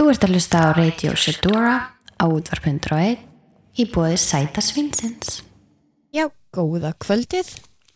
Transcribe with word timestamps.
Þú 0.00 0.06
ert 0.08 0.22
að 0.24 0.30
hlusta 0.32 0.60
á 0.64 0.68
Radio 0.72 1.10
Shedora 1.12 1.72
á 2.16 2.24
útvarp.1 2.24 3.18
í 3.76 3.84
bóði 3.92 4.14
Sæta 4.16 4.62
Svinsins. 4.64 5.42
Já, 6.08 6.30
góða 6.56 6.94
kvöldið. 7.04 7.50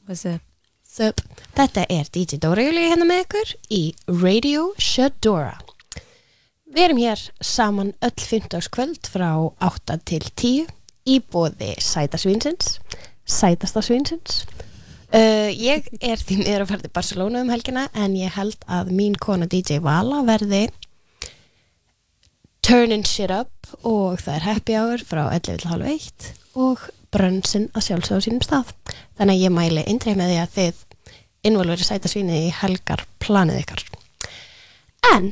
What's 0.05 0.27
up? 0.29 0.43
Sup. 0.85 1.23
Þetta 1.57 1.87
er 1.89 2.11
DJ 2.13 2.43
Dóra 2.45 2.67
Júli 2.67 2.83
hérna 2.91 3.09
með 3.09 3.23
ykkur 3.23 3.55
í 3.73 3.81
Radio 4.21 4.67
Shedora. 4.77 5.57
Við 6.69 6.83
erum 6.91 7.03
hér 7.07 7.25
saman 7.41 7.95
öll 8.05 8.13
15. 8.21 8.69
kvöld 8.69 9.09
frá 9.09 9.31
8 9.65 9.97
til 10.05 10.29
10 10.29 10.69
í 11.09 11.19
bóði 11.25 11.73
Sæta 11.81 12.21
Svinsins, 12.21 12.83
Sætasta 13.25 13.81
Svinsins. 13.81 14.43
Uh, 15.09 15.49
ég 15.57 15.89
er 16.05 16.21
því 16.21 16.43
miður 16.43 16.67
að 16.67 16.71
fara 16.75 16.85
til 16.85 16.97
Barcelona 17.01 17.41
um 17.41 17.57
helgina 17.57 17.89
en 17.97 18.21
ég 18.21 18.37
held 18.37 18.61
að 18.69 18.93
mín 18.93 19.17
kona 19.17 19.49
DJ 19.49 19.81
Vala 19.81 20.21
verði 20.29 20.67
turning 22.65 23.05
shit 23.05 23.29
up 23.29 23.51
og 23.85 24.23
það 24.23 24.37
er 24.39 24.45
happy 24.47 24.75
hour 24.79 25.03
frá 25.05 25.27
11.30 25.37 26.31
og 26.57 26.81
brönnsinn 27.13 27.67
að 27.77 27.85
sjálfsögða 27.91 28.21
á 28.21 28.25
sínum 28.25 28.45
stað. 28.45 28.71
Þannig 29.19 29.35
að 29.35 29.43
ég 29.43 29.53
mæli 29.53 29.83
indreið 29.91 30.17
með 30.17 30.31
því 30.33 30.39
að 30.41 30.55
þið 30.55 30.79
innvolveri 31.51 31.85
sæta 31.85 32.09
svíni 32.09 32.39
í 32.47 32.55
helgar 32.63 33.03
planið 33.21 33.61
ykkar. 33.61 33.83
En 35.11 35.29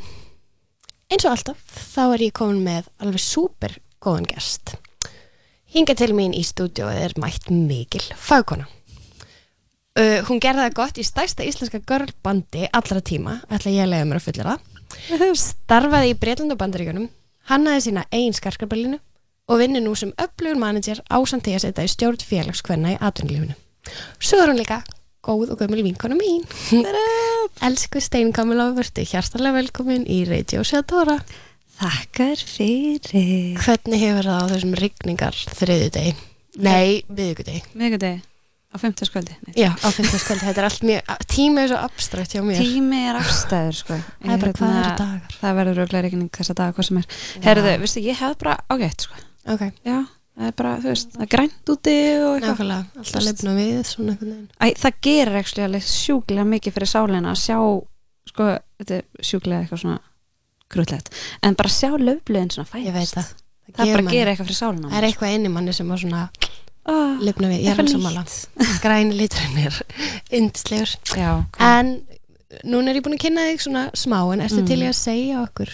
eins 1.09 1.25
og 1.25 1.31
alltaf 1.33 1.79
þá 1.95 2.03
er 2.05 2.27
ég 2.27 2.35
komin 2.37 2.61
með 2.67 2.91
alveg 3.01 3.25
súper 3.25 3.79
góðan 4.05 4.29
gest. 4.29 4.75
Hinga 5.73 5.97
til 5.97 6.13
mín 6.13 6.37
í 6.37 6.45
stúdíóið 6.45 7.01
er 7.07 7.17
mætt 7.23 7.49
mikil 7.49 8.05
fagkona. 8.13 8.69
Uh, 9.97 10.21
hún 10.29 10.41
gerði 10.41 10.67
það 10.67 10.77
gott 10.77 11.01
í 11.01 11.05
stærsta 11.05 11.49
íslenska 11.49 11.81
girlbandi 11.89 12.69
allra 12.77 13.01
tíma, 13.05 13.41
ætla 13.49 13.73
ég 13.73 13.87
að 13.87 13.93
lega 13.93 14.09
mér 14.09 14.21
að 14.21 14.29
fulla 14.29 14.47
það 14.53 15.35
starfaði 15.41 16.13
í 16.13 16.17
Breitland 16.21 16.53
og 16.55 16.61
Bandaríkunum 16.61 17.11
hannaði 17.51 17.89
sína 17.89 18.07
eigin 18.13 18.37
skarkarbelinu 18.37 18.99
og 19.51 19.59
vinni 19.59 19.83
nú 19.83 19.95
sem 19.99 20.15
öflugur 20.23 20.61
manager 20.61 21.03
ásand 21.11 21.47
til 21.47 21.57
að 21.59 21.67
setja 21.67 21.87
í 21.87 21.93
stjórn 21.93 22.27
félagskvenna 22.27 22.95
í 22.95 23.01
atvinnulífunu 23.01 23.59
svo 24.23 24.43
er 24.43 24.53
hún 24.53 24.61
líka 24.61 24.83
góð 25.23 25.55
og 25.55 25.61
gömul 25.63 25.85
vinkona 25.87 26.17
mín. 26.19 26.43
Elsku 27.63 28.01
Stein 28.03 28.33
Kamila 28.35 28.73
Vörti 28.75 29.05
hjartalega 29.07 29.61
velkomin 29.61 30.07
í 30.11 30.25
Radio 30.27 30.65
Shadora. 30.67 31.21
Þakkar 31.79 32.43
fyrir. 32.43 33.07
Hvernig 33.63 34.03
hefur 34.03 34.29
það 34.29 34.43
á 34.43 34.51
þessum 34.51 34.77
rigningar 34.79 35.39
þriði 35.61 35.89
degi? 35.95 36.13
Nei, 36.63 37.01
viðugudegi 37.09 37.63
Miðgudegi 37.73 38.32
á 38.73 38.77
50 38.81 39.09
skvöldi 39.09 39.35
Já, 39.59 39.69
á 39.77 39.89
50 39.93 40.23
skvöldi, 40.23 40.47
þetta 40.49 40.63
er 40.63 40.67
allt 40.69 40.87
mjög 40.89 41.13
tími 41.29 41.63
er 41.63 41.69
svo 41.73 41.81
abstrakt 41.85 42.33
hjá 42.35 42.41
mér. 42.45 42.59
Tími 42.63 43.03
er 43.11 43.19
afstæður 43.21 43.77
sko. 43.77 43.99
Það 44.23 44.33
er 44.33 44.41
bara 44.43 44.53
hvað 44.57 44.79
eru 44.81 44.95
dagar. 45.03 45.37
Það 45.43 45.59
verður 45.61 45.79
röglega 45.83 46.03
regning 46.07 46.31
þessa 46.39 46.57
daga 46.59 46.77
hvað 46.77 46.89
sem 46.89 47.01
er. 47.03 47.07
Herðu, 47.47 47.75
vistu, 47.83 48.03
ég 48.07 48.21
hef 48.23 48.37
bara 48.41 48.57
ágætt 48.73 49.07
sko. 49.07 49.21
Ok, 49.53 49.65
Já, 49.85 49.99
það 50.39 50.49
er 50.49 50.57
bara, 50.63 50.73
þú 50.81 50.91
veist, 50.93 51.13
það 51.17 51.27
er 51.27 51.31
grænt 51.37 51.73
úti 51.75 51.97
og 52.23 52.31
eitthvað. 52.39 52.49
Nákvæmlega, 52.49 53.03
alltaf 53.03 53.27
lefna 53.29 53.57
við 53.59 53.83
svona 53.91 54.15
einhvern 54.15 54.33
veginn. 54.33 54.49
Æ, 54.57 54.67
Það 54.83 54.99
gerir 55.09 55.41
ekki 55.43 55.67
alveg 55.67 55.87
sjúklega 55.93 56.49
mikið 56.55 56.77
fyrir 56.79 56.93
sálina 56.95 57.35
að 57.35 57.43
sjá, 57.43 57.59
sko, 58.33 58.49
þetta 58.81 58.99
er 59.01 59.07
sjúklega 59.21 59.67
eitthvað 59.67 59.85
svona 59.85 60.01
grútlegt. 60.73 61.13
En 61.45 61.59
bara 61.59 61.73
sjá 61.73 61.91
löfblöðin 61.93 62.53
svona 62.55 62.93
veit 62.97 63.13
það. 63.13 63.35
Það 63.73 63.93
bara 63.95 64.11
gerir 64.11 64.33
eitthvað 64.33 64.49
fyrir 64.49 64.59
sálina 64.59 64.89
Það 64.91 64.99
er 64.99 65.05
eitthvað 65.07 65.35
inn 65.37 65.47
í 65.47 65.51
manni 65.53 65.73
sem 65.77 65.91
að 65.95 66.01
svona 66.03 66.23
oh, 66.91 67.15
lifna 67.23 67.51
við, 67.53 67.63
ég 67.67 67.73
er 67.73 67.79
alveg 67.83 67.95
sammála. 67.95 68.25
Græni 68.85 69.17
liturinn 69.19 69.63
er 69.67 69.79
yndislegur. 70.35 70.97
En 71.63 71.95
núna 72.69 72.93
er 72.93 73.01
ég 73.01 73.07
búin 73.07 73.17
að 73.17 73.25
kynna 73.27 73.49
þig 73.51 73.65
svona 73.67 73.87
smá 73.97 74.19
En 74.35 74.45
ertu 74.45 74.63
Mm. 74.63 74.69
til 74.69 74.83
í 74.83 74.89
að 74.91 74.99
segja 74.99 75.43
okkur 75.47 75.73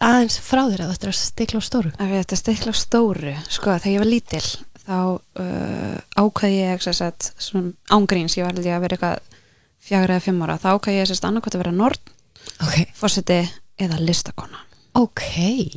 aðeins 0.00 0.38
frá 0.40 0.64
þér 0.64 0.82
að 0.84 0.92
þetta 0.94 1.06
er 1.06 1.12
að 1.12 1.18
stikla 1.20 1.60
á 1.60 1.62
stóru? 1.64 1.90
Að 2.00 2.14
þetta 2.18 2.36
stikla 2.40 2.72
á 2.72 2.76
stóru. 2.76 3.34
Sko 3.52 3.76
þegar 3.78 3.92
ég 3.92 4.02
var 4.02 4.10
lítil 4.10 4.44
þá 4.84 4.98
uh, 5.40 5.96
ákvað 6.20 6.56
ég 6.56 6.82
sagt, 6.84 7.30
svona 7.40 7.72
ángríns, 7.92 8.36
ég 8.36 8.44
var 8.44 8.58
ég 8.60 8.74
að 8.76 8.84
vera 8.84 8.96
eitthvað 8.98 9.40
fjagur 9.84 10.12
eða 10.14 10.24
fimm 10.24 10.42
ára, 10.44 10.58
þá 10.60 10.68
ákvað 10.74 10.98
ég 10.98 11.12
annarkvæmt 11.28 11.56
að 11.56 11.64
vera 11.64 11.76
nord, 11.76 12.12
Ok, 12.60 12.74
fórseti 12.96 13.40
eða 13.80 13.98
listakona 14.04 14.60
ok 14.94 15.22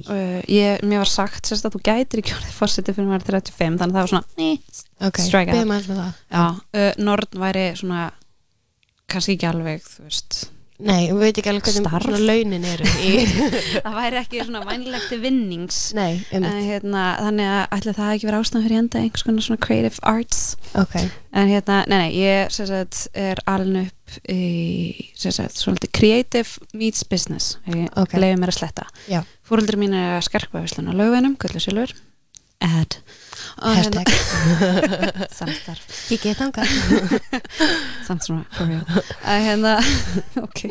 uh, 0.10 0.42
ég, 0.52 0.84
mér 0.86 1.02
var 1.04 1.10
sagt 1.12 1.50
sérst 1.50 1.66
að 1.68 1.78
þú 1.78 1.82
gætir 1.90 2.22
ekki 2.22 2.36
orðið 2.38 2.58
fórseti 2.60 2.94
fyrir 2.96 3.10
maður 3.10 3.26
35 3.32 3.80
þannig 3.82 3.88
að 3.88 3.96
það 3.98 4.04
var 4.04 4.12
svona, 4.14 4.38
ný, 4.38 4.50
Ok, 5.08 5.22
Strike 5.22 5.52
out. 5.52 5.56
byrjum 5.58 5.74
aðeins 5.76 5.90
með 5.92 6.00
það 6.04 6.22
já 6.38 6.46
uh, 6.82 6.92
nord 7.08 7.40
væri 7.46 7.66
svona 7.80 8.04
kannski 9.08 9.38
ekki 9.38 9.50
alveg, 9.50 9.86
þú 9.88 10.06
veist 10.10 10.40
Nei, 10.78 11.08
við 11.10 11.22
veit 11.24 11.38
ekki 11.42 11.50
alveg 11.50 11.66
hvernig 11.66 12.04
svona 12.06 12.20
launin 12.22 12.66
eru 12.70 12.90
í 13.02 13.14
það 13.86 13.96
væri 13.96 14.20
ekki 14.20 14.44
svona 14.46 14.62
vænlegt 14.68 15.16
vinnings 15.24 15.80
Nei, 15.98 16.20
um 16.30 16.46
en, 16.46 16.60
hérna, 16.68 17.06
þannig 17.18 17.50
að 17.50 17.78
ætli 17.80 17.94
það 17.98 18.12
ekki 18.14 18.30
vera 18.30 18.42
ástæðan 18.44 18.66
fyrir 18.68 18.82
enda 18.84 19.02
einhvers 19.02 19.26
konar 19.26 19.48
svona 19.48 19.64
creative 19.66 20.04
arts 20.06 20.44
Ok, 20.78 20.94
En 21.38 21.50
hérna, 21.50 21.80
nei, 21.90 21.98
nei, 21.98 22.20
ég 22.22 22.54
sagt, 22.54 23.08
er 23.18 23.42
alin 23.50 23.82
upp 23.84 24.20
í, 24.30 25.10
sagt, 25.18 25.58
svolítið 25.60 25.92
creative 25.98 26.70
meets 26.78 27.04
business, 27.06 27.58
ég 27.70 27.90
Ok. 27.92 28.00
okay. 28.06 28.22
leiði 28.22 28.40
mér 28.42 28.54
að 28.54 28.58
sletta. 28.58 28.88
Já. 29.12 29.20
Fóröldur 29.46 29.78
mín 29.82 29.94
er 29.98 30.16
að 30.16 30.26
skarpa 30.30 30.64
vislun 30.64 30.90
á 30.90 30.98
lögveinum, 30.98 31.36
gullu 31.42 31.62
silfur, 31.62 31.94
og 32.66 32.98
hashtag 33.62 34.12
hérna, 34.12 35.28
samstarf, 35.40 35.86
Ég 36.14 36.24
get 36.24 36.42
samt 38.08 38.26
svona, 38.26 38.44
for 38.56 38.70
real, 38.70 38.84
að 39.28 39.46
hérna, 39.48 39.78
ok, 40.46 40.66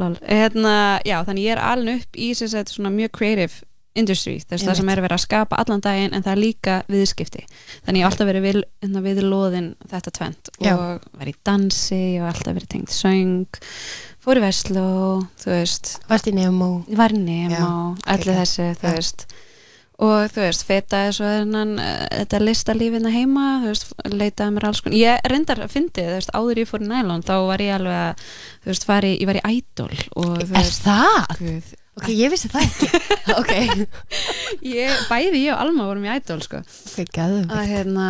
lol, 0.00 0.16
hérna, 0.22 0.74
já, 1.06 1.20
þannig 1.26 1.46
ég 1.48 1.56
er 1.56 1.62
alin 1.62 1.94
upp 1.98 2.18
í, 2.18 2.32
sagt, 2.38 2.74
svona 2.74 2.92
mjög 2.94 3.14
creative 3.18 3.64
industry, 3.94 4.40
þess 4.42 4.66
það 4.66 4.78
sem 4.80 4.88
er 4.90 5.02
verið 5.04 5.16
að 5.16 5.22
skapa 5.22 5.58
allan 5.62 5.82
daginn 5.84 6.16
en 6.16 6.24
það 6.24 6.32
er 6.32 6.40
líka 6.42 6.76
viðskipti. 6.90 7.44
Þannig 7.86 8.00
ég 8.00 8.06
hef 8.06 8.10
alltaf 8.10 8.28
verið 8.30 8.46
við, 8.48 8.58
hérna, 8.82 9.02
við 9.04 9.20
loðin 9.22 9.68
þetta 9.92 10.14
tvent 10.18 10.50
og 10.58 11.06
verið 11.20 11.30
í 11.30 11.40
dansi 11.46 12.02
og 12.18 12.30
alltaf 12.32 12.56
verið 12.56 12.72
tengt 12.74 12.94
söng 12.94 13.60
fór 14.24 14.40
í 14.40 14.44
veslu 14.44 14.84
þú 15.40 15.52
veist, 15.52 15.94
Varst 16.10 16.30
í 16.30 16.34
Nemo. 16.34 16.70
Ég 16.90 16.98
var 16.98 17.14
í 17.14 17.20
Nemo 17.22 17.54
Já, 17.54 17.70
allir 18.16 18.40
þessi, 18.42 18.70
þú 18.80 18.94
veist 18.96 19.26
og 20.02 20.24
þú 20.34 20.40
veist, 20.42 20.64
svo 21.14 21.28
þennan 21.30 21.76
uh, 21.78 21.92
þetta 22.10 22.40
listalífina 22.42 23.12
heima 23.14 23.44
þú 23.62 23.68
veist, 23.70 23.92
leitaði 24.10 24.54
mér 24.56 24.66
alls 24.70 24.82
konar 24.82 24.98
ég 24.98 25.28
reyndar 25.30 25.62
að 25.62 25.70
fyndi, 25.76 26.02
þú 26.08 26.16
veist, 26.18 26.32
áður 26.34 26.60
ég 26.64 26.70
fór 26.70 26.82
í 26.82 26.88
nælón 26.90 27.22
þá 27.26 27.34
var 27.46 27.62
ég 27.62 27.76
alveg 27.76 28.00
að, 28.00 28.26
þú 28.64 28.72
veist, 28.72 28.86
fari, 28.90 29.12
ég 29.20 29.30
var 29.30 29.38
í 29.38 29.44
Idol 29.60 29.90
og 30.18 30.30
þú 30.34 30.44
Er 30.44 30.52
veist 30.58 30.86
það? 30.88 31.34
Guð, 31.38 31.72
Ok, 31.94 32.08
ég 32.10 32.32
vissi 32.32 32.48
það 32.50 32.64
ekki 32.66 32.88
Ok, 33.38 33.52
ég, 34.66 34.96
bæði 35.06 35.44
ég 35.44 35.52
og 35.54 35.60
Alma 35.62 35.84
vorum 35.86 36.08
í 36.08 36.10
Idol 36.10 36.40
sko. 36.42 36.58
ok, 36.90 37.12
gæðum 37.14 37.52
að 37.54 37.68
hérna 37.70 38.06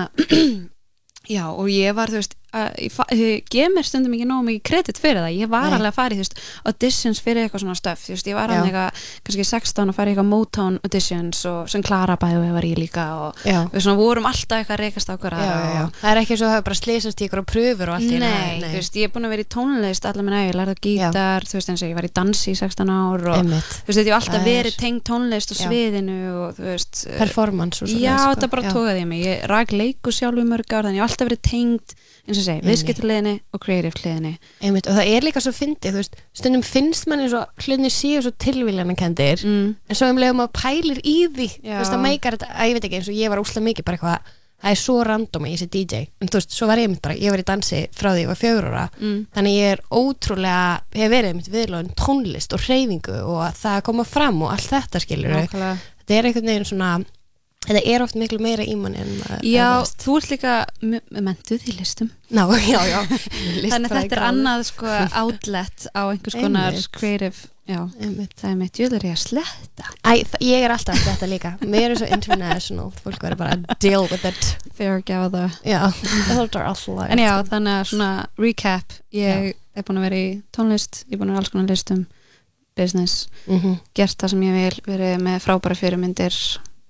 já 1.36 1.44
og 1.52 1.68
ég 1.68 1.92
var 1.96 2.08
þú 2.12 2.20
veist 2.22 2.32
að, 2.32 2.43
ég, 2.54 3.44
gef 3.50 3.72
mér 3.74 3.86
stundum 3.88 4.14
ekki 4.16 4.26
nógu 4.28 4.46
mikið 4.48 4.62
kredit 4.70 5.00
fyrir 5.02 5.20
það, 5.24 5.36
ég 5.40 5.50
var 5.52 5.68
Nei. 5.68 5.76
alveg 5.78 5.90
að 5.92 5.98
fara 5.98 6.14
í 6.14 6.18
þú 6.18 6.24
veist, 6.24 6.38
auditions 6.70 7.20
fyrir 7.24 7.44
eitthvað 7.48 7.64
svona 7.64 7.78
stöf 7.78 8.04
þú 8.04 8.14
veist, 8.14 8.28
ég 8.30 8.38
var 8.38 8.48
Já. 8.50 8.56
alveg 8.58 8.70
eitthvað, 8.74 9.04
kannski 9.28 9.46
16 9.50 9.90
að 9.92 9.98
fara 9.98 10.10
í 10.10 10.14
eitthvað 10.14 10.30
Motown 10.30 10.78
auditions 10.84 11.44
og 11.50 11.70
sem 11.72 11.82
Klara 11.84 12.16
bæði 12.20 12.52
var 12.54 12.68
ég 12.68 12.78
líka 12.78 13.06
og 13.28 13.42
Já, 13.44 13.60
við 13.72 13.84
svona 13.86 13.98
vorum 14.00 14.26
alltaf 14.30 14.58
eitthvað 14.62 14.78
að 14.78 14.82
rekast 14.84 15.10
á 15.10 15.14
já, 15.14 15.38
já, 15.40 15.56
já. 15.74 15.84
Það 16.00 16.10
er 16.14 16.20
ekki 16.22 16.36
svo 16.38 16.46
að 16.46 16.52
það 16.54 16.60
er 16.60 16.66
bara 16.68 16.80
slýsast 16.80 17.24
í 17.24 17.28
og 17.34 17.46
pröfur 17.50 17.90
og 17.90 17.94
allt 17.96 18.04
í 18.04 18.14
einu. 18.14 18.28
Nei, 18.28 18.60
þú 18.62 18.78
veist, 18.78 18.96
ég 18.98 19.08
er 19.08 19.12
búin 19.14 19.26
að 19.26 19.32
vera 19.34 19.44
í 19.44 19.48
tónlist 19.54 20.06
allar 20.08 20.24
minn 20.26 20.36
að 20.38 20.44
ég 20.48 20.56
lærði 20.58 20.74
á 20.74 20.78
gítar, 20.86 21.46
þú 21.48 21.58
veist 21.58 21.70
eins 21.72 21.82
og 21.84 21.88
ég 21.90 21.98
var 21.98 22.06
í 22.08 22.12
dansi 22.14 22.52
í 22.52 22.56
16 22.60 22.92
ár 22.94 23.26
og 23.32 23.38
Einmitt. 23.40 23.72
þú 23.84 23.90
veist, 23.90 23.98
ég 23.98 24.10
hef 24.10 24.18
alltaf 24.20 24.38
er- 24.40 24.48
verið 24.48 24.76
tengt 24.80 25.04
tónlist 25.08 25.50
og 25.54 25.58
Já. 25.58 25.66
sviðinu 25.68 26.18
og 26.44 26.54
þú 26.58 26.66
veist, 26.70 27.02
Performance 27.18 27.82
og 27.84 27.88
svona 27.90 28.04
Já, 28.04 28.16
sko. 28.18 28.30
þetta 28.34 28.50
bara 28.54 28.62
Já. 28.62 28.72
tókaði 28.74 29.06
mig. 29.10 29.24
Ég 29.24 29.46
rak 29.50 29.72
leiku 29.74 30.12
sjálf 30.14 30.38
í 30.38 30.46
mörg 30.46 30.68
ár, 30.74 30.84
þannig 30.84 31.00
ég 31.00 31.02
hef 31.04 31.10
alltaf 31.10 31.28
verið 31.28 31.42
tengd, 31.50 31.94
eins 32.28 32.38
og 32.40 32.43
segi, 32.44 32.60
Einmitt. 32.60 32.70
viðskiptliðinni 32.70 33.34
og 33.54 33.60
creative 33.64 33.94
hliðinni. 34.00 34.32
Einmitt, 34.62 34.86
og 34.88 34.94
það 34.98 35.10
er 35.16 35.26
líka 35.26 35.40
svo 35.44 35.52
fyndið, 35.56 35.90
þú 35.94 36.00
veist, 36.02 36.16
stundum 36.34 36.62
finnst 36.62 37.06
manni 37.10 37.28
svo 37.32 37.42
hlutinni 37.64 37.90
séu 37.90 38.22
svo 38.22 38.30
tilvíljana 38.38 38.94
kendir 38.96 39.42
Mm. 39.44 39.74
en 39.88 39.94
svo 39.96 40.08
um 40.10 40.16
leiðum 40.22 40.44
að 40.46 40.52
pælir 40.52 41.00
í 41.04 41.16
því 41.28 41.48
þú 41.58 41.68
Já. 41.68 41.78
veist, 41.80 41.92
að 41.92 42.04
meikar 42.06 42.32
þetta, 42.38 42.48
að 42.54 42.68
ég 42.68 42.72
veit 42.78 42.84
ekki 42.88 42.96
eins 43.00 43.08
og 43.08 43.14
ég 43.14 43.28
var 43.30 43.38
úslega 43.42 43.64
mikið 43.68 43.84
bara 43.84 43.96
eitthvað, 43.98 44.18
það 44.64 44.70
er 44.70 44.80
svo 44.80 44.94
random 45.04 45.44
að 45.44 45.50
ég 45.52 45.58
sé 45.60 45.66
DJ, 45.68 46.08
en 46.22 46.28
þú 46.28 46.38
veist, 46.38 46.50
svo 46.56 46.66
var 46.66 46.78
ég 46.78 46.88
mitt 46.88 47.02
bara 47.02 47.14
ég 47.20 47.30
var 47.30 47.38
í 47.42 47.44
dansi 47.44 47.80
frá 47.92 48.10
því 48.14 48.22
ég 48.24 48.30
var 48.30 48.40
fjögur 48.40 48.68
ára 48.70 48.90
Mm. 49.00 49.26
þannig 49.34 49.58
ég 49.58 49.72
er 49.74 49.80
ótrúlega 49.92 50.80
hef 50.94 51.10
verið 51.10 51.34
mitt 51.36 51.50
viðlóðin 51.52 51.94
tónlist 51.98 52.54
og 52.54 52.60
hreyfingu 52.64 53.18
og 53.28 53.42
að 53.50 53.58
það 53.60 53.82
koma 53.82 54.04
fram 54.04 54.42
og 54.42 54.50
allt 54.54 54.70
þetta 54.70 55.00
skilur 55.02 55.34
þetta 55.48 55.78
er 56.18 56.22
einhvern 56.28 56.46
veginn 56.48 56.64
svona 56.68 57.04
þetta 57.64 57.80
er 57.94 58.02
oft 58.04 58.16
miklu 58.20 58.38
meira 58.44 58.64
í 58.66 58.74
manni 58.76 59.00
en 59.00 59.10
maður 59.20 59.46
Já, 59.48 59.64
efast. 59.80 60.02
þú 60.04 60.14
ert 60.20 60.30
líka 60.34 60.52
mentuð 61.24 61.66
í 61.70 61.74
listum. 61.78 62.10
Ná, 62.34 62.44
já, 62.74 62.78
já. 62.90 63.00
Þannig 63.08 63.88
að 63.90 63.96
þetta 63.98 64.16
er 64.18 64.22
annað 64.28 64.64
sko 64.68 64.94
outlet 65.22 65.86
á 65.96 66.02
einhvers 66.10 66.36
konar 66.38 66.70
Einmitt. 66.74 66.90
creative, 66.96 67.44
já, 67.70 67.78
Einmitt. 68.00 68.34
það 68.40 68.50
er 68.50 68.58
mitt, 68.60 68.80
ég 68.82 68.96
er 68.98 69.06
ég 69.08 69.14
að 69.16 69.22
sletta. 69.22 69.88
Æ, 70.04 70.12
ég 70.44 70.66
er 70.66 70.74
alltaf 70.74 71.00
þetta 71.06 71.30
líka. 71.30 71.54
Mér 71.64 71.94
er 71.94 72.00
svo 72.02 72.10
international, 72.18 72.90
fólk 73.04 73.24
verður 73.24 73.40
bara 73.44 73.56
að 73.56 73.78
deal 73.86 74.04
with 74.10 74.26
it. 74.28 74.50
Fair 74.76 75.00
það. 75.32 75.56
já, 75.64 75.80
þetta 76.02 76.34
er 76.34 76.42
alltaf 76.42 76.66
En 77.14 77.22
já, 77.24 77.32
þannig 77.48 77.78
að 77.80 77.88
svona 77.94 78.10
recap, 78.40 78.98
ég 79.14 79.54
er 79.74 79.86
búin 79.88 80.02
að 80.02 80.06
vera 80.10 80.20
í 80.20 80.28
tónlist, 80.54 81.04
ég 81.08 81.16
er 81.16 81.22
búin 81.22 81.32
að 81.32 81.38
vera 81.38 81.44
alls 81.46 81.54
konar 81.54 81.72
listum, 81.72 82.04
business. 82.76 83.28
Mm 83.46 83.58
gert 83.94 84.18
það 84.18 84.30
sem 84.34 84.42
ég 84.42 84.54
vil, 84.58 84.78
verið 84.90 85.18
með 85.22 85.42
frábæra 85.46 85.76
fyrirmyndir 85.78 86.34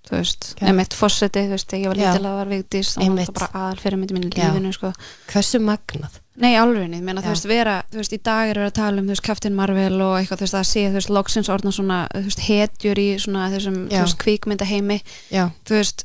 þú 0.05 0.19
veist, 0.19 0.51
emitt 0.61 0.95
fórseti, 0.97 1.47
þú 1.49 1.55
veist, 1.57 1.73
ég 1.79 1.89
var 1.89 1.99
lítil 2.01 2.27
að 2.29 2.37
var 2.41 2.51
veikdís 2.53 2.93
þá 2.95 2.99
var 2.99 3.07
Einmitt. 3.07 3.31
það 3.31 3.39
bara 3.39 3.63
aðal 3.63 3.81
fyrirmyndi 3.85 4.17
mínu 4.19 4.29
í 4.29 4.35
lífinu, 4.37 4.73
sko. 4.77 4.91
Hversu 5.33 5.61
magnað? 5.65 6.21
Nei, 6.45 6.51
alvegni, 6.59 6.99
menna, 7.01 7.23
þú 7.23 7.31
Já. 7.31 7.35
veist, 7.37 7.47
vera, 7.47 7.75
þú 7.93 8.01
veist, 8.01 8.15
í 8.17 8.21
dag 8.27 8.51
er 8.51 8.59
verið 8.59 8.71
að 8.73 8.77
tala 8.81 9.01
um, 9.01 9.07
þú 9.07 9.15
veist, 9.15 9.25
Captain 9.29 9.55
Marvel 9.55 10.01
og 10.03 10.17
eitthvað, 10.19 10.41
þú 10.41 10.47
veist, 10.49 10.57
að 10.59 10.67
sé, 10.71 10.83
þú 10.89 10.99
veist, 10.99 11.13
loksins 11.15 11.51
orðna 11.55 11.73
svona, 11.77 11.99
þú 12.11 12.25
veist, 12.27 12.43
hetjur 12.49 13.01
í 13.01 13.07
svona 13.23 13.45
þessum, 13.55 13.77
Já. 13.87 13.95
þú 13.95 14.03
veist, 14.09 14.19
kvikmyndaheimi, 14.25 14.99
já, 15.31 15.45
þú 15.65 15.79
veist, 15.79 16.05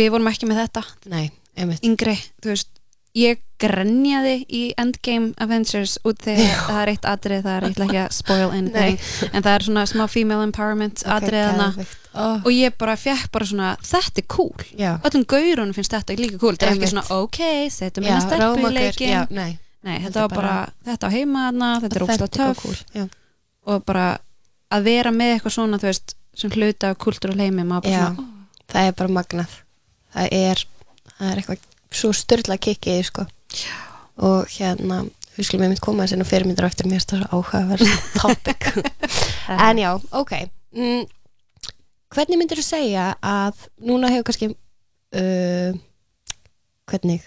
við 0.00 0.10
vorum 0.16 0.30
ekki 0.32 0.48
með 0.48 0.62
þetta, 0.64 0.84
nei, 1.12 1.26
einmitt. 1.60 1.84
Yngri, 1.84 2.16
þú 2.40 2.54
veist, 2.54 2.72
ég 3.20 3.44
grenjaði 3.62 4.34
í 4.52 4.62
Endgame 4.80 5.32
Avengers 5.42 5.96
út 6.06 6.18
þegar 6.24 6.56
það 6.66 6.80
er 6.82 6.90
eitt 6.92 7.06
atrið, 7.12 7.42
það 7.46 7.54
er 7.56 7.66
eitthvað 7.68 7.86
ekki 7.86 8.00
að 8.02 8.16
spoil 8.16 8.48
anything, 8.58 8.98
en 9.32 9.46
það 9.46 9.52
er 9.54 9.66
svona 9.68 9.84
smá 9.90 10.02
female 10.12 10.46
empowerment 10.48 11.04
Ok, 11.04 11.12
atriðana. 11.16 11.68
Ó, 12.16 12.26
og 12.46 12.50
ég 12.52 12.76
bara 12.80 12.96
fekk 13.00 13.30
bara 13.32 13.48
svona, 13.48 13.70
þetta 13.84 14.22
er 14.22 14.26
cool, 14.32 14.66
já, 14.76 14.92
öllum 15.04 15.24
gaurunum 15.28 15.74
finnst 15.76 15.92
þetta 15.96 16.16
líka 16.20 16.40
cool, 16.40 16.56
þetta 16.56 16.68
er 16.70 16.76
ekki 16.78 16.92
svona, 16.94 17.06
ok, 17.22 17.40
setjum 17.74 18.06
hérna 18.08 18.22
stelpu 18.24 18.68
í 18.70 18.74
leikin, 18.76 19.12
já, 19.12 19.22
nei. 19.30 19.50
Nei, 19.86 20.00
Þetta 20.02 20.24
var 20.24 20.32
bara, 20.34 20.54
þetta 20.82 21.06
á 21.06 21.10
heima 21.14 21.42
þarna, 21.46 21.66
þetta 21.84 21.98
er 22.00 22.04
ógstlega 22.06 22.26
er 22.26 22.38
töff. 22.40 22.62
cool, 22.64 23.10
og 23.70 23.84
bara 23.86 24.06
að 24.74 24.88
vera 24.88 25.12
með 25.14 25.34
eitthvað 25.36 25.54
svona, 25.54 25.78
þú 25.78 25.86
veist, 25.92 26.16
sem 26.36 26.50
hluta 26.56 26.90
af 26.90 26.98
kultúr 27.04 27.32
og 27.36 27.38
heimi, 27.38 27.62
maður 27.62 27.84
bara 27.86 27.92
Já. 27.94 28.08
svona, 28.16 28.48
það 28.72 28.88
er 28.90 28.96
bara 28.98 29.14
magnað. 29.20 29.54
Það 30.16 30.34
er, 30.40 30.64
það 31.12 31.30
er 31.30 31.40
eitthvað 31.44 31.62
svo 32.00 32.10
styrla 32.18 32.56
kikið 32.66 32.98
sko. 33.12 33.26
Og 34.16 34.48
hérna 34.56 35.04
við 35.36 35.48
skulum 35.48 35.66
einmitt 35.66 35.84
koma 35.84 36.06
þessi 36.06 36.18
nú 36.20 36.26
fyrirmyndir 36.28 36.64
á 36.64 36.70
eftir 36.70 36.88
mér 36.88 37.00
finnst 37.00 37.12
það 37.12 37.24
svo 37.24 37.40
áhugaverð 37.40 37.96
topic. 38.16 38.70
En 39.68 39.78
já, 39.78 39.92
ok. 40.10 40.32
Mm, 40.74 41.04
hvernig 42.10 42.40
myndir 42.40 42.58
þú 42.58 42.64
segja 42.66 43.10
að 43.22 43.66
núna 43.86 44.10
hefur 44.10 44.30
kannski 44.30 44.48
uh, 44.50 45.76
hvernig 46.90 47.26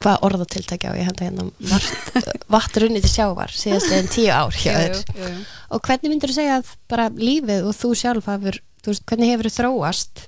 hvað 0.00 0.24
orðatiltækja 0.26 0.92
á 0.92 0.98
ég 0.98 1.08
henda 1.08 1.26
hérna? 1.26 1.46
Vart, 1.70 2.16
vatn 2.54 2.82
runni 2.84 3.02
til 3.04 3.12
sjávar 3.12 3.52
síðast 3.54 3.92
einn 3.94 4.10
tíu 4.10 4.30
ár 4.34 4.54
hjá 4.56 4.72
jú, 4.72 5.02
jú, 5.14 5.28
jú. 5.28 5.44
og 5.76 5.84
hvernig 5.86 6.12
myndir 6.12 6.32
þú 6.32 6.38
segja 6.38 6.58
að 6.60 6.72
bara 6.90 7.10
lífið 7.14 7.68
og 7.68 7.76
þú 7.78 7.92
sjálf 7.98 8.30
hafur, 8.30 8.58
þú 8.82 8.92
veist, 8.92 9.06
hvernig 9.10 9.32
hefur 9.32 9.50
þú 9.50 9.54
þróast 9.58 10.24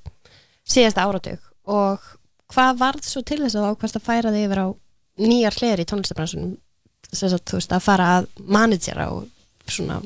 síðasta 0.66 1.06
áratug? 1.06 1.50
Og 1.66 2.06
hvað 2.52 2.80
varð 2.80 3.08
svo 3.08 3.24
til 3.26 3.40
þess 3.42 3.58
að 3.58 3.72
ákvæmst 3.72 3.98
að 3.98 4.06
færa 4.06 4.34
þig 4.34 4.46
yfir 4.46 4.62
á 4.62 4.68
nýjar 5.22 5.56
hliðar 5.56 5.82
í 5.82 5.88
tónlistabransunum 5.90 6.54
að 7.16 7.38
þú 7.46 7.58
veist 7.60 7.72
að 7.72 7.84
fara 7.86 8.06
að 8.18 8.28
managera 8.50 9.08
og 9.14 9.26
svona 9.70 10.00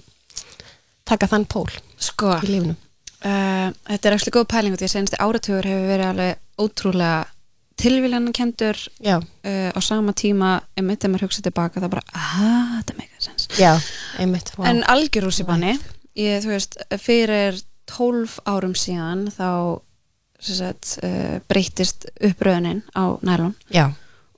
taka 1.09 1.27
þann 1.31 1.47
pól 1.51 1.69
Sko, 2.01 2.37
í 2.45 2.53
lífinu. 2.55 2.77
uh, 3.27 3.69
þetta 3.89 4.09
er 4.11 4.17
ekki 4.17 4.33
góð 4.37 4.49
pæling 4.53 4.77
því 4.79 4.87
að 4.87 4.93
senasti 4.95 5.21
áratugur 5.21 5.69
hefur 5.69 5.91
verið 5.91 6.11
alveg 6.13 6.61
ótrúlega 6.61 7.21
tilvílanakendur 7.81 8.77
já, 9.01 9.17
uh, 9.17 9.71
á 9.73 9.81
sama 9.81 10.13
tíma, 10.13 10.61
einmitt, 10.77 11.01
þegar 11.01 11.15
maður 11.15 11.27
hugsa 11.29 11.45
tilbaka, 11.47 11.81
það 11.81 11.89
er 11.89 11.95
bara, 11.95 12.05
að, 12.13 12.75
þetta 12.77 12.97
meika 12.99 13.23
sens. 13.25 13.47
já, 13.57 13.73
einmitt 14.21 14.53
wow. 14.59 14.67
En 14.69 14.83
algjör 14.93 15.27
rússipanni, 15.29 15.79
ég, 16.21 16.43
þú 16.45 16.53
veist, 16.53 16.77
fyrir 17.01 17.61
12 17.91 18.37
árum 18.53 18.77
síðan 18.77 19.27
þá 19.33 19.49
sagt, 20.41 20.99
uh, 21.05 21.41
breytist 21.49 22.07
uppröðunin 22.21 22.85
á 22.97 23.17
nælun 23.25 23.57
já, 23.73 23.89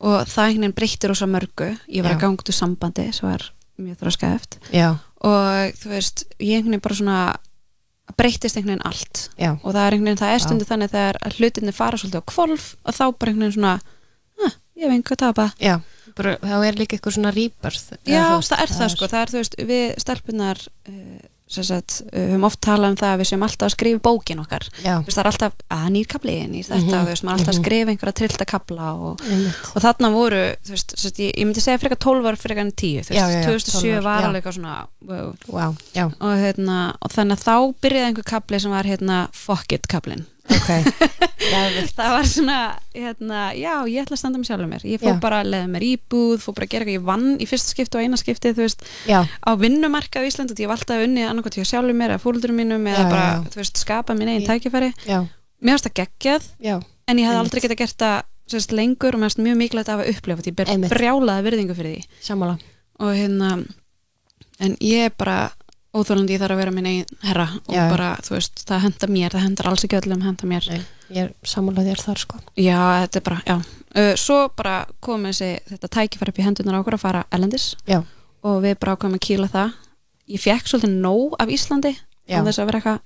og 0.03 0.27
það 0.27 0.49
einhvern 0.49 0.67
veginn 0.67 0.77
breytti 0.77 1.11
rosa 1.11 1.29
mörgu. 1.31 1.71
Ég 1.87 2.05
var 2.05 2.15
Já. 2.15 2.17
að 2.17 2.23
ganga 2.25 2.43
út 2.43 2.51
úr 2.53 2.59
sambandi 2.59 3.07
sem 3.15 3.29
var 3.29 3.47
mjög 3.83 4.03
þróskæft 4.03 4.59
já, 4.75 4.89
og 5.25 5.79
þú 5.81 5.91
veist, 5.95 6.27
ég 6.39 6.59
einhvern 6.59 6.75
veginn 6.75 6.85
bara 6.85 6.99
svona 6.99 7.19
breyttist 8.19 8.59
einhvern 8.59 8.75
veginn 8.75 8.87
allt. 8.91 9.25
Já, 9.39 9.51
og 9.55 9.71
það 9.71 9.83
er 9.87 9.97
einhvern 9.97 10.11
veginn, 10.11 10.23
það 10.23 10.35
er 10.35 10.45
stundu 10.45 10.69
þannig 10.69 10.93
þegar 10.93 11.21
hlutinni 11.39 11.75
fara 11.77 12.01
svolítið 12.01 12.23
á 12.23 12.31
kvolf 12.35 12.69
og 12.83 12.97
þá 12.99 13.05
bara 13.07 13.33
einhvern 13.33 13.47
veginn 13.47 13.57
svona 13.57 13.75
ah, 14.43 14.57
ég 14.77 14.87
hef 14.87 14.97
einhver 14.97 15.21
tapa. 15.23 15.51
Já. 15.63 15.77
Bara, 16.13 16.35
þá 16.43 16.57
er 16.67 16.77
líka 16.77 16.97
eitthvað 16.99 17.15
svona 17.17 17.31
rebirth 17.33 17.95
Já, 18.05 18.19
eða, 18.19 18.25
þú 18.29 18.41
veist, 18.43 18.53
það 18.53 18.63
er 18.63 18.73
það 18.77 18.91
sko, 18.93 19.09
það 19.09 19.23
er 19.23 19.31
þú 19.33 19.39
veist 19.39 19.55
við 19.71 19.85
stelpunar 20.03 20.59
uh, 20.69 21.21
sem 21.23 21.32
sagt, 21.53 21.99
höfum 22.13 22.47
oft 22.49 22.61
talað 22.65 22.95
um 22.95 22.99
það 23.03 23.13
að 23.13 23.21
við 23.23 23.31
séum 23.33 23.47
alltaf 23.47 23.69
að 23.69 23.75
skrifa 23.77 24.03
bókin 24.07 24.43
okkar. 24.43 24.69
Þú 24.79 24.97
veist, 25.07 25.17
það 25.17 25.23
er 25.23 25.31
alltaf, 25.33 25.59
að 25.77 25.87
nýr 25.97 26.11
kapli, 26.13 26.39
nýr 26.49 26.69
þetta 26.69 26.83
Mhm, 26.83 27.07
þú 27.07 27.11
veist, 27.11 27.25
maður 27.27 27.33
er 27.33 27.41
alltaf 27.41 27.53
að 27.53 27.59
mhm. 27.59 27.65
skrifa 27.65 27.93
einhverja 27.93 28.17
trillta 28.19 28.47
kapla 28.49 28.89
og, 28.95 29.23
einmitt. 29.27 29.71
og 29.73 29.85
þarna 29.85 30.11
voru 30.13 30.43
þú 30.63 30.75
veist, 30.75 30.95
sem 30.95 31.11
sagt, 31.11 31.21
ég, 31.23 31.33
ég 31.37 31.49
myndi 31.49 31.65
segja 31.65 31.81
frekar 31.83 32.01
12 32.05 32.27
var 32.27 32.39
frekar 32.41 32.67
en 32.67 32.73
10 32.73 33.07
þú 33.07 33.13
veist, 33.13 33.19
já, 33.19 33.27
já, 33.31 33.45
2007 33.47 33.81
12 33.81 33.97
ár, 33.97 34.05
var 34.07 34.29
alveg 34.29 34.43
eitthvað 34.43 34.59
svona 34.59 34.77
wow. 35.09 35.33
wow, 35.49 35.77
og, 36.19 36.35
hérna, 36.43 36.79
og 37.01 37.15
þannig 37.15 37.39
að 37.39 37.47
þá 37.47 37.57
byrjaði 37.87 38.11
einhver 38.11 38.29
kapli 38.35 38.63
sem 38.63 38.75
var 38.75 38.89
hérna 38.89 39.19
fuck 39.37 39.77
it 39.77 39.89
kaplin 39.91 40.27
ok. 40.51 40.71
Geðveikt. 41.53 41.93
það 41.99 42.11
var 42.15 42.27
svona, 42.31 42.57
hérna, 42.97 43.41
já, 43.59 43.73
ég 43.91 44.03
ætla 44.05 44.17
að 44.17 44.21
standa 44.23 44.41
með 44.41 44.49
sjálfur 44.51 44.71
mér. 44.71 44.85
Ég 44.89 45.03
fór 45.03 45.13
Já. 45.13 45.21
bara 45.23 45.41
að 45.43 45.51
leiða 45.53 45.69
mér 45.75 45.85
íbúð 45.91 46.37
fór 46.43 46.55
bara 46.57 46.67
að 46.69 46.73
gera 46.75 46.85
eitthvað, 46.87 46.97
ég 46.99 47.07
vann 47.09 47.27
í 47.43 47.49
fyrsta 47.51 47.73
skipti 47.75 47.99
og 47.99 48.05
eina 48.07 48.19
skipti 48.21 48.53
veist, 48.57 48.85
á 49.13 49.51
vinnumarka 49.59 50.23
á 50.23 50.27
Ísland 50.27 50.55
ég 50.57 50.71
var 50.71 50.79
alltaf 50.81 51.03
unnið 51.07 51.29
annarkot 51.29 51.59
hjá 51.59 51.67
sjálfur 51.69 51.97
mér 51.99 52.15
eða 52.17 52.23
fóldur 52.25 52.55
mínum 52.57 52.87
eða 52.89 53.05
Já, 53.05 53.11
bara, 53.11 53.27
já. 53.43 53.55
veist, 53.59 53.81
skapa 53.83 54.17
mín 54.19 54.31
einn 54.33 54.43
Í- 54.43 54.49
tækifæri. 54.49 54.93
Já, 55.07 55.19
mér 55.63 55.77
varst 55.77 55.89
það 55.91 55.97
geggjað, 56.03 56.51
já 56.63 56.77
en 57.11 57.19
ég 57.19 57.27
hef 57.29 57.41
aldrei 57.43 57.63
getað 57.67 57.81
gert 57.83 57.99
það 58.07 58.71
lengur 58.77 59.15
og 59.17 59.21
mér 59.23 59.29
varst 59.29 59.41
mjög 59.43 59.57
mikilvægt 59.59 59.91
að 59.91 59.99
hafa 59.99 60.13
upplifað 60.13 60.49
ég 60.51 60.57
ber 60.57 60.93
brjálaða 60.93 61.45
virðingu 61.47 61.75
fyrir 61.77 61.97
því. 61.99 62.07
Sammála. 62.23 62.59
Og 63.03 63.13
hérna 63.17 63.51
en 64.63 64.77
ég 64.85 65.15
bara 65.19 65.51
óþólandi 65.93 66.33
ég 66.37 66.41
þarf 66.41 66.55
að 66.57 66.61
vera 66.63 66.73
minn 66.75 66.89
eigin 66.89 67.19
herra 67.27 67.47
og 67.67 67.75
Já. 67.77 67.85
bara, 67.91 68.09
þú 68.25 68.35
veist, 68.37 68.63
það 68.69 68.85
henda 68.87 69.09
mér 69.13 69.35
það 69.37 69.45
hendar 69.47 69.69
alls 69.71 69.85
ekki 69.87 69.99
öllum, 70.01 70.23
henda 70.25 70.49
mér 70.49 70.69
Nei, 70.73 70.81
ég 71.13 71.29
er 71.29 71.33
sammála 71.53 71.85
þér 71.85 72.03
þar 72.07 72.23
sko 72.23 72.41
já, 72.57 72.79
þetta 73.05 73.21
er 73.21 73.27
bara, 73.29 73.41
já 73.47 73.57
uh, 73.61 74.15
svo 74.17 74.39
bara 74.57 74.77
kom 75.05 75.29
þessi, 75.29 75.51
þetta 75.69 75.93
tækifæri 75.99 76.33
upp 76.33 76.41
í 76.41 76.47
hendunar 76.47 76.81
okkur 76.81 76.97
að 76.97 77.05
fara 77.05 77.25
ellendis 77.35 77.73
Já. 77.89 78.01
og 78.43 78.63
við 78.65 78.79
bara 78.81 78.97
ákvæmum 78.97 79.19
að 79.21 79.27
kýla 79.29 79.51
það 79.53 79.75
ég 80.33 80.45
fekk 80.47 80.71
svolítið 80.71 80.97
nóg 81.05 81.37
af 81.43 81.53
Íslandi 81.53 81.93
Já. 81.93 82.41
á 82.41 82.45
þess 82.47 82.63
að 82.63 82.71
vera 82.71 82.81
eitthvað 82.81 83.01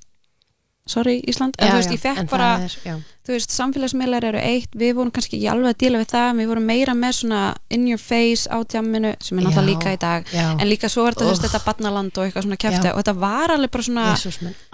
sorry 0.86 1.16
Ísland, 1.26 1.56
en 1.58 1.72
þú 1.72 1.78
veist, 1.80 1.92
ég 1.96 2.00
fekk 2.02 2.28
bara 2.30 2.48
er, 2.62 2.74
já, 2.86 2.94
þú 3.26 3.34
veist, 3.34 3.50
samfélagsmiðlar 3.56 4.26
eru 4.28 4.38
eitt. 4.38 4.70
Við 4.78 4.92
vorum 4.94 5.10
kannski 5.14 5.36
ekki 5.40 5.48
alveg 5.50 5.72
að 5.74 5.80
díla 5.82 5.98
við 6.02 6.10
það 6.12 6.28
við 6.40 6.50
vorum 6.52 6.68
meira 6.70 6.94
með 6.94 7.16
svona 7.18 7.40
in 7.74 7.88
your 7.90 7.98
face 8.02 8.46
á 8.46 8.56
tjamminu, 8.62 9.14
sem 9.20 9.38
er 9.40 9.48
náttúrulega 9.48 9.66
Já. 9.66 9.70
líka 9.72 9.94
í 9.96 10.00
dag. 10.04 10.30
já, 10.30 10.46
en 10.54 10.68
líka 10.70 10.88
svo 10.92 11.06
er 11.08 11.16
þetta, 11.16 11.24
þú 11.26 11.32
veist, 11.32 11.46
þetta 11.48 11.62
barnaland 11.66 12.18
og 12.18 12.24
eitthvað 12.28 12.46
svona 12.46 12.60
kæfti 12.62 12.86
Já. 12.86 12.92
og 12.94 13.02
þetta 13.02 13.16
var 13.26 13.54
alveg 13.56 13.74
bara 13.74 13.88
svona, 13.90 14.06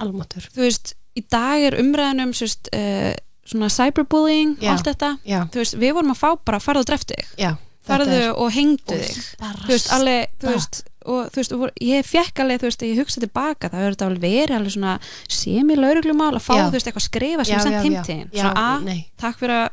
almatur 0.05 0.49
þú 0.53 0.65
veist, 0.67 0.95
í 1.17 1.25
dag 1.33 1.67
er 1.71 1.79
umræðanum 1.81 2.37
sérst, 2.37 2.69
uh, 2.77 3.13
svona 3.49 3.73
cyberbullying 3.73 4.57
Já. 4.61 4.73
allt 4.77 4.89
þetta, 4.93 5.15
já, 5.25 5.41
þú 5.49 5.65
veist, 5.65 5.81
við 5.81 5.97
vorum 5.97 6.13
að 6.13 6.21
fá 6.21 6.31
bara 6.45 6.61
farðu 6.61 6.85
og 6.85 6.91
dreftu 6.93 7.17
þig, 7.17 7.33
já, 7.41 7.55
farðu 7.89 8.23
og 8.37 8.53
hengdu 8.53 9.01
þig. 9.01 9.21
þú 9.41 9.73
veist, 9.73 9.93
alveg, 9.97 10.29
þú 10.45 10.53
veist 10.53 10.85
og 11.05 11.31
þú 11.33 11.41
veist, 11.41 11.55
ég 11.83 12.09
fekk 12.09 12.43
alveg, 12.45 12.63
þú 12.63 12.69
veist, 12.69 12.85
ég 12.87 13.01
hugsa 13.03 13.23
tilbaka 13.23 13.71
það 13.73 13.85
verður 13.85 13.97
þetta 13.97 14.09
alveg 14.09 14.25
verið 14.25 14.57
alveg 14.59 14.75
svona 14.77 14.97
semi-lauruglumál 15.37 16.33
að 16.37 16.45
fá, 16.45 16.55
Já. 16.57 16.65
þú 16.65 16.77
veist, 16.77 16.91
eitthvað 16.91 17.07
skrifa 17.07 17.47
sem 17.49 17.63
sendt 17.63 17.79
já, 17.79 17.83
heim 17.85 17.97
já. 17.97 18.03
til 18.03 18.17
þín. 18.17 18.29
Já, 18.33 18.43
svona 18.43 18.67
a, 18.67 18.75
nei. 18.87 19.01
takk 19.21 19.41
fyrir 19.41 19.57
að 19.59 19.67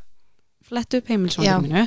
fletta 0.70 1.02
upp 1.02 1.06
Já. 1.10 1.14
heimilsvandum 1.16 1.68
mínu. 1.68 1.86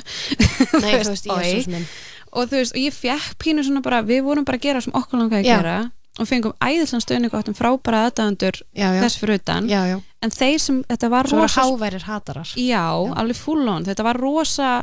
Nei, 0.83 0.93
þú 1.03 1.39
veist, 1.39 1.73
minn. 1.73 1.89
Og 2.33 2.49
þú 2.49 2.61
veist, 2.61 2.77
og 2.77 2.81
ég 2.81 2.95
fekk 2.97 3.35
pínu 3.43 3.65
svona 3.65 3.83
bara 3.85 4.01
við 4.05 4.23
vorum 4.25 4.47
bara 4.47 4.59
að 4.59 4.65
gera 4.69 4.81
sem 4.83 4.95
okkur 4.97 5.21
langaði 5.21 5.43
að 5.43 5.51
gera 5.51 5.75
og 6.21 6.29
fengum 6.29 6.53
æðislan 6.61 7.01
stöðning 7.01 7.33
og 7.33 7.39
áttum 7.41 7.55
frábæra 7.57 8.03
aðdæðandur 8.07 8.59
þess 8.77 9.17
fyrir 9.17 9.39
utan. 9.39 9.69
Já, 9.69 9.79
já. 9.89 9.95
En 10.21 10.33
þeir 10.33 10.59
sem, 10.61 10.81
þetta 10.89 11.09
var 11.09 11.29
rosa 11.31 11.63
háværir 11.63 12.05
hatarar. 12.05 12.51
Já, 12.59 12.85
alveg 12.93 13.39
full 13.39 13.65
on, 13.65 13.87
þetta 13.87 14.05
var 14.05 14.19
rosa 14.21 14.73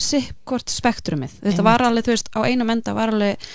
sikkvort 0.00 0.72
spektrumið 0.72 1.34
þetta 1.44 1.64
var 1.66 1.84
alveg, 1.86 2.06
þú 2.08 2.14
veist, 2.14 2.30
á 2.32 2.40
einum 2.48 2.70
enda 2.72 2.94
var 2.96 3.12
alveg 3.14 3.50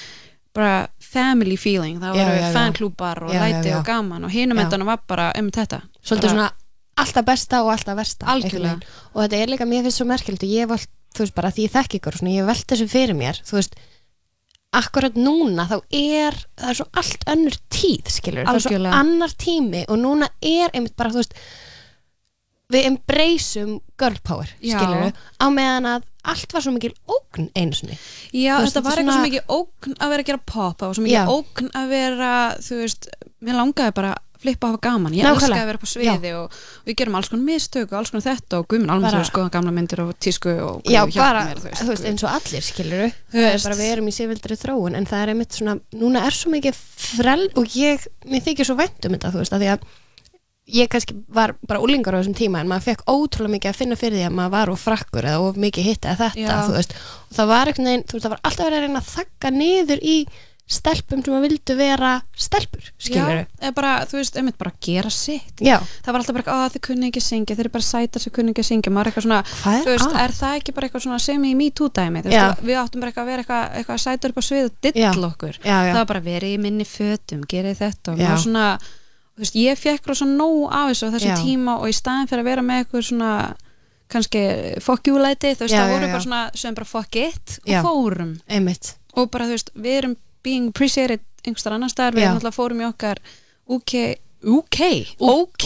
bara 0.56 0.88
family 1.02 1.58
feeling 1.60 1.98
það 2.00 2.16
Já, 2.16 2.28
já, 2.30 2.36
já. 2.46 2.52
fanklúpar 2.56 3.24
og 3.26 3.34
Já, 3.34 3.40
já, 3.42 3.48
læti 3.58 3.72
já. 3.74 3.80
og 3.80 3.86
gaman 3.88 4.24
og 4.24 4.32
hinum 4.32 4.58
Já. 4.60 4.64
endanum 4.68 4.88
var 4.94 5.02
bara 5.08 5.32
um 5.40 5.50
þetta 5.52 5.82
Svolítið 6.06 6.22
Bara- 6.22 6.36
svona 6.36 6.52
alltaf 6.98 7.26
besta 7.28 7.64
og 7.66 7.72
alltaf 7.74 7.98
versta 7.98 8.26
Algjörlega. 8.32 8.80
Og 9.14 9.24
þetta 9.26 9.36
er 9.42 9.48
líka, 9.52 9.66
mér 9.68 9.82
finnst 9.84 9.98
svo 10.00 10.06
merkilegt 10.08 10.44
og 10.46 10.50
ég 10.50 10.68
vald, 10.70 10.88
þú 11.16 11.20
veist 11.26 11.36
bara, 11.36 11.50
því 11.52 11.66
ég 11.66 11.74
þekki 11.74 12.00
ykkur 12.00 12.18
svona, 12.22 12.32
ég 12.38 12.46
velt 12.48 12.68
þessu 12.72 12.88
fyrir 12.88 13.16
mér, 13.20 13.42
þú 13.44 13.58
veist 13.60 13.76
akkurat 14.76 15.16
núna 15.20 15.66
þá 15.68 15.76
er 15.92 16.36
það 16.56 16.70
er 16.72 16.78
svo 16.80 16.88
allt 17.00 17.28
önnur 17.32 17.58
tíð, 17.72 18.10
skilur 18.12 18.46
það 18.46 18.56
er 18.56 18.64
svo 18.64 18.70
Algjörlega. 18.72 18.94
annar 19.02 19.36
tími 19.40 19.84
og 19.90 20.00
núna 20.00 20.30
er 20.42 20.70
einmitt 20.74 20.96
bara, 20.96 21.10
þú 21.12 21.20
veist 21.24 21.36
við 22.74 22.88
embraceum 22.90 23.76
girl 24.00 24.18
power, 24.24 24.50
Já. 24.62 24.80
skilur 24.80 25.12
á 25.14 25.46
meðan 25.54 25.86
að 25.96 26.04
allt 26.34 26.54
var 26.56 26.62
svo 26.66 26.74
mikil 26.76 26.94
ógn 27.08 27.50
einu 27.56 27.74
sinni 27.78 27.98
Já, 28.34 28.58
Þú 28.58 28.66
veist, 28.66 28.76
þetta 28.76 28.84
var 28.90 28.98
eitthvað 28.98 29.06
svo 29.06 29.16
svona- 29.16 29.28
mikið 29.30 29.56
ógn 29.60 29.98
að 30.00 30.10
vera 30.16 30.24
að 30.24 30.30
gera 30.32 30.44
pop 30.54 30.78
það 30.80 30.88
var 30.92 30.96
svo 31.00 31.06
mikið 31.06 31.18
Já. 31.18 31.26
ógn 31.38 31.74
að 31.82 31.90
vera 31.96 32.32
þú 32.68 32.80
veist, 32.84 33.10
mér 33.46 33.60
langaði 33.62 33.94
bara 34.02 34.14
flippa 34.46 34.68
og 34.68 34.74
hafa 34.76 34.82
gaman 34.86 35.14
ég 35.16 35.24
Nákvæmlega. 35.26 35.48
elska 35.48 35.62
að 35.64 35.70
vera 35.72 35.80
á 35.82 35.88
sviði 35.90 36.32
og, 36.38 36.52
og 36.52 36.86
við 36.90 36.96
gerum 37.00 37.16
alls 37.18 37.30
konar 37.32 37.46
mistök 37.48 37.88
og 37.90 37.98
alls 37.98 38.12
konar 38.14 38.26
þetta 38.28 38.60
og 38.60 38.68
guðminn 38.70 38.92
alveg 38.94 39.16
að 39.18 39.24
skoða 39.32 39.50
gamla 39.56 39.72
myndir 39.74 40.02
og 40.04 40.12
tísku 40.22 40.52
og 40.62 40.84
guð 40.84 40.92
Já, 40.94 41.00
hjálpi 41.02 41.18
bara, 41.24 41.42
mér, 41.48 41.62
þú 41.80 41.88
veist, 41.90 42.06
eins 42.12 42.24
og 42.28 42.30
allir 42.36 42.62
skilur 42.68 43.10
Þú 43.32 43.40
það 43.40 43.48
veist. 43.50 43.66
bara 43.66 43.80
við 43.80 43.92
erum 43.96 44.08
í 44.12 44.14
sifildri 44.20 44.58
þróun 44.62 44.98
en 45.00 45.06
það 45.10 45.24
er 45.24 45.32
einmitt 45.34 45.58
svona, 45.58 45.78
núna 45.98 46.26
er 46.28 46.38
svo 46.38 46.52
mikið 46.54 46.76
frel 47.16 47.48
og 47.56 47.66
ég, 47.80 48.06
mér 48.30 48.46
þykir 48.46 48.70
svo 48.70 48.76
vænt 48.84 49.08
um 49.10 49.16
þetta 49.18 49.34
þú 49.34 49.42
veist, 49.42 49.56
að 49.58 49.66
því 49.66 49.72
að 49.74 49.88
ég 50.66 50.90
kannski 50.90 51.14
var 51.30 51.54
bara 51.68 51.82
úlingar 51.84 52.16
á 52.18 52.20
þessum 52.22 52.38
tíma 52.38 52.62
en 52.64 52.70
maður 52.72 52.88
fekk 52.90 53.06
ótrúlega 53.12 53.54
mikið 53.54 53.70
að 53.72 53.80
finna 53.84 54.00
fyrir 54.00 54.18
því 54.18 54.26
að 54.30 54.36
maður 54.40 54.56
var 54.56 54.74
of 54.74 54.82
frakkur 54.88 55.28
eða 55.30 55.44
of 55.46 55.60
mikið 55.62 55.84
hitt 55.92 56.06
eða 56.10 56.32
þetta 56.34 56.58
veist, 56.74 56.98
og 57.30 57.38
það 57.38 57.52
var 57.54 57.72
veginn, 57.72 57.92
veist, 57.94 58.18
það 58.18 58.34
var 58.34 58.44
alltaf 58.50 58.66
verið 58.66 58.78
að 58.80 58.86
reyna 58.88 59.02
að 59.04 59.14
þakka 59.14 59.52
niður 59.60 60.02
í 60.02 60.18
stelpum 60.66 61.22
sem 61.22 61.36
að 61.38 61.44
vildu 61.46 61.76
vera 61.78 62.12
stelpur, 62.42 62.88
skilur 62.98 63.44
bara, 63.78 63.92
þú 64.10 64.18
veist, 64.18 64.38
einmitt 64.42 64.58
bara 64.58 64.72
gera 64.82 65.12
sitt. 65.14 65.62
Já, 65.62 65.76
það 66.02 66.10
var 66.10 66.24
alltaf 66.24 66.38
bara, 66.40 66.56
að 66.64 66.74
þið 66.74 66.84
kunni 66.88 67.10
ekki 67.12 67.22
syngja 67.22 67.54
þeir 67.60 67.68
eru 67.68 67.74
bara 67.76 67.86
sætar 67.86 68.24
sem 68.24 68.34
kunni 68.34 68.56
ekki 68.56 68.66
syngja. 68.66 68.94
Maður 68.96 69.06
er 69.06 69.12
eitthvað 69.12 69.28
svona, 69.28 69.42
Hvað 69.62 69.78
er 69.78 69.86
þú 69.86 69.94
veist, 69.94 70.10
að? 70.10 70.18
er 70.24 70.34
það 70.40 70.58
ekki 70.58 70.74
bara 70.74 70.90
eitthvað 70.90 71.06
svona 71.06 71.20
sem 71.22 71.46
í 71.46 71.54
MeToo 71.62 71.92
dæmi, 72.00 72.24
þú 72.26 72.34
veist, 72.34 72.66
við 72.66 72.82
áttum 72.82 73.06
bara 73.06 73.14
eitthvað 73.14 73.28
að 73.28 73.30
vera 73.30 73.46
eitthvað, 73.46 73.78
eitthvað 73.78 74.04
sætar 74.08 74.34
upp 74.34 74.42
á 74.42 74.44
svið 74.50 74.66
og 74.66 74.76
dill 74.88 75.30
okkur. 75.30 75.60
Já, 75.62 75.76
já, 75.76 75.92
það 75.94 76.02
var 76.02 76.10
bara 76.16 76.26
verið 76.34 76.56
í 76.58 76.62
minni 76.66 76.90
fötum, 76.90 77.46
gerið 77.54 77.82
þetta. 77.86 78.16
Og 78.16 78.24
maður 78.26 78.44
svona, 78.48 78.68
veist, 79.44 79.56
ég 79.60 79.80
fekk 79.80 80.08
rosa 80.12 80.26
nóg 80.30 80.70
af 80.72 80.92
þessu 80.92 81.10
á 81.12 81.14
þessum 81.16 81.44
tíma 81.44 81.78
og 81.82 81.90
í 81.92 81.96
staðin 81.96 82.30
fyrir 82.32 82.44
að 82.46 82.50
vera 82.52 82.66
með 82.66 82.84
eitthvað 82.84 83.08
svona 83.10 83.32
kannski 84.12 84.44
fuck 84.86 85.08
you 85.10 85.18
læti, 85.20 85.56
þú 85.58 85.66
veist, 85.66 85.76
það 85.76 85.92
voru 85.94 86.06
eitthvað 86.08 86.26
svona 86.28 86.44
sem 86.62 86.76
bara 86.78 86.86
fuck 86.90 87.16
it 87.20 87.58
og 87.66 87.72
Já. 87.74 87.80
fórum. 87.84 88.36
Einmitt. 88.48 88.94
Og 89.18 89.32
bara, 89.34 89.48
þú 89.50 89.58
veist, 89.58 89.72
við 89.76 89.98
erum 90.02 90.16
being 90.46 90.70
appreciated 90.70 91.24
einhverstar 91.46 91.76
annar 91.76 91.90
staðar, 91.92 92.16
við 92.18 92.28
erum 92.28 92.40
alltaf 92.40 92.58
fórum 92.58 92.82
í 92.84 92.88
okkar 92.88 93.20
UK, 93.66 93.94
UK, 94.46 94.80
OK, 95.26 95.66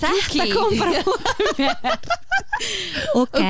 þetta 0.00 0.46
kom 0.54 0.76
bara 0.80 1.02
úr 1.12 1.20
mér. 1.58 1.98
OK, 3.20 3.40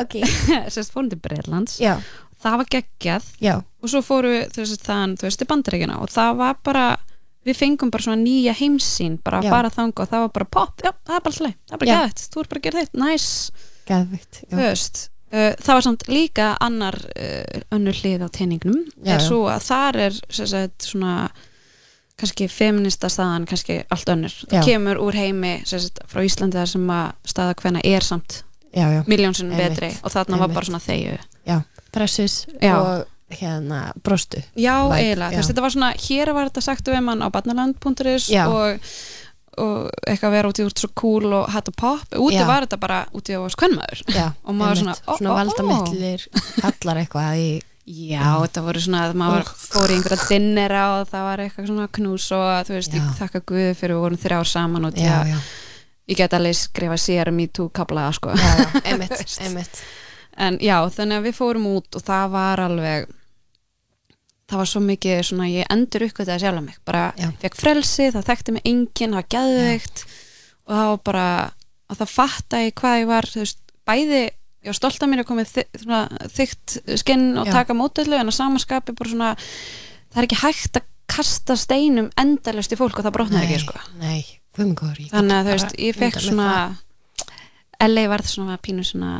ok, 0.00 0.16
sérst 0.72 0.92
fórum 0.94 1.10
til 1.12 1.20
Breitlands 1.22 1.78
já, 1.80 1.94
það 2.42 2.58
var 2.62 2.70
geggjað. 2.76 3.28
Já, 3.44 3.54
og 3.60 3.92
svo 3.92 4.02
fórum 4.04 4.36
við 4.36 4.74
þann, 4.84 5.16
þú 5.20 5.28
veist, 5.28 5.40
til 5.40 5.48
bandaríkina 5.50 6.00
og 6.04 6.12
það 6.12 6.36
var 6.40 6.60
bara, 6.66 6.84
við 7.46 7.56
fengum 7.56 7.90
bara 7.90 8.04
svona 8.04 8.20
nýja 8.22 8.52
heimsýn, 8.58 9.18
bara 9.24 9.40
að 9.40 9.48
fara 9.54 9.70
þanga 9.72 10.04
og 10.04 10.10
það 10.10 10.24
var 10.26 10.34
bara 10.34 10.48
pop, 10.58 10.82
já, 10.84 10.92
það 11.06 11.16
er 11.16 11.24
bara 11.28 11.36
slei, 11.38 11.54
það 11.68 11.76
er 11.76 11.80
bara 11.84 11.94
gæðið 12.00 12.26
þú 12.34 12.42
er 12.42 12.50
bara 12.50 12.60
að 12.60 12.66
gera 12.68 12.82
þetta, 12.84 13.00
nice, 13.04 13.52
veist 14.60 15.04
uh, 15.32 15.52
það 15.60 15.74
var 15.78 15.86
samt 15.86 16.08
líka 16.10 16.48
annar 16.60 16.98
uh, 17.14 17.62
önnur 17.76 18.00
hlið 18.02 18.26
á 18.26 18.28
teiningnum 18.34 18.82
er 19.14 19.22
svo 19.24 19.46
að 19.50 19.64
þar 19.70 20.00
er 20.08 20.18
sagt, 20.28 20.90
svona 20.90 21.30
kannski 22.20 22.48
feminista 22.52 23.08
staðan, 23.08 23.46
kannski 23.48 23.78
allt 23.88 24.08
önnur. 24.12 24.32
Það 24.50 24.66
kemur 24.68 24.98
úr 25.00 25.16
heimi 25.16 25.54
sagt, 25.64 26.02
frá 26.10 26.20
Íslandi 26.26 26.58
þar 26.60 26.68
sem 26.68 26.90
að 26.92 27.06
staða 27.32 27.54
hvenna 27.62 27.80
er 27.88 28.04
samt 28.04 28.42
Einmitt. 29.56 29.70
betri 29.78 29.88
og 30.04 30.12
þarna 30.12 30.36
var 30.42 30.52
bara 30.52 30.66
svona 30.68 30.82
þegju 30.84 31.14
pressis 31.96 32.34
og 32.76 33.06
hérna 33.30 33.80
brostu. 34.04 34.42
Já, 34.58 34.74
Væp, 34.90 34.98
eiginlega, 34.98 35.30
þú 35.30 35.40
veist, 35.40 35.52
þetta 35.52 35.64
var 35.66 35.74
svona 35.76 35.90
hér 36.08 36.32
var 36.36 36.50
þetta 36.50 36.64
sagt 36.66 36.90
við 36.92 37.00
mann 37.06 37.22
á 37.24 37.28
barnaland.is 37.30 38.28
Já. 38.32 38.44
og, 38.50 38.92
og 39.60 39.88
eitthvað 40.06 40.28
að 40.30 40.36
vera 40.36 40.50
út 40.52 40.60
í 40.60 40.66
úr 40.66 40.74
svo 40.76 40.90
cool 40.98 41.32
og 41.40 41.48
hatt 41.54 41.68
og 41.72 41.76
pop. 41.80 42.14
Úti 42.18 42.38
Já. 42.40 42.46
var 42.48 42.66
þetta 42.66 42.80
bara 42.82 43.00
úti 43.16 43.34
á 43.36 43.40
skvennmaður 43.54 44.04
Og 44.46 44.54
maður 44.54 44.82
einmitt. 44.82 44.84
svona, 44.84 45.18
svona 45.18 45.34
ó. 45.34 45.38
valdamitlir 45.40 46.28
kallar 46.60 47.02
eitthvað 47.04 47.42
í 47.42 47.50
Já, 47.90 48.36
þetta 48.44 48.62
voru 48.62 48.80
svona 48.84 49.00
að 49.08 49.16
maður 49.18 49.48
fór 49.56 49.90
í 49.90 49.96
einhverja 49.96 50.26
dinnera 50.30 50.82
og 51.00 51.08
það 51.10 51.24
var 51.26 51.40
eitthvað 51.42 51.66
svona 51.72 51.86
knús 51.96 52.26
og 52.36 52.50
þú 52.68 52.74
veist, 52.76 52.92
Já. 52.94 53.00
ég 53.00 53.16
þakka 53.18 53.40
Guði 53.50 53.72
fyrir 53.80 53.96
við 53.96 54.04
vorum 54.04 54.20
þrjár 54.20 54.46
saman 54.46 54.86
og 54.86 55.00
já, 55.00 55.08
að 55.16 55.32
já, 55.32 55.38
ég 56.12 56.20
get 56.20 56.36
alveg 56.36 56.58
skrifa 56.60 56.98
sér 57.00 57.32
me 57.34 57.48
too 57.48 57.66
kabla, 57.74 58.04
sko. 58.14 58.36
Já, 58.36 58.52
já, 58.60 58.68
einmitt, 58.92 59.24
einmitt. 59.42 59.80
En 60.38 60.60
já, 60.62 60.76
þannig 60.94 61.18
að 61.18 61.26
við 61.26 61.38
fórum 61.40 61.66
út 61.72 61.98
og 61.98 62.04
það 62.06 62.30
var 62.36 62.62
alveg 62.68 63.10
það 64.50 64.60
var 64.62 64.70
svo 64.70 64.82
mikið 64.84 65.22
svona, 65.28 65.46
ég 65.50 65.70
endur 65.72 66.04
uppgötaði 66.08 66.42
sjálf 66.42 66.64
mig, 66.64 66.76
bara 66.88 67.06
Já. 67.18 67.30
fekk 67.42 67.56
frelsi 67.60 68.10
það 68.14 68.28
þekkti 68.30 68.56
mig 68.56 68.66
enginn, 68.68 69.14
það 69.14 69.20
var 69.20 69.30
geðveikt 69.36 70.04
og 70.66 70.74
það 70.74 70.90
var 70.90 71.00
bara 71.10 71.26
að 71.90 72.02
það 72.02 72.12
fatta 72.16 72.62
ég 72.64 72.76
hvað 72.80 72.98
ég 73.00 73.10
var, 73.10 73.30
veist, 73.40 73.62
bæði 73.88 74.20
ég 74.20 74.68
var 74.70 74.76
stolt 74.76 75.02
af 75.02 75.10
mér 75.10 75.24
að 75.24 75.54
svona, 75.80 76.02
þygt 76.34 76.76
skinn 77.00 77.26
og 77.40 77.48
Já. 77.48 77.54
taka 77.60 77.78
mótellu 77.78 78.18
en 78.18 78.32
að 78.32 78.36
samaskapi 78.36 78.96
bara 78.98 79.14
svona 79.14 79.30
það 80.10 80.20
er 80.20 80.28
ekki 80.28 80.42
hægt 80.42 80.80
að 80.80 80.88
kasta 81.10 81.56
steinum 81.58 82.10
endalust 82.20 82.74
í 82.74 82.78
fólk 82.78 83.00
og 83.00 83.06
það 83.06 83.16
brotnaði 83.16 83.48
ekki, 83.48 83.64
sko. 83.64 83.80
nei, 84.02 84.20
guðmengóður 84.54 85.10
þannig 85.10 85.36
að 85.38 85.48
þú 85.48 85.56
veist, 85.56 85.74
ég 85.88 85.98
fekk 85.98 86.22
svona 86.22 86.52
LA 87.80 88.04
varð 88.12 88.28
svona 88.28 88.58
pínu 88.60 88.84
svona 88.84 89.10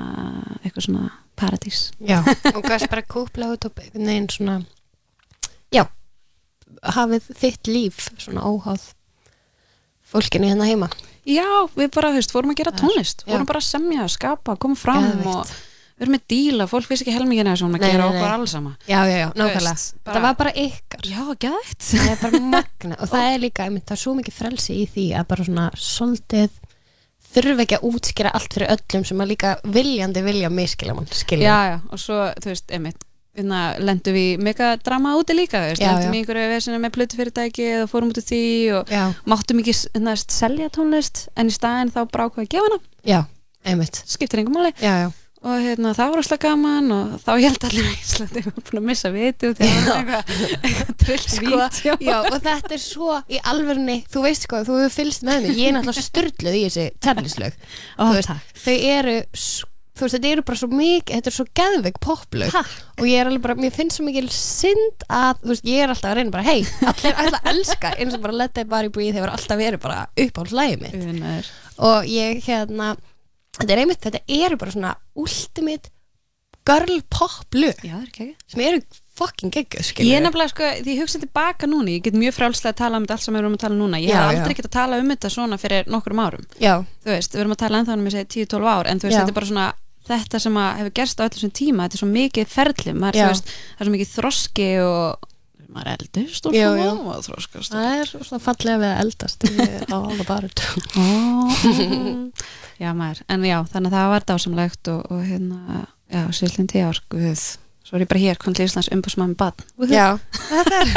eitthvað 0.61 0.85
svona 0.85 1.07
paradís. 1.41 1.87
Já, 2.05 2.21
og 2.53 2.67
gæst 2.67 2.91
bara 2.93 3.07
kúpla 3.09 3.49
út 3.55 3.65
og 3.65 3.79
veginn 3.95 4.29
svona 4.29 4.59
já, 5.75 5.85
hafið 6.97 7.31
þitt 7.41 7.71
líf 7.71 8.05
svona 8.19 8.45
óháð 8.50 8.89
fólkinu 10.11 10.49
hérna 10.50 10.67
heima. 10.67 10.89
Já, 11.29 11.47
við 11.77 11.91
bara, 11.95 12.11
þú 12.11 12.19
veist, 12.19 12.33
fórum 12.35 12.50
að 12.55 12.57
gera 12.62 12.73
er- 12.75 12.79
tónlist. 12.81 13.25
Já. 13.27 13.33
fórum 13.35 13.47
bara 13.47 13.61
að 13.61 13.67
semja, 13.69 14.07
skapa, 14.11 14.57
koma 14.59 14.75
fram 14.75 15.05
Geðveikt. 15.05 15.27
og 15.27 15.47
við 16.00 16.07
erum 16.07 16.15
með 16.17 16.23
díla, 16.33 16.67
fólk 16.67 16.89
vissi 16.89 17.05
ekki 17.05 17.12
helmingina 17.15 17.53
sem 17.61 17.69
að 17.69 17.81
Nei, 17.85 17.91
gera 17.93 18.07
okkur 18.09 18.31
allsama 18.33 18.73
já, 18.89 19.00
já, 19.05 19.17
já, 19.21 19.29
nákvæmlega. 19.37 19.93
það 20.09 20.23
var 20.25 20.35
bara 20.41 20.53
ykkar. 20.57 21.05
Já, 21.05 21.21
gæðið 21.45 21.77
það 21.91 22.09
er 22.11 22.19
bara 22.23 22.41
magna 22.57 22.97
og 22.99 23.09
það 23.12 23.27
er 23.35 23.39
líka, 23.45 23.65
einmitt, 23.69 23.85
það 23.87 23.97
er 23.99 24.03
svo 24.03 24.15
mikið 24.17 24.35
frelsi 24.41 24.79
í 24.81 24.87
því 24.95 25.05
að 25.21 25.29
bara 25.29 25.45
svona 25.45 25.69
svolítið 25.77 26.50
þurfa 27.31 27.62
ekki 27.67 27.77
að 27.79 27.87
útskýra 27.93 28.33
allt 28.35 28.53
fyrir 28.57 28.73
öllum 28.75 29.05
sem 29.07 29.21
að 29.23 29.29
líka 29.31 29.53
viljandi 29.62 30.23
vilja 30.27 30.50
miskila 30.50 30.97
mann, 30.97 31.07
skilja. 31.15 31.47
Já, 31.47 31.59
já, 31.71 31.77
og 31.93 32.00
svo, 32.03 32.19
þú 32.43 32.50
veist, 32.50 32.67
einmitt 32.75 33.05
lendum 33.79 34.15
við 34.17 34.27
í 34.35 34.43
mega 34.43 34.73
drama 34.83 35.13
úti 35.21 35.37
líka 35.39 35.61
lendum 35.95 36.17
í 36.17 36.23
einhverju 36.25 36.49
vesinu 36.51 36.81
með 36.83 36.95
plötufyrirtæki 36.99 37.69
og 37.85 37.91
fórum 37.93 38.11
út 38.11 38.19
af 38.19 38.27
því 38.27 38.43
og 38.81 38.91
já, 38.91 39.05
máttum 39.31 39.63
ekki 39.63 39.75
hérna, 39.95 40.17
selja 40.19 40.69
tónlist 40.75 41.29
en 41.39 41.47
í 41.47 41.55
staðin 41.55 41.93
þá 41.95 42.03
bara 42.11 42.27
ákvað 42.29 42.45
að 42.45 42.53
gefa 42.57 42.69
hana. 42.69 42.81
Já, 43.07 43.21
einmitt. 43.65 44.03
Skiptir 44.11 44.43
engum 44.43 44.59
máli. 44.59 44.73
Já, 44.83 45.13
og 45.41 45.57
hérna, 45.65 45.95
það 45.97 46.11
var 46.13 46.21
alltaf 46.21 46.41
gaman 46.43 46.91
og 46.93 47.15
þá 47.23 47.31
held 47.47 47.63
allir 47.71 47.87
í 47.89 47.95
Íslandi 48.03 48.43
var 48.45 48.59
búin 48.61 48.81
að 48.83 48.89
missa 48.91 49.11
viti 49.15 49.49
og 49.49 49.55
að 49.57 49.87
það 49.87 49.87
var 49.87 50.03
eitthvað, 50.03 50.61
eitthvað 50.61 50.93
trill 51.07 51.23
sko, 51.25 51.63
og 52.35 52.37
þetta 52.45 52.75
er 52.77 52.83
svo 52.85 53.15
í 53.31 53.41
alvörni, 53.55 53.97
þú 54.13 54.27
veist 54.27 54.45
sko, 54.45 54.61
þú 54.69 54.77
hefur 54.83 54.97
fylgst 54.99 55.25
með 55.25 55.47
mér. 55.47 55.57
Ég 55.63 55.71
er 55.71 55.79
náttúrulega 55.79 56.09
styrluð 56.11 56.59
í 56.59 56.65
þessi 56.67 56.87
takk. 58.27 58.55
þau 58.67 58.77
eru 58.99 59.17
s- 59.33 59.65
þú 60.00 60.07
veist, 60.07 60.16
þetta 60.16 60.30
eru 60.33 60.45
bara 60.49 60.61
svo 60.62 60.69
mikið 60.73 61.19
þetta 61.19 61.30
er 61.30 61.37
svo 61.37 61.47
geðveik 61.61 62.00
poplög. 62.04 62.54
Takk. 62.54 62.73
og 62.97 63.04
ég 63.11 63.21
er 63.21 63.30
alveg 63.30 63.45
bara, 63.45 63.59
mér 63.61 63.75
finnst 63.76 64.00
svo 64.00 64.07
mikil 64.09 64.26
synd 64.35 65.04
að, 65.07 65.45
þú 65.45 65.52
veist, 65.52 65.69
ég 65.71 65.85
er 65.85 65.92
alltaf 65.95 66.11
að 66.11 66.19
reyna 66.21 66.35
bara 66.35 66.47
hei, 66.49 66.59
allir 66.90 67.21
ætla 67.26 67.42
að 67.42 67.52
elska, 67.54 67.92
eins 68.00 68.16
og 68.19 68.25
bara 68.25 68.38
let 68.40 68.57
that 68.57 68.73
body 68.73 68.90
breathe 68.92 69.16
hefur 69.19 69.35
alltaf 69.37 69.61
verið 69.61 69.85
bara 69.85 70.02
upp 70.25 70.40
á 70.40 70.42
hlæði 70.50 70.80
mitt. 70.83 70.99
Unaður. 71.14 71.52
og 71.90 72.11
ég 72.11 72.42
hérna 72.49 72.90
þetta 73.61 73.73
er 73.76 73.85
einmitt, 73.85 74.02
þetta 74.09 74.25
eru 74.40 74.61
bara 74.61 74.75
svona 74.76 74.97
ultimate 75.21 75.92
girl 76.69 77.00
pop 77.09 77.57
lög 77.57 77.78
Já, 77.83 77.95
það 77.97 78.02
er 78.02 78.09
ekki 78.11 78.25
ekki 78.26 78.52
sem 78.52 78.61
eru 78.66 78.83
fucking 79.21 79.52
geggjur, 79.52 79.80
Ég 79.80 79.88
skilur 79.90 80.16
er 80.16 80.23
nefnilega, 80.25 80.52
sko, 80.52 80.69
því 80.80 80.92
ég 80.95 81.00
hugsa 81.02 81.21
tilbaka 81.21 81.69
núna 81.69 81.92
ég 81.92 82.04
get 82.07 82.14
mjög 82.16 82.37
frálslega 82.38 82.73
að 82.73 82.78
tala 82.80 83.00
um 83.00 83.04
þetta 83.04 83.16
allt 83.16 83.25
sem 83.26 83.35
við 83.37 83.40
erum 83.42 83.57
að 83.57 83.62
tala 83.64 83.75
um 83.76 83.80
núna. 83.83 83.99
Ég 84.00 84.12
Já, 84.14 84.21
hef 84.21 84.30
aldrei 84.30 84.54
getað 84.57 84.71
að 84.71 84.76
tala 84.76 85.00
um 85.02 85.11
þetta 85.12 85.30
svona 85.35 85.59
fyrir 85.61 85.90
nokkrum 85.92 86.23
árum. 86.25 86.47
Já, 86.62 86.75
þú 87.04 87.12
veist, 87.12 87.35
við 87.35 87.42
erum 87.42 87.52
að 87.57 87.61
tala 87.64 87.80
ennþá 87.83 87.97
um 87.99 88.07
þessi 88.09 88.23
10-12 88.47 88.71
ár 88.73 88.88
en 88.92 89.02
þú 89.02 89.09
veist, 89.09 89.16
Já. 89.16 89.21
þetta 89.21 89.35
er 89.35 89.38
bara 89.40 89.50
svona 89.50 89.66
þetta 90.09 90.40
sem 90.42 90.57
að 90.61 90.71
hefur 90.80 90.95
gerst 91.00 91.21
á 91.21 91.26
öllum 91.26 91.42
sem 91.45 91.52
tíma 91.61 91.87
þetta 91.87 91.99
er 91.99 92.02
svo 92.02 92.11
mikið 92.11 92.54
ferli, 92.54 92.95
maður, 92.97 93.21
Já. 93.21 93.26
veist 93.30 93.50
það 93.50 93.83
er 93.83 93.88
svo 93.88 93.95
mikið 93.97 94.14
þroski 94.14 94.69
og 94.85 95.28
maður 95.71 95.90
er 95.92 96.00
eldist 96.00 96.47
og 96.49 96.54
svona 96.57 96.85
jú. 96.85 96.92
og 97.12 97.25
þroskast 97.26 97.75
það 97.75 97.88
er 98.00 98.12
svona 98.12 98.42
fallega 98.42 98.80
við 98.80 98.90
að 98.90 99.00
eldast 99.04 99.38
about 100.25 100.45
it 100.49 100.59
og 100.99 101.49
já, 102.83 102.90
maður, 102.97 103.23
en 103.30 103.47
já, 103.47 103.59
þannig 103.71 103.90
að 103.90 103.97
það 103.99 104.12
var 104.14 104.28
dásamlegt 104.33 104.92
og, 104.95 105.00
og 105.14 105.25
hérna, 105.26 105.85
já, 106.11 106.23
síðlinn 106.40 106.71
tíu 106.73 106.87
ár 106.88 107.02
guð, 107.12 107.45
svo 107.87 107.99
er 107.99 108.07
ég 108.07 108.11
bara 108.11 108.25
hér, 108.25 108.40
til 108.40 108.66
Íslands 108.66 108.90
umbúsmann 108.97 109.37
badn 109.38 109.92
já, 109.92 110.09
þetta 110.49 110.83
er 110.83 110.88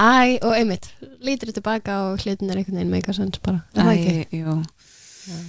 æ, 0.00 0.38
og 0.46 0.54
einmitt 0.56 0.88
lítur 1.20 1.52
tilbaka 1.52 2.04
og 2.08 2.22
hlutin 2.22 2.50
er 2.50 2.60
einhvern 2.60 2.78
veginn 2.80 2.94
meika 2.94 3.12
sens 3.16 3.40
bara, 3.44 3.64
er 3.74 3.84
það 3.84 3.96
ekki? 3.98 4.14
Æ, 4.30 4.38
jú. 4.40 4.60
Já, 5.28 5.40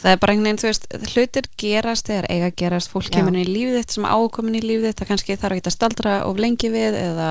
það 0.00 0.10
er 0.10 0.20
bara 0.22 0.32
einhvern 0.32 0.46
veginn, 0.48 0.60
þú 0.62 0.68
veist, 0.70 0.86
hlutir 1.12 1.48
gerast 1.60 2.08
þegar 2.08 2.28
eiga 2.32 2.48
að 2.48 2.56
gerast, 2.62 2.90
fólk 2.92 3.10
Já. 3.10 3.18
kemur 3.18 3.34
inn 3.34 3.42
í 3.42 3.50
lífið 3.52 3.78
þitt 3.80 3.96
sem 3.96 4.08
ákomin 4.08 4.56
í 4.56 4.62
lífið 4.64 4.88
þitt, 4.88 5.00
það 5.02 5.10
kannski 5.12 5.36
þarf 5.42 5.58
ekki 5.58 5.70
að 5.70 5.76
staldra 5.76 6.14
of 6.24 6.40
lengi 6.40 6.70
við 6.72 6.98
eða 7.00 7.28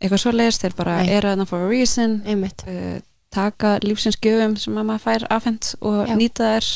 eitthvað 0.00 0.22
svoleiðis, 0.24 0.60
þeir 0.62 0.76
bara 0.78 0.96
Nei. 1.02 1.12
eru 1.18 1.32
þarna 1.32 1.48
for 1.50 1.66
a 1.66 1.68
reason, 1.68 2.16
uh, 2.24 2.94
taka 3.30 3.74
lífsins 3.84 4.16
gjöfum 4.24 4.56
sem 4.58 4.80
að 4.80 4.88
maður 4.88 5.04
fær 5.04 5.26
afhent 5.36 5.74
og 5.80 6.00
Já. 6.08 6.16
nýta 6.16 6.54
þær. 6.54 6.70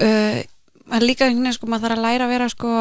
Uh, 0.00 0.40
maður 0.88 1.06
líka 1.06 1.28
einhvern 1.28 1.44
veginn, 1.44 1.58
sko, 1.58 1.68
maður 1.68 1.88
þarf 1.90 1.98
að 1.98 2.04
læra 2.06 2.26
að 2.26 2.34
vera, 2.34 2.50
sko, 2.54 2.74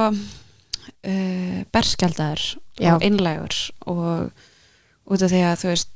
uh, 1.03 1.61
berskjaldar 1.75 2.45
Já. 2.79 2.95
og 2.95 3.03
einlægur 3.03 3.55
og, 3.91 4.45
út 5.09 5.23
af 5.25 5.31
því 5.31 5.41
að 5.43 5.63
þú 5.63 5.73
veist 5.73 5.95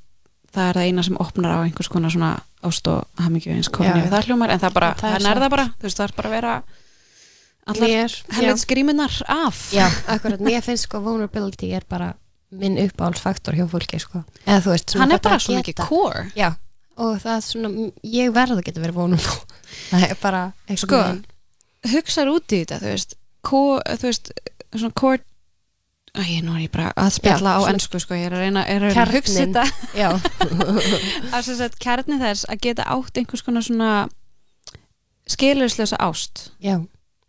það 0.54 0.68
er 0.68 0.78
það 0.78 0.88
eina 0.90 1.06
sem 1.06 1.22
opnar 1.22 1.56
á 1.56 1.64
einhvers 1.64 1.90
konar 1.92 2.14
svona 2.14 2.34
ást 2.64 2.88
og 2.92 3.06
hamingju 3.20 3.54
eins 3.56 3.70
komin 3.74 4.08
það 4.12 4.28
hljómar 4.30 4.54
en 4.56 4.62
það 4.64 4.74
bara, 4.78 4.90
Það 5.00 5.14
það 5.20 5.30
er 5.34 5.42
það 5.44 5.54
bara. 5.56 5.66
Þú 5.80 5.88
veist, 5.88 6.00
það 6.00 6.08
er 6.10 6.16
bara 6.18 6.30
að 6.30 6.36
vera 6.38 6.54
allar 7.74 8.18
helvits 8.38 8.66
grímunar 8.68 9.16
af. 9.32 9.62
Já, 9.76 9.86
akkurat, 10.16 10.44
mér 10.44 10.62
finnst 10.66 10.88
sko 10.90 11.02
vulnerability 11.06 11.72
er 11.78 11.86
bara 11.90 12.12
minn 12.54 12.78
uppáhaldsfaktor 12.84 13.56
hjá 13.58 13.66
fólki 13.72 14.00
sko. 14.02 14.24
eða 14.46 14.60
þú 14.66 14.74
veist, 14.76 14.92
svona 14.94 15.04
hann 15.06 15.16
er 15.16 15.22
bara 15.24 15.38
að 15.40 15.46
svo 15.48 15.56
mikið 15.58 15.74
geta- 15.74 15.88
core. 15.90 16.26
Já, 16.38 16.50
og 17.02 17.16
það 17.24 17.36
er 17.38 17.46
svona 17.48 17.70
ég 18.14 18.34
verð 18.36 18.58
að 18.60 18.66
geta 18.68 18.84
verið 18.84 19.00
vulnerable. 19.00 19.60
Það 19.90 20.04
er 20.12 20.18
bara 20.22 20.42
Sko, 20.78 21.00
hugsaður 21.94 22.30
út 22.36 22.54
í 22.54 22.60
þetta 22.62 22.78
þú 22.84 22.92
veist, 22.92 23.16
core, 23.44 23.96
þú 23.98 24.10
veist 24.12 24.30
svona 24.76 24.94
core 25.02 25.24
Æ, 26.14 26.42
nú 26.46 26.54
er 26.54 26.68
ég 26.68 26.72
bara 26.72 26.92
að 26.94 27.10
spjalla 27.16 27.56
Já, 27.56 27.58
á 27.58 27.62
ennsku 27.72 27.98
sko, 28.00 28.14
ég 28.14 28.28
er 28.30 28.36
að 28.38 28.44
reyna, 28.46 28.62
er 28.70 28.84
að 28.84 28.92
reyna 28.92 29.06
að 29.08 29.14
hugsa 29.16 29.46
þetta. 29.48 29.64
Já, 30.02 30.10
að 31.34 31.40
sem 31.48 31.58
sagt 31.58 31.80
kærni 31.82 32.20
þess 32.22 32.46
að 32.54 32.60
geta 32.68 32.86
átt 32.94 33.18
einhvers 33.18 33.42
konar 33.48 33.66
svona 33.66 33.90
skilurslösa 35.26 35.98
ást 36.04 36.52
já, 36.62 36.76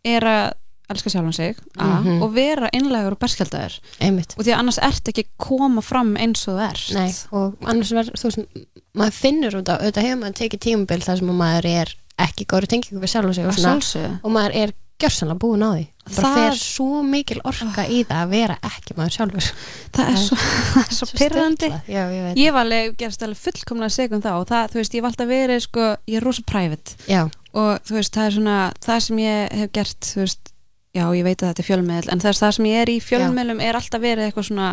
er 0.05 0.27
að 0.27 0.45
elska 0.93 1.09
sjálfan 1.09 1.33
sig 1.33 1.55
a, 1.81 1.85
Mhm. 2.03 2.21
og 2.21 2.33
vera 2.35 2.69
innlegur 2.77 3.15
og 3.15 3.19
berskjaldæður 3.23 3.79
einmitt. 4.05 4.35
Og 4.37 4.45
því 4.45 4.53
að 4.53 4.59
annars 4.61 4.77
ert 4.77 5.09
ekki 5.09 5.23
koma 5.41 5.81
fram 5.81 6.13
eins 6.21 6.45
og 6.47 6.59
þú 6.59 6.65
ert. 6.69 6.93
Nei, 6.93 7.09
og 7.31 7.55
annars 7.65 7.89
verður, 7.91 8.19
þú 8.21 8.29
veist, 8.29 8.65
maður 8.93 9.17
finnur 9.17 9.57
út 9.63 9.71
á, 9.73 9.81
auðvitað 9.81 10.05
hefur 10.05 10.21
maður 10.21 10.37
tekið 10.43 10.61
tímabil 10.67 11.01
þar 11.01 11.17
sem 11.23 11.29
að 11.33 11.39
maður 11.41 11.65
er 11.73 11.95
ekki 12.21 12.45
góður 12.45 12.69
tengingu 12.69 13.01
við 13.01 13.11
sjálf 13.15 13.31
og 13.31 13.35
sig 13.35 13.45
og, 13.49 13.57
svona, 13.57 14.19
og 14.23 14.31
maður 14.31 14.55
er 14.61 14.73
gjörsanlega 15.01 15.39
búin 15.41 15.63
á 15.65 15.69
því. 15.75 15.83
Bara 16.05 16.27
Það- 16.29 16.35
fer 16.37 16.57
svo 16.61 17.01
mikil 17.03 17.39
orka 17.43 17.83
í 17.89 18.03
það 18.05 18.19
að 18.21 18.29
vera 18.35 18.55
ekki 18.69 18.93
maður 18.95 19.15
sjálfur. 19.15 19.47
Það 19.95 20.09
er 20.11 20.19
svo, 20.21 20.37
það 20.75 20.91
svo 20.99 21.07
pyrrandi 21.17 21.69
sturlað. 21.69 21.89
Já, 21.95 22.03
ég 22.13 22.37
ég 22.43 22.53
var 22.53 22.65
alveg, 22.67 22.97
gerst 23.01 23.23
alveg 23.25 23.41
fullkomlega 23.41 23.95
segum 23.95 24.21
það 24.21 24.39
og 24.41 24.47
það, 24.51 24.67
þú 24.71 24.81
veist, 24.81 24.93
ég 24.95 25.01
var 25.05 25.09
alltaf 25.15 25.27
verið 25.31 25.61
sko, 25.65 25.87
ég 26.07 26.17
er 26.21 26.27
rosa 26.29 26.43
private. 26.45 26.95
Já, 27.09 27.21
og 27.55 27.71
þú 27.89 27.97
veist, 27.97 28.13
það 28.15 28.25
er 28.29 28.35
svona 28.37 28.57
það 28.85 28.99
sem 29.07 29.17
ég 29.25 29.57
hef 29.63 29.71
gert, 29.79 29.99
þú 30.13 30.21
veist 30.23 30.51
já, 30.95 31.05
ég 31.11 31.23
veit 31.27 31.41
að 31.41 31.49
þetta 31.51 31.63
er 31.65 31.69
fjölmiðl, 31.71 32.11
en 32.13 32.19
þess 32.23 32.39
það 32.45 32.53
sem 32.55 32.65
ég 32.69 32.81
er 32.85 32.89
í 32.93 32.99
fjölmiðlum 33.03 33.59
er 33.65 33.75
alltaf 33.81 34.01
verið 34.05 34.29
eitthvað 34.29 34.47
svona 34.51 34.69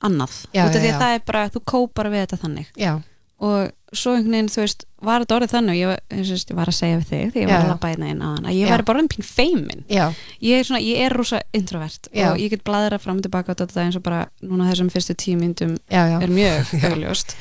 annað, 0.00 0.32
Já, 0.54 0.62
af 0.64 0.72
já, 0.74 0.78
því 0.80 0.86
já. 0.88 0.94
að 0.94 1.02
það 1.02 1.14
er 1.18 1.24
bara 1.28 1.42
þú 1.52 1.60
kópar 1.68 2.08
við 2.08 2.22
þetta 2.24 2.38
þannig. 2.46 2.68
Já, 2.80 2.92
og 3.40 3.70
svo 3.96 4.12
einhvern 4.14 4.34
veginn, 4.36 4.50
þú 4.52 4.60
veist, 4.62 4.84
var 5.02 5.22
þetta 5.24 5.36
orðið 5.38 5.52
þannig 5.54 5.78
ég, 5.80 6.00
ég, 6.14 6.42
var 6.54 6.70
að 6.70 6.76
segja 6.76 6.98
við 7.00 7.06
þig 7.08 7.30
því 7.34 7.40
ég 7.40 7.48
Já, 7.48 7.50
var 7.50 7.56
já. 7.56 7.62
að 7.64 7.70
labba 7.72 7.88
einn 7.90 8.04
einn 8.06 8.20
aðan 8.26 8.44
að 8.50 8.54
ég 8.54 8.66
Já. 8.68 8.72
væri 8.74 8.86
bara 8.90 9.00
orðin 9.00 9.08
pín 9.14 9.26
feimin 9.26 9.80
já, 9.90 10.04
ég 10.44 10.60
er 10.60 10.68
svona, 10.68 10.82
ég 10.84 11.00
er 11.06 11.16
rosa 11.16 11.40
introvert 11.56 12.10
Já. 12.12 12.26
og 12.28 12.42
ég 12.42 12.52
get 12.52 12.62
bladra 12.68 13.00
fram 13.02 13.18
og 13.18 13.26
tilbaka 13.26 13.56
á 13.56 13.58
þetta 13.58 13.86
eins 13.86 13.98
og 13.98 14.04
bara 14.06 14.20
núna 14.44 14.68
þessum 14.68 14.92
fyrstu 14.92 15.16
tíu 15.18 15.40
myndum 15.40 15.74
já, 15.90 16.04
já. 16.12 16.18
er 16.20 16.36
mjög 16.36 16.74
augljóst 16.92 17.34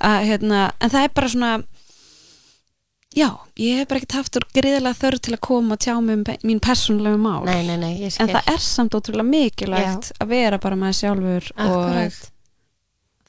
hérna, 0.00 0.64
en 0.80 0.94
það 0.96 1.06
er 1.06 1.14
bara 1.20 1.32
svona 1.36 1.52
já, 3.12 3.28
ég 3.60 3.82
hef 3.82 3.92
bara 3.92 4.02
ekkert 4.02 4.18
haft 4.18 4.40
úr 4.40 4.48
greiðlega 4.56 4.98
þörf 5.04 5.22
til 5.28 5.36
að 5.36 5.42
koma 5.46 5.76
og 5.76 5.84
tjá 5.84 5.94
mig 6.00 6.18
um 6.18 6.26
mín 6.48 6.64
persónulegu 6.64 7.20
mál 7.20 7.44
Nei, 7.46 7.60
nei, 7.68 7.76
nei, 7.78 7.94
en 8.08 8.34
það 8.34 8.52
er 8.56 8.62
samt 8.64 8.98
ótrúlega 8.98 9.28
mikilvægt 9.28 10.14
að 10.18 10.32
vera 10.32 10.58
bara 10.62 10.80
með 10.80 10.98
sjálfur 11.04 11.52
Akkurat. 11.54 12.22
og 12.22 12.30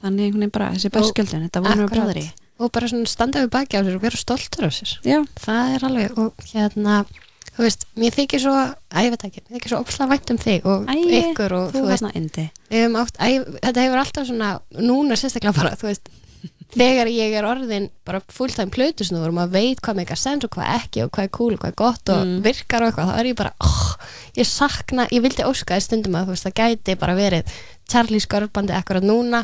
þannig 0.04 0.28
einhvern 0.28 0.44
veginn 0.44 0.56
bara 0.60 0.72
þessi 0.76 0.92
berskjöldin, 0.94 1.46
þetta 1.48 1.64
voru 1.66 1.86
Akkurat. 1.88 1.94
bræðri 1.98 2.26
og 2.64 2.72
bara 2.76 2.88
svona 2.92 3.10
standa 3.10 3.42
við 3.44 3.52
baki 3.56 3.80
á 3.80 3.82
sér 3.84 3.98
og 3.98 4.04
vera 4.06 4.20
stoltur 4.20 4.68
á 4.68 4.72
sér. 4.72 4.92
Já, 5.08 5.20
það 5.42 5.76
er 5.78 5.86
alveg 5.90 6.18
og 6.22 6.44
hérna 6.54 6.98
þú 7.54 7.66
veist, 7.68 7.86
mér 8.00 8.16
þykir 8.16 8.42
svo, 8.42 8.54
að 8.94 9.06
ég 9.08 9.14
veit 9.14 9.24
ekki 9.28 9.44
mér 9.44 9.58
þykir 9.58 9.74
svo 9.74 9.80
opslega 9.84 10.12
vænt 10.14 10.34
um 10.34 10.40
þig 10.42 10.68
og 10.70 10.88
Æi, 10.90 11.02
ykkur 11.20 11.56
og 11.58 11.72
þú 11.74 11.82
þú 11.84 11.88
veist, 11.92 12.40
höfum 12.74 13.00
átt, 13.02 13.20
að, 13.22 13.48
þetta 13.62 13.86
hefur 13.86 14.02
alltaf 14.04 14.30
svona 14.30 14.52
núna 14.82 15.18
sérstaklega 15.20 15.58
bara, 15.60 15.74
þú 15.78 15.90
veist 15.92 16.10
þegar 16.74 17.12
ég 17.14 17.36
er 17.38 17.46
orðin 17.46 17.86
bara 18.08 18.22
fulltime 18.34 18.74
plötusnúður 18.74 19.30
og 19.30 19.38
maður 19.38 19.54
veit 19.54 19.84
hvað 19.86 20.00
meika 20.02 20.18
sens 20.18 20.48
og 20.48 20.56
hvað 20.56 20.72
ekki 20.80 21.04
og 21.06 21.12
hvað 21.14 21.28
er 21.28 21.34
cool 21.38 21.54
og 21.54 21.62
hvað 21.62 21.74
er 21.74 21.78
gott 21.84 22.14
og 22.16 22.24
Mm. 22.24 22.40
virkar 22.48 22.82
og 22.86 22.90
eitthvað, 22.90 23.12
þá 23.12 23.20
er 23.20 23.30
ég 23.30 23.38
bara 23.38 23.54
oh, 23.62 23.84
ég 24.40 24.50
sakna, 24.50 25.06
ég 25.14 25.22
vildi 25.26 25.46
óska 25.46 25.78
í 25.78 25.84
stundum 25.86 26.18
að 26.18 26.32
þú 26.32 26.34
veist, 26.34 26.48
það 26.50 26.58
gæti 26.64 26.98
bara 27.04 27.18
verið 27.20 27.54
Charlie 27.92 28.24
Skörbandi 28.24 28.74
akkurat 28.74 29.06
núna 29.06 29.44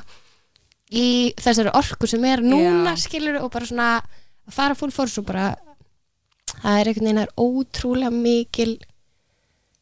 í 0.89 1.07
þessari 1.37 1.73
orku 1.77 2.09
sem 2.09 2.23
er 2.25 2.41
núna 2.41 2.95
Já. 2.95 3.01
skilur 3.05 3.39
og 3.43 3.51
bara 3.53 3.69
svona 3.69 3.89
að 3.99 4.55
fara 4.55 4.77
full 4.77 4.93
force 4.93 5.21
og 5.21 5.27
bara 5.29 5.51
það 6.59 6.79
er 6.79 6.89
einhvern 6.89 7.09
veginn 7.09 7.21
það 7.21 7.27
er 7.27 7.35
ótrúlega 7.45 8.13
mikil 8.15 8.71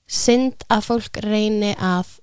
synd 0.07 0.67
að 0.71 0.85
fólk 0.87 1.19
reyni 1.23 1.73
að 1.79 2.17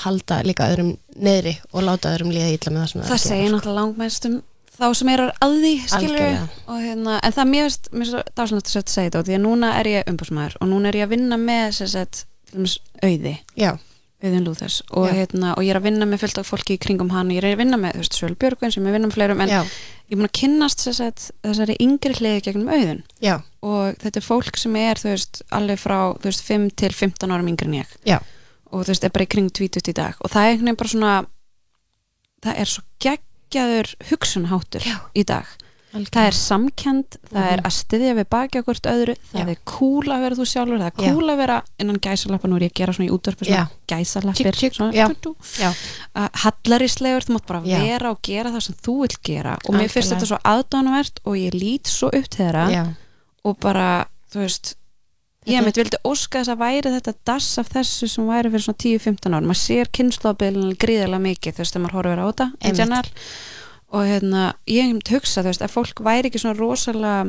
halda 0.00 0.40
líka 0.46 0.68
öðrum 0.70 0.94
neðri 1.20 1.56
og 1.72 1.84
láta 1.84 2.12
öðrum 2.14 2.32
líða 2.32 2.52
illa 2.54 2.72
með 2.72 2.84
það 2.84 2.92
sem 2.92 3.00
það 3.00 3.10
er 3.10 3.16
að 3.16 3.24
segir 3.24 3.42
gera, 3.42 3.54
náttúrulega 3.56 3.80
langmest 3.80 4.28
um 4.28 4.38
þá 4.80 4.86
sem 4.96 5.10
eru 5.12 5.26
að 5.44 5.56
því 5.60 5.72
skilur 5.92 6.24
og 6.70 6.80
hérna, 6.80 7.18
en 7.20 7.36
það 7.36 7.50
mér 7.50 7.66
veist 7.66 7.90
mér 7.92 8.06
er 8.06 8.10
svo 8.10 8.22
dásanlegt 8.38 8.70
að 8.70 8.92
segja 8.94 9.10
þetta 9.10 9.22
því 9.26 9.36
að 9.36 9.44
núna 9.44 9.72
er 9.80 9.90
ég 9.90 10.10
umbúsmaður 10.12 10.56
og 10.60 10.70
núna 10.70 10.90
er 10.90 11.00
ég 11.00 11.08
að 11.08 11.14
vinna 11.16 11.40
með 11.40 11.80
til 11.80 11.96
dæmis, 12.50 12.76
auði. 13.04 13.34
Já, 13.58 13.70
auðin 14.20 14.44
Lúþess 14.46 14.82
og, 14.90 15.06
hérna, 15.16 15.54
og 15.56 15.64
ég 15.64 15.72
er 15.72 15.80
að 15.80 15.86
vinna 15.88 16.08
með 16.08 16.24
fullt 16.24 16.40
af 16.42 16.50
fólki 16.50 16.76
í 16.76 16.80
kringum 16.82 17.12
hann 17.14 17.30
og 17.30 17.36
ég 17.38 17.44
er 17.44 17.54
að 17.54 17.62
vinna 17.62 17.78
með 17.80 17.96
þú 17.96 18.02
veist, 18.02 18.18
Svöl 18.18 18.36
Björgvin 18.40 18.74
sem 18.74 18.88
ég 18.88 18.96
vinna 18.96 19.08
með 19.08 19.16
fleirum 19.16 19.40
en 19.44 19.52
já, 19.52 19.60
ég 19.62 20.12
er 20.12 20.20
búin 20.20 20.28
að 20.28 20.36
kynnast 20.40 20.84
sagt, 20.84 21.30
þessari 21.46 21.78
yngri 21.80 22.16
hliði 22.18 22.42
gegnum 22.44 22.68
auðin 22.74 23.00
já, 23.24 23.38
og 23.64 23.96
þetta 24.02 24.20
er 24.20 24.26
fólk 24.26 24.60
sem 24.60 24.76
er 24.80 25.00
veist, 25.04 25.42
alveg 25.56 25.80
frá 25.80 25.98
veist, 26.24 26.44
5 26.46 26.68
til 26.82 26.92
15 26.92 27.32
árum 27.32 27.50
yngri 27.52 27.70
en 27.70 27.78
ég. 27.80 27.96
Já, 28.08 28.18
og 28.70 28.86
veist, 28.88 29.04
er 29.04 29.12
bara 29.14 29.26
í 29.26 29.30
kring 29.30 29.50
20 29.52 29.90
í 29.90 29.96
dag. 29.96 30.18
Og 30.20 30.32
það 30.32 30.46
er 30.46 30.52
einhvern 30.54 30.70
veginn 30.70 30.80
bara 30.80 30.92
svona 30.94 31.14
það 32.44 32.62
er 32.62 32.70
svo 32.72 32.84
geggjaður 33.04 33.92
hugsunháttur 34.10 34.86
í 35.14 35.26
dag 35.28 35.48
það 35.90 36.26
er 36.28 36.36
samkend, 36.38 37.16
það 37.32 37.46
er 37.50 37.60
að 37.66 37.74
styðja 37.74 38.14
við 38.20 38.26
baki 38.30 38.60
okkur 38.60 38.78
öðru, 38.92 39.14
það 39.32 39.40
Já. 39.40 39.48
er 39.50 39.60
cool 39.66 40.06
að 40.14 40.22
vera 40.24 40.38
þú 40.38 40.46
sjálfur, 40.46 40.78
það 40.78 40.86
er 40.86 41.04
Já. 41.04 41.12
cool 41.14 41.30
að 41.32 41.40
vera 41.42 41.56
innan 41.82 41.98
gæsalappa, 42.06 42.48
nú 42.50 42.56
er 42.60 42.64
ég 42.66 42.70
að 42.70 42.78
gera 42.80 42.94
svona 42.94 43.08
í 43.08 43.14
svona 43.50 43.66
gæsalappir, 43.90 44.58
já. 44.94 45.06
já, 45.58 45.70
hallarislegur, 46.44 47.26
þú 47.26 47.36
mátt 47.36 47.46
bara 47.50 47.62
Já. 47.66 47.78
vera 47.82 48.10
og 48.14 48.20
gera 48.22 48.52
það 48.54 48.66
sem 48.68 48.76
þú 48.86 48.96
vilt 49.02 49.22
gera. 49.26 49.56
Og 49.66 49.74
mér 49.74 49.90
finnst 49.90 50.14
þetta 50.14 50.30
svo 50.30 50.38
aðdánuvert 50.46 51.22
og 51.26 51.38
ég 51.40 51.56
lít 51.58 51.90
svo 51.90 52.10
upp 52.14 52.30
þeirra 52.36 52.66
já, 52.70 52.84
og 53.44 53.58
bara, 53.58 54.06
þú 54.30 54.44
veist 54.44 54.74
ég 55.48 55.56
Þetta- 55.56 55.64
mitt 55.64 55.76
vildi 55.80 55.98
óska 56.04 56.38
þess 56.42 56.52
að 56.52 56.60
væri 56.60 56.90
þetta 57.00 57.14
dass 57.24 57.58
af 57.58 57.68
þessu 57.72 58.08
sem 58.08 58.26
væri 58.28 58.50
fyrir 58.52 58.62
svona 58.62 58.82
10-15 58.84 59.34
ára 59.34 59.46
maður 59.48 59.62
sér 59.64 59.88
kynnslóðabilin 59.96 60.74
gríðarlega 60.76 61.24
mikið 61.24 61.54
þú 61.56 61.62
veist, 61.64 61.72
þegar 61.74 61.84
maður 61.86 61.96
horfir 61.98 62.20
á 62.20 62.26
þetta 62.30 62.46
og 63.90 64.04
hérna, 64.06 64.54
ég 64.70 64.86
hef 64.86 65.12
hugsa 65.16 65.42
þú 65.42 65.50
veist, 65.50 65.62
að 65.66 65.74
fólk 65.74 66.02
væri 66.06 66.30
ekki 66.30 66.38
svona 66.42 66.58
rosalega 66.58 67.24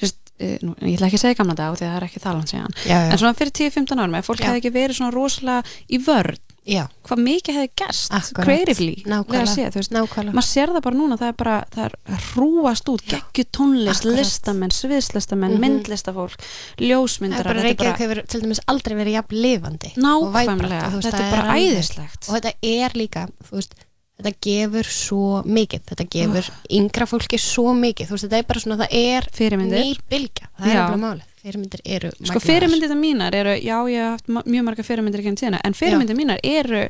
þú 0.00 0.04
veist, 0.06 0.20
eh, 0.40 0.58
nú, 0.64 0.74
ég 0.80 0.96
ætla 0.96 1.06
ekki 1.10 1.18
að 1.20 1.24
segja 1.26 1.38
gamla 1.40 1.54
dag 1.58 1.74
því 1.76 1.84
að 1.86 1.90
það 1.90 1.96
er 2.00 2.06
ekki 2.08 2.20
þalan 2.24 2.46
síðan. 2.50 2.76
Já, 2.86 2.96
en 3.04 3.10
já, 3.12 3.18
svona 3.20 3.34
fyrir 3.38 3.52
10-15 3.52 4.00
árum, 4.00 4.14
ef 4.16 4.26
fólk 4.30 4.40
hefði 4.46 4.62
ekki 4.62 4.72
verið 4.78 4.96
svona 4.96 5.12
rosalega 5.14 5.62
í 5.90 5.98
vörn, 6.06 6.38
já, 6.70 6.84
hvað 7.04 7.20
mikið 7.26 7.56
hefði 7.58 7.70
gerst 7.82 8.12
Akkurat. 8.16 8.46
creatively, 8.46 8.94
lega 9.04 9.04
að 9.04 9.26
nákvæmlega, 9.26 9.52
sé, 9.54 9.66
veist. 9.76 9.92
Nákvæmlega. 9.92 10.34
Maður 10.38 10.48
sér 10.48 10.72
það 10.74 10.82
bara 10.86 10.96
núna, 11.00 11.18
það 11.20 11.28
er 11.28 11.36
bara 11.42 11.56
það 11.74 11.84
er 11.84 12.24
hrúast 12.30 12.88
út, 12.94 13.04
geggju 13.12 13.44
tónlist 13.58 14.00
Akkurat. 14.00 14.18
listamenn, 14.20 14.70
sviðslistamenn, 14.80 15.54
Mhm. 15.58 15.60
myndlistafólk 15.60 16.36
Það 16.40 16.88
ljósmyndarar, 16.88 17.40
er 17.40 17.54
bara 17.54 17.62
Reykjavík 17.62 17.98
bara 17.98 18.02
hefur 18.14 18.26
til 18.26 18.40
dæmis 18.40 18.60
aldrei 18.66 18.94
verið 18.96 19.12
jafn 19.18 19.36
lifandi 19.44 19.92
nákvæmlega, 19.96 20.90
þetta 20.96 21.10
það 21.10 21.20
er 21.20 21.30
bara 21.36 21.54
æðislegt. 21.60 22.28
og 22.28 22.34
þetta 22.40 22.52
er 22.62 22.90
líka 22.96 23.28
þú 23.44 23.52
veist, 23.60 23.74
þetta 24.20 24.32
gefur 24.46 24.90
svo 24.94 25.40
mikið. 25.48 25.82
Þetta 25.90 26.06
gefur 26.14 26.50
yngra 26.78 27.08
fólki 27.10 27.40
svo 27.40 27.74
mikið. 27.76 28.10
Þú 28.10 28.16
veist, 28.16 28.28
þetta 28.28 28.40
er 28.40 28.48
bara 28.52 28.62
svona, 28.64 28.78
það 28.84 28.96
er 29.00 29.28
fyrirmyndir, 29.36 29.82
ný 29.82 29.98
bylgja, 30.12 30.50
það 30.60 30.70
er 30.70 30.76
Já. 30.76 30.84
alveg 30.84 31.02
málið. 31.04 31.26
Fyrirmyndir 31.40 31.80
eru 31.88 32.10
sko 32.28 32.40
fyrirmyndir 32.44 32.90
mínar 33.00 33.34
eru, 33.34 33.54
já 33.56 33.76
ég 33.88 33.96
hef 33.96 34.10
haft 34.12 34.26
mjög 34.44 34.64
marga 34.66 34.84
fyrirmyndir 34.84 35.22
ekki 35.22 35.30
en 35.30 35.38
tíðina, 35.40 35.60
en 35.64 35.76
fyrirmyndir 35.78 36.18
mínar 36.18 36.42
eru 36.44 36.82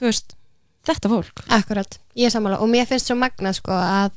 veist, 0.00 0.32
þetta 0.88 1.10
fólk. 1.12 1.42
Akkurat, 1.52 1.98
ég 2.16 2.28
er 2.28 2.32
sammála. 2.32 2.60
Og 2.64 2.70
mér 2.72 2.88
finnst 2.88 3.10
svo 3.10 3.18
magnað 3.18 3.58
sko 3.60 3.74
að 3.76 4.14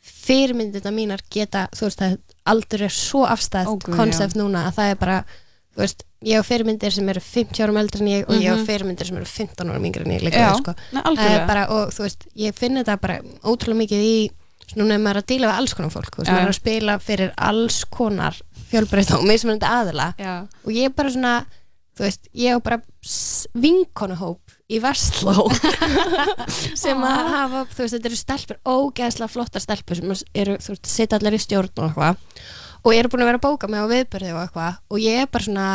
fyrirmyndirna 0.00 0.92
mínar 0.94 1.24
geta, 1.32 1.68
þú 1.76 1.88
veist 1.88 2.04
að 2.04 2.18
aldur 2.50 2.84
er 2.86 2.94
svo 2.94 3.24
guð, 3.24 3.96
konsept 3.96 4.36
núna 4.38 4.66
að 4.68 4.76
það 4.78 4.92
er 4.92 5.00
bara 5.00 5.18
veist, 5.82 6.04
ég 6.24 6.40
á 6.40 6.42
fyrirmyndir 6.46 6.92
sem 6.94 7.08
eru 7.12 7.20
50 7.24 7.62
árum 7.64 7.78
eldri 7.80 8.00
en 8.04 8.10
ég 8.12 8.28
og 8.28 8.34
ég 8.36 8.50
á 8.52 8.56
Mhm. 8.56 8.66
fyrirmyndir 8.68 9.06
sem 9.08 9.16
eru 9.16 9.24
15 9.26 9.70
árum 9.70 9.84
yngri 9.88 10.04
en 10.06 10.12
ég 10.18 10.22
líka 10.26 10.38
Já, 10.44 10.52
sko. 10.58 10.74
Er 10.92 11.02
algjörlega. 11.02 11.46
Bara, 11.46 11.66
og 11.70 11.90
þú 11.96 12.02
veist, 12.06 12.26
ég 12.36 12.54
finn 12.54 12.76
þetta 12.76 13.00
bara 13.00 13.20
ótrúlega 13.44 13.80
mikið 13.84 14.02
í, 14.04 14.30
núna 14.76 14.94
er 14.94 14.98
maður 15.02 15.22
að 15.22 15.26
díla 15.32 15.48
við 15.50 15.58
alls 15.58 15.74
konar 15.74 15.90
fólk, 15.90 16.10
þú 16.14 16.22
veist, 16.22 16.30
maður 16.30 16.46
er 16.48 16.52
að 16.54 16.60
spila 16.60 16.98
fyrir 16.98 17.32
alls 17.38 17.84
konar 17.90 18.36
fjölbreytt 18.70 19.10
og 19.16 19.24
mismunandi 19.24 19.66
aðila. 19.66 20.14
Já, 20.18 20.46
og 20.64 20.70
ég 20.72 20.84
er 20.84 20.90
bara 20.94 21.10
svona 21.10 21.46
þú 21.98 22.04
veist, 22.06 22.28
ég 22.34 22.54
á 22.54 22.58
bara 22.62 22.80
s- 23.04 23.46
vinkonuhóp 23.54 24.40
í 24.70 24.78
Vestló 24.80 25.50
sem 26.78 27.00
að 27.02 27.26
hafa, 27.34 27.64
þú 27.74 27.82
veist, 27.82 27.94
þetta 27.96 28.08
eru 28.10 28.18
stelpur 28.20 28.58
ógeðslega 28.64 29.28
flottar 29.32 29.60
stelpur 29.64 29.98
sem 29.98 30.12
eru, 30.34 30.56
þú 30.62 30.74
veist, 30.74 30.86
sita 30.86 31.18
allir 31.18 31.36
í 31.36 31.42
stjórn 31.42 31.70
og 31.76 31.90
eitthvað 31.90 32.16
og 32.84 32.94
eru 32.96 33.10
búin 33.12 33.24
að 33.24 33.30
vera 33.30 33.40
að 33.40 33.46
bóka 33.46 33.68
mig 33.70 33.82
á 33.82 33.86
viðbyrði 33.90 34.32
og 34.34 34.42
eitthvað. 34.44 34.78
Og 34.90 35.02
ég 35.04 35.22
er 35.22 35.30
bara 35.30 35.46
svona 35.46 35.68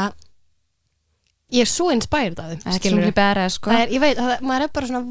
ég 1.53 1.61
er 1.65 1.69
svo 1.69 1.91
inspired 1.93 2.39
af 2.41 2.51
þeim 2.51 2.61
er 2.65 2.77
skilurðu. 2.79 3.01
svona 3.05 3.17
bæra 3.19 3.45
sko. 3.53 3.73
Er, 3.75 3.93
ég 3.93 4.01
veit, 4.03 4.17
það, 4.17 4.33
maður 4.49 4.65
er 4.65 4.71
bara 4.75 4.89
svona 4.89 5.03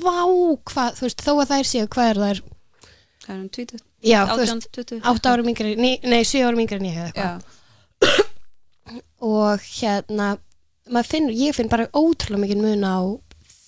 vá 0.00 0.20
hvað, 0.70 0.98
þú 0.98 1.06
veist, 1.06 1.24
þó 1.26 1.32
að 1.34 1.50
þær 1.52 1.70
séu 1.70 1.88
hvað 1.90 2.10
er 2.12 2.22
þær, 2.24 2.42
Það 3.20 3.34
er 3.34 3.40
um 3.40 3.48
20, 3.54 3.80
já, 4.00 4.20
þú 4.26 4.36
18, 4.36 4.38
veist 4.40 4.68
20 4.78 5.08
átta 5.10 5.32
árum 5.34 5.50
yngri, 5.52 5.74
ní, 5.76 5.90
nei, 6.08 6.20
sjö 6.24 6.46
árum 6.46 6.62
yngri 6.62 6.78
en 6.80 6.86
ég 6.88 7.00
eða 7.00 7.10
eitthvað. 7.10 7.42
Og 9.20 9.66
hérna 9.76 10.30
maður 10.90 11.10
finn, 11.12 11.28
ég 11.36 11.54
finn 11.54 11.68
bara 11.70 11.90
ótrúlega 11.92 12.40
mikið 12.46 12.62
mun 12.64 12.86
á 12.88 12.98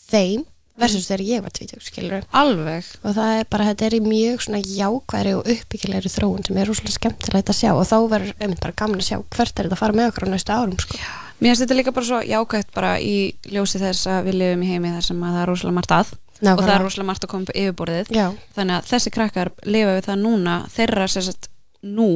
þeim 0.09 0.47
versus 0.79 1.07
þegar 1.09 1.25
ég 1.29 1.43
var 1.45 1.51
tvítug, 1.55 1.83
skilur 1.85 2.25
alveg. 2.33 2.85
Og 3.05 3.15
það 3.17 3.33
er 3.41 3.45
bara, 3.53 3.67
þetta 3.71 3.87
er 3.87 3.97
í 3.99 4.01
mjög 4.05 4.41
svona 4.47 4.61
jákværi 4.65 5.35
og 5.37 5.51
uppbyggilegri 5.53 6.11
þróun 6.13 6.47
sem 6.47 6.57
er 6.63 6.67
rosalega 6.71 6.97
skemmtilegt 6.97 7.53
að 7.53 7.59
sjá. 7.61 7.71
Og 7.77 7.85
þá 7.87 7.97
verður 8.11 8.33
einmitt 8.41 8.61
bara 8.65 8.73
gaman 8.83 9.03
að 9.03 9.09
sjá 9.11 9.19
hvert 9.37 9.53
er 9.59 9.69
þetta 9.69 9.77
að 9.79 9.83
fara 9.85 9.99
með 10.01 10.09
okkur 10.13 10.27
á 10.27 10.33
næstu 10.33 10.53
árum 10.57 10.79
sko. 10.81 10.99
Mér 11.43 11.51
finnst 11.53 11.63
þetta 11.65 11.77
líka 11.79 11.93
bara 11.97 12.07
svo 12.07 12.21
jákvæmt 12.23 12.73
bara 12.75 12.93
í 13.03 13.15
ljósi 13.51 13.81
þess 13.83 14.07
að 14.07 14.29
við 14.31 14.37
lifum 14.41 14.63
í 14.63 14.69
heimi 14.73 14.93
þar 14.95 15.07
sem 15.09 15.23
að 15.27 15.33
það 15.37 15.43
er 15.43 15.51
rosalega 15.53 15.77
margt 15.81 15.97
að. 15.97 16.13
Og 16.43 16.59
það 16.63 16.75
er 16.75 16.83
rosalega 16.83 17.07
margt 17.13 17.25
að 17.27 17.31
koma 17.33 17.47
upp 17.47 17.57
yfirborðið. 17.63 18.13
Já, 18.17 18.27
þannig 18.57 18.77
að 18.81 18.87
þessi 18.93 19.11
krakkar 19.15 19.51
lifa 19.67 19.97
við 19.99 20.07
það 20.09 20.23
núna. 20.23 20.55
Þeirra 20.75 21.09
sem 21.11 21.23
sagt 21.29 21.49
nú 21.83 22.09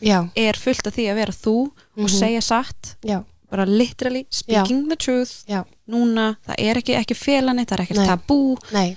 já, 0.00 0.18
er 0.36 0.56
fullt 0.60 0.86
af 0.88 0.94
því 0.96 1.04
að 1.12 1.18
vera 1.20 1.32
þú 1.36 1.56
og 1.68 2.04
Mhm. 2.04 2.08
segja 2.18 2.40
satt. 2.44 2.94
Já, 3.04 3.18
bara 3.54 3.66
literally 3.70 4.26
speaking 4.30 4.86
the 4.90 4.96
truth. 5.00 5.44
Já, 5.48 5.62
núna, 5.90 6.32
það 6.46 6.62
er 6.68 6.80
ekki, 6.82 6.96
ekki 7.00 7.14
felani 7.18 7.64
það 7.66 7.78
er 7.78 7.84
ekkert 7.88 8.08
tabú. 8.10 8.40
Nei, 8.74 8.96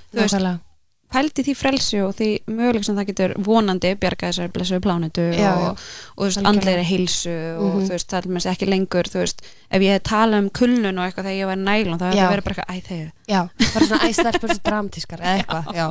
pældi 1.08 1.39
því 1.48 1.54
frelsi 1.56 2.00
og 2.04 2.10
því 2.17 2.26
möguleik 2.52 2.84
sem 2.84 2.98
það 2.98 3.06
getur 3.08 3.34
vonandi 3.46 3.93
bjarga 3.96 4.28
þessari 4.28 4.52
blessuðu 4.52 4.82
plánetu 4.84 5.24
Já, 5.32 5.54
og, 5.54 5.62
já. 5.63 5.70
og 5.72 6.17
þú 6.20 6.26
veist, 6.28 6.41
andlegri 6.50 6.84
heilsu 6.84 7.36
og 7.56 7.70
Mhm. 7.70 7.86
þú 7.86 7.93
veist, 7.93 8.08
það 8.12 8.17
er 8.20 8.28
með 8.36 8.48
ekki 8.52 8.67
lengur 8.67 9.08
þú 9.13 9.22
veist, 9.22 9.39
ef 9.72 9.82
ég 9.86 9.93
hef 9.96 10.04
talað 10.04 10.39
um 10.43 10.50
kulnun 10.60 11.00
og 11.00 11.06
eitthvað 11.08 11.30
þegar 11.30 11.39
ég 11.39 11.48
var 11.48 11.56
nælun, 11.62 11.98
það 12.02 12.12
hefði 12.12 12.20
Já. 12.20 12.28
verið 12.34 12.43
bara 12.43 12.56
eitthvað 12.58 12.76
æ 12.76 12.84
þegar, 12.89 13.12
Já, 13.32 13.41
bara 13.74 13.86
svona 13.88 14.10
æstelpur 14.10 14.50
svo 14.52 14.60
dramatískar 14.67 15.20
eða 15.24 15.38
eitthvað, 15.39 15.65
já, 15.80 15.88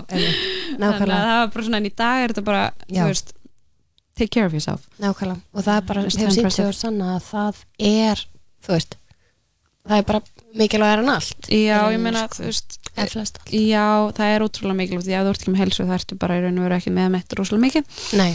nákvæmlega. 0.77 1.25
það 1.25 1.41
var 1.41 1.49
bara 1.57 1.65
svona 1.65 1.77
en 1.81 1.87
í 1.91 1.95
dag 1.97 2.17
er 2.23 2.29
þetta 2.35 2.45
bara, 2.45 2.73
Já. 2.89 3.01
þú 3.03 3.07
veist 3.09 3.33
take 4.17 4.31
care 4.37 4.47
of 4.47 4.53
yourself. 4.53 4.87
Nákvæmlega, 5.01 5.41
og 5.55 5.65
það 5.65 5.77
er 5.77 5.81
bara, 5.89 6.01
hefur 6.03 6.31
sínt 6.37 6.53
sig 6.53 6.67
og 6.67 6.75
sanna 6.75 7.17
að 7.17 7.23
það 7.33 7.65
er, 7.81 8.27
þú 8.67 8.75
veist 8.77 8.97
það 9.87 10.01
er 10.01 10.09
bara 10.09 10.23
mikilvægur 10.57 11.05
en 11.05 11.13
allt. 11.13 11.49
Já, 11.53 11.79
ég 11.93 12.03
meina, 12.03 12.27
sko. 12.27 12.43
þú 12.43 12.51
veist 12.51 12.77
en 12.97 13.23
allt, 13.23 13.41
já, 13.53 13.87
það 14.17 14.35
er 14.35 14.45
ótrúlega 14.47 14.81
mikilvægt 14.81 15.09
að 15.13 15.29
þú 15.29 15.33
ert 15.33 15.43
ekki 15.43 15.55
með 15.55 15.63
helsu 15.63 15.87
það 15.87 15.97
ertu 16.01 16.19
bara 16.21 16.37
í 16.37 16.45
raun 16.45 16.61
og 16.61 16.67
veru 16.67 16.79
ekki 16.81 16.93
með 16.97 17.11
meitt 17.15 17.37
rosalega 17.39 17.67
mikið. 17.67 17.99
Nei. 18.21 18.31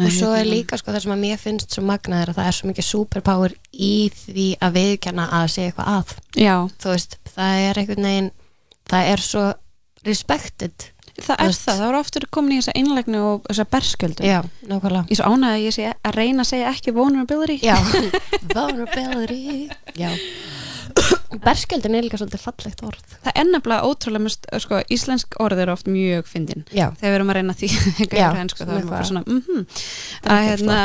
Og 0.00 0.12
svo 0.14 0.30
er 0.32 0.44
Hérna, 0.44 0.52
líka 0.54 0.78
sko 0.80 0.94
það 0.94 1.02
sem 1.04 1.12
að 1.12 1.22
mér 1.24 1.40
finnst 1.40 1.74
svo 1.74 1.82
magnað 1.84 2.22
er 2.22 2.30
að 2.30 2.38
það 2.38 2.50
er 2.50 2.56
svo 2.56 2.68
mikið 2.70 2.86
superpower 2.86 3.54
í 3.72 3.94
því 4.16 4.46
að 4.62 4.76
viðkjanna 4.78 5.26
að 5.40 5.48
segja 5.54 5.72
eitthvað 5.72 5.90
að. 5.96 6.14
Já, 6.40 6.54
þú 6.80 6.92
veist, 6.94 7.16
það 7.34 7.64
er 7.64 7.80
einhvern 7.82 8.08
veginn 8.08 8.30
það 8.90 9.10
er 9.12 9.24
svo 9.24 9.44
respected 10.06 10.86
það 11.26 11.42
er 11.44 11.54
það, 11.56 11.74
það 11.76 11.82
voru 11.86 12.00
aftur 12.04 12.26
komin 12.36 12.54
í 12.56 12.60
þessa 12.60 12.74
einlægni 12.80 13.20
og 13.24 13.44
þessa 13.50 13.66
berskjöldu 13.74 14.26
já, 14.30 14.38
nákvæmlega 14.70 15.04
Ég 15.06 15.14
er 15.16 15.20
svo 15.20 15.32
ánægð 15.34 15.52
að 15.56 15.64
ég 15.66 15.76
sé 15.76 15.86
að 15.92 16.16
reyna 16.20 16.44
að 16.46 16.50
segja 16.52 16.72
ekki 16.74 16.94
vulnerability. 16.96 17.58
já, 17.66 17.76
vulnerability 18.54 19.68
já 20.00 20.10
berskjöldin 21.44 21.94
er 21.94 22.02
líka 22.02 22.18
svolítið 22.18 22.42
fallegt 22.42 22.80
orð 22.82 23.12
Það 23.22 23.36
er 23.38 23.46
nefnilega 23.46 23.86
ótrúlega, 23.86 24.22
mest, 24.26 24.48
sko, 24.64 24.80
íslensk 24.90 25.36
orð 25.42 25.60
eru 25.62 25.74
oft 25.76 25.86
mjög 25.90 26.26
fyndin. 26.26 26.64
já, 26.74 26.88
Þegar 26.98 27.12
við 27.12 27.18
erum 27.20 27.30
að 27.30 27.38
reyna 27.38 27.54
því 27.60 27.68
hensku, 28.40 28.64
þá 28.66 28.72
erum 28.72 28.80
við 28.80 28.90
bara 28.90 29.06
svona, 29.10 29.22
mhm. 29.26 29.66
Það 30.24 30.34
Að 30.34 30.40
er 30.40 30.50
hérna, 30.50 30.78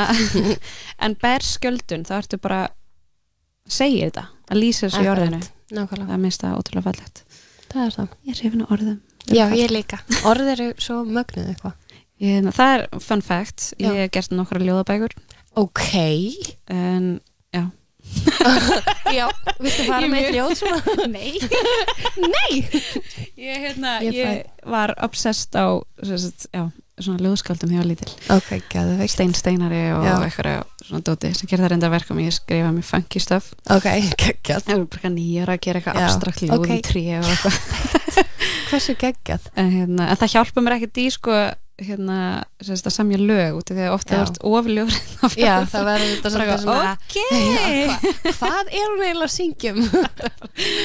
en 1.08 1.17
berskjöldun, 1.24 2.06
þá 2.06 2.13
ertu 2.19 2.39
bara 2.43 2.60
að 2.67 2.76
segja 3.80 4.12
þetta, 4.12 4.26
að 4.54 4.62
lýsa 4.62 4.86
þessu 4.86 5.02
í 5.02 5.10
orðinu. 5.15 5.41
Nákvæmlega, 5.74 6.10
Það 6.13 6.24
minnst 6.28 6.45
það 6.45 6.58
ótrúlega 6.62 6.86
fallegt. 6.91 7.24
það 7.74 7.84
er 7.88 7.95
það 7.98 8.15
Ég 8.30 8.36
er 8.36 8.41
hrifin 8.43 8.65
á 8.65 8.67
orðum. 8.78 9.00
Já, 9.32 9.46
ég 9.58 9.72
líka, 9.74 10.00
orð 10.30 10.52
eru 10.56 10.68
svo 10.82 11.02
mögnuð 11.08 11.54
eitthvað. 11.54 11.74
Ég, 12.24 12.46
það 12.56 12.74
er 12.78 12.86
fun 13.04 13.22
fact, 13.26 13.74
ég 13.82 13.90
Já. 13.92 14.04
hef 14.06 14.12
gert 14.16 14.32
nokkra 14.38 14.62
ljóðabækur, 14.64 15.16
ok, 15.60 15.82
en 16.72 17.10
já. 17.52 17.66
já, 19.18 19.26
viltu 19.60 19.84
fara 19.88 20.06
Ég 20.06 20.12
með 20.14 20.30
ljóð 20.38 20.54
svona? 20.62 20.96
Nei, 21.16 21.34
nei. 22.22 22.64
Ég, 23.36 23.60
hérna, 23.66 23.98
Ég 24.06 24.16
ég, 24.22 24.42
var 24.70 24.94
obsessed 25.04 25.58
á, 25.58 25.82
sagt, 26.06 26.48
já, 26.54 26.68
svona 27.02 27.26
ljóðskaldum 27.26 27.74
ég 27.76 27.82
var 27.82 27.90
lítil. 27.90 28.14
ok, 28.32 28.54
gæðu 28.72 29.10
Stein 29.12 29.34
Steinari 29.36 29.82
og 29.98 30.06
eitthvað 30.08 30.64
svona 30.86 31.04
dóti 31.10 31.34
sem 31.36 31.50
gerði 31.50 31.66
það 31.66 31.74
reynda 31.74 31.92
verkum 31.98 32.22
ég 32.24 32.32
skrifa 32.38 32.72
mér 32.72 32.86
funky 32.88 33.20
stuff. 33.20 33.52
Ok, 33.74 33.90
geggjað, 34.24 34.70
ég 34.72 34.84
var 34.86 34.88
bara 34.96 35.12
nýjara 35.18 35.58
að 35.58 35.64
gera 35.68 35.82
eitthvað 35.84 36.04
abstrakt 36.06 36.46
ljóð 36.46 36.60
ok. 36.62 36.76
um 36.78 36.84
trí 36.94 37.08
og 37.20 37.32
eitthvað 37.34 38.05
hversu 38.76 38.96
geggjað? 39.02 39.52
En, 39.56 39.70
hérna, 39.74 40.10
en 40.12 40.20
það 40.22 40.34
hjálpa 40.36 40.62
mér 40.66 40.78
ekkert 40.80 41.00
í 41.02 41.08
sko 41.16 41.38
hérna, 41.76 42.18
sérst, 42.64 42.86
að 42.88 42.94
samja 42.96 43.18
lög 43.20 43.58
út 43.58 43.72
af 43.74 43.76
því 43.76 43.84
að 43.84 43.94
ofta 43.98 44.14
það 44.16 44.22
ert 44.30 44.38
ofljóð 44.48 44.94
já, 45.42 45.56
það 45.68 45.88
verður 45.90 46.12
þetta 46.14 46.30
svolítið 46.32 46.62
svona 46.62 46.94
ok. 46.94 47.18
Já, 47.20 47.98
hva, 48.06 48.32
hvað 48.38 48.70
er 48.80 48.86
hún 48.94 49.04
eiginlega 49.04 49.28
að 49.28 49.34
syngjum 49.34 49.82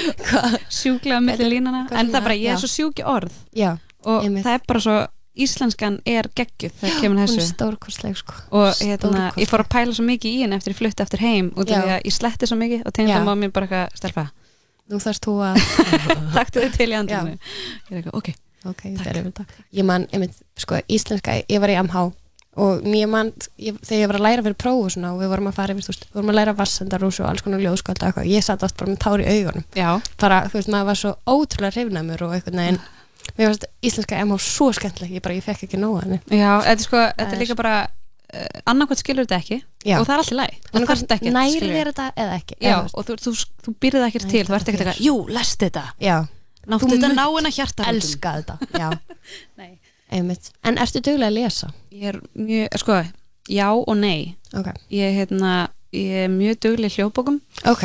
sjúklega 0.80 1.20
Þetta- 1.28 1.48
línana 1.52 1.84
en 1.84 1.88
svona- 1.88 2.10
það 2.10 2.18
er 2.20 2.26
bara, 2.26 2.34
ég 2.40 2.50
er 2.56 2.60
svo 2.64 2.70
sjúki 2.72 3.04
orð. 3.06 3.32
Já, 3.54 3.76
og 4.04 4.26
það 4.26 4.52
er 4.56 4.66
bara 4.66 4.80
svo 4.82 4.98
íslenskan 5.40 6.00
er 6.04 6.26
geggjuð 6.36 6.72
þegar 6.80 6.98
kemur 7.00 7.22
að 7.22 7.30
þessu. 7.30 7.46
stórkostleg 7.54 8.16
sko. 8.18 8.34
Og 8.50 8.74
hérna, 8.82 9.30
ég 9.38 9.48
fór 9.48 9.62
að 9.62 9.70
pæla 9.72 9.94
svo 9.94 10.04
mikið 10.04 10.34
í 10.34 10.40
henni 10.42 10.56
eftir 10.58 10.74
ég 10.74 10.80
flutti 10.82 11.02
eftir 11.06 11.22
heim 11.22 11.52
Já. 11.54 11.62
því 11.62 11.78
að 11.94 12.02
ég 12.10 12.12
sletti 12.18 12.46
svo 12.50 12.58
mikið 12.60 12.82
og 12.84 12.92
tegndi 12.92 13.14
Já. 13.14 13.22
á 13.22 13.34
mér 13.38 13.52
bara 13.54 13.66
eitthvað 13.70 13.94
stelpa, 13.96 14.26
nú 14.90 15.00
þarfst 15.02 15.26
þú 15.28 15.34
að 15.48 15.60
taktu 16.36 16.64
þið 16.64 16.78
til 16.78 16.88
í 16.90 16.96
andinu 17.00 17.34
ég 17.36 17.90
er 17.90 18.00
eitthvað, 18.00 18.16
ok, 18.20 18.32
ok, 18.72 18.82
Takk. 19.00 19.20
þetta 19.30 19.46
ég 19.80 19.86
man, 19.88 20.06
einmitt, 20.12 20.40
sko, 20.60 20.80
íslenska, 20.90 21.40
ég 21.48 21.62
var 21.62 21.72
í 21.72 21.78
MH 21.84 22.08
og 22.60 22.82
mér 22.82 23.06
man, 23.08 23.28
ég, 23.62 23.76
þegar 23.86 24.00
ég 24.02 24.08
var 24.10 24.18
að 24.18 24.24
læra 24.26 24.42
fyrir 24.44 24.56
prófu 24.58 24.86
og 24.88 24.90
svona 24.92 25.12
og 25.14 25.20
við 25.22 25.28
vorum 25.30 25.48
að 25.52 25.54
fara 25.60 25.74
yfir, 25.76 25.84
þú 25.86 25.92
veist, 25.92 26.06
við 26.10 26.16
vorum 26.18 26.32
að 26.32 26.38
læra 26.40 26.54
vassendarús 26.58 27.20
og 27.22 27.28
alls 27.30 27.44
konar 27.46 27.62
ljóðskölda 27.62 28.02
og 28.02 28.08
eitthvað, 28.10 28.30
ég 28.34 28.42
satt 28.44 28.64
oft 28.66 28.76
bara 28.80 28.90
með 28.90 28.98
tár 29.04 29.22
í 29.22 29.28
augunum. 29.30 29.64
Já. 29.78 29.90
Bara, 30.20 30.40
þú 30.50 30.58
veist, 30.58 30.72
maður 30.74 30.88
var 30.90 30.98
svo 30.98 31.12
ótrúlega 31.30 31.76
hrifnæmur 31.76 32.24
og 32.26 32.34
einhvern 32.34 32.60
veginn, 32.64 32.80
mér 33.38 33.52
varst 33.52 33.68
íslenska 33.86 34.18
MH 34.26 34.40
svo 34.50 34.68
skemmtileg, 34.76 35.14
ég 35.14 35.24
bara, 35.24 35.38
ég 35.38 35.46
fekk 35.46 35.62
ekki 35.68 35.78
nóga 35.80 36.18
Já, 36.26 36.50
þetta 36.66 36.88
sko, 36.88 37.04
þetta 37.06 37.38
er- 37.38 37.42
líka 37.44 37.56
bara 37.62 37.76
annarkvæmt 38.70 39.00
skilur 39.02 39.26
þetta 39.26 39.38
ekki 39.40 39.58
Já. 39.84 39.96
og 39.98 40.06
það 40.06 40.12
er 40.14 40.22
alltaf 40.22 40.36
læg, 40.38 40.58
það 40.70 41.14
ekki 41.16 41.32
næri 41.34 41.70
þér 41.70 41.90
þetta 41.90 42.06
eða 42.24 42.36
ekki 42.40 42.58
Já, 42.60 42.70
eða, 42.72 42.90
og 42.94 43.08
þú, 43.08 43.16
þú, 43.24 43.32
þú 43.64 43.74
byrðið 43.84 44.06
ekkert 44.08 44.26
Nei, 44.26 44.32
til, 44.34 44.42
þú 44.46 44.56
ert 44.58 44.70
ekkert 44.70 44.82
þér. 44.82 44.92
eitthvað 44.92 45.06
Jú, 45.06 45.16
lest 45.38 45.64
þetta, 45.64 45.84
já, 46.00 46.16
náttu 46.66 46.86
Þú 46.86 46.92
þetta 46.94 47.10
munt 47.10 47.20
náina 47.20 47.54
hjarta 47.56 47.88
elska 47.90 48.34
þetta 48.40 48.58
en 50.66 50.78
ertu 50.82 51.02
duglega 51.06 51.30
að 51.30 51.36
lesa? 51.38 51.72
Ég 51.94 52.12
er 52.12 52.20
mjög, 52.34 52.78
sko, 52.82 53.00
já 53.50 53.66
og 53.70 53.96
nei. 53.98 54.36
Ok, 54.58 54.72
Ég, 54.90 55.14
hérna, 55.18 55.52
ég 55.94 56.24
er 56.24 56.32
mjög 56.32 56.58
dugleg 56.66 56.96
hljóðbókum. 56.96 57.38
Ok, 57.70 57.84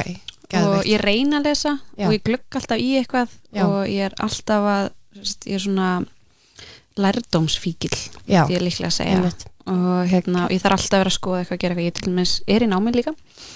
og 0.54 0.86
ég 0.88 1.02
reyna 1.02 1.40
að 1.40 1.50
lesa 1.50 1.74
Já. 1.98 2.08
og 2.08 2.14
ég 2.16 2.24
glugg 2.26 2.58
alltaf 2.60 2.82
í 2.82 2.92
eitthvað 3.00 3.34
og 3.66 3.78
ég 3.90 4.10
er 4.10 4.16
alltaf 4.22 4.70
að 4.70 4.86
ég 5.48 5.58
er 5.58 5.64
svona 5.64 5.90
lærdómsfíkil 7.00 7.92
ég 8.30 8.56
er 8.56 8.64
líklega 8.64 8.92
að 8.92 8.98
segja 9.00 9.34
og 9.72 10.06
hérna, 10.12 10.46
ég 10.54 10.62
þarf 10.62 10.78
alltaf 10.78 10.94
að 10.98 11.02
vera 11.04 11.12
að 11.12 11.18
skoða 11.18 11.40
eitthvað 11.42 11.58
að 11.58 11.64
gera 11.64 11.76
eitthvað, 11.76 11.88
ég 11.90 11.98
til 11.98 12.06
dæmis 12.10 12.36
er 12.56 12.66
í 12.66 12.70
námi 12.70 12.94
líka. 12.96 13.16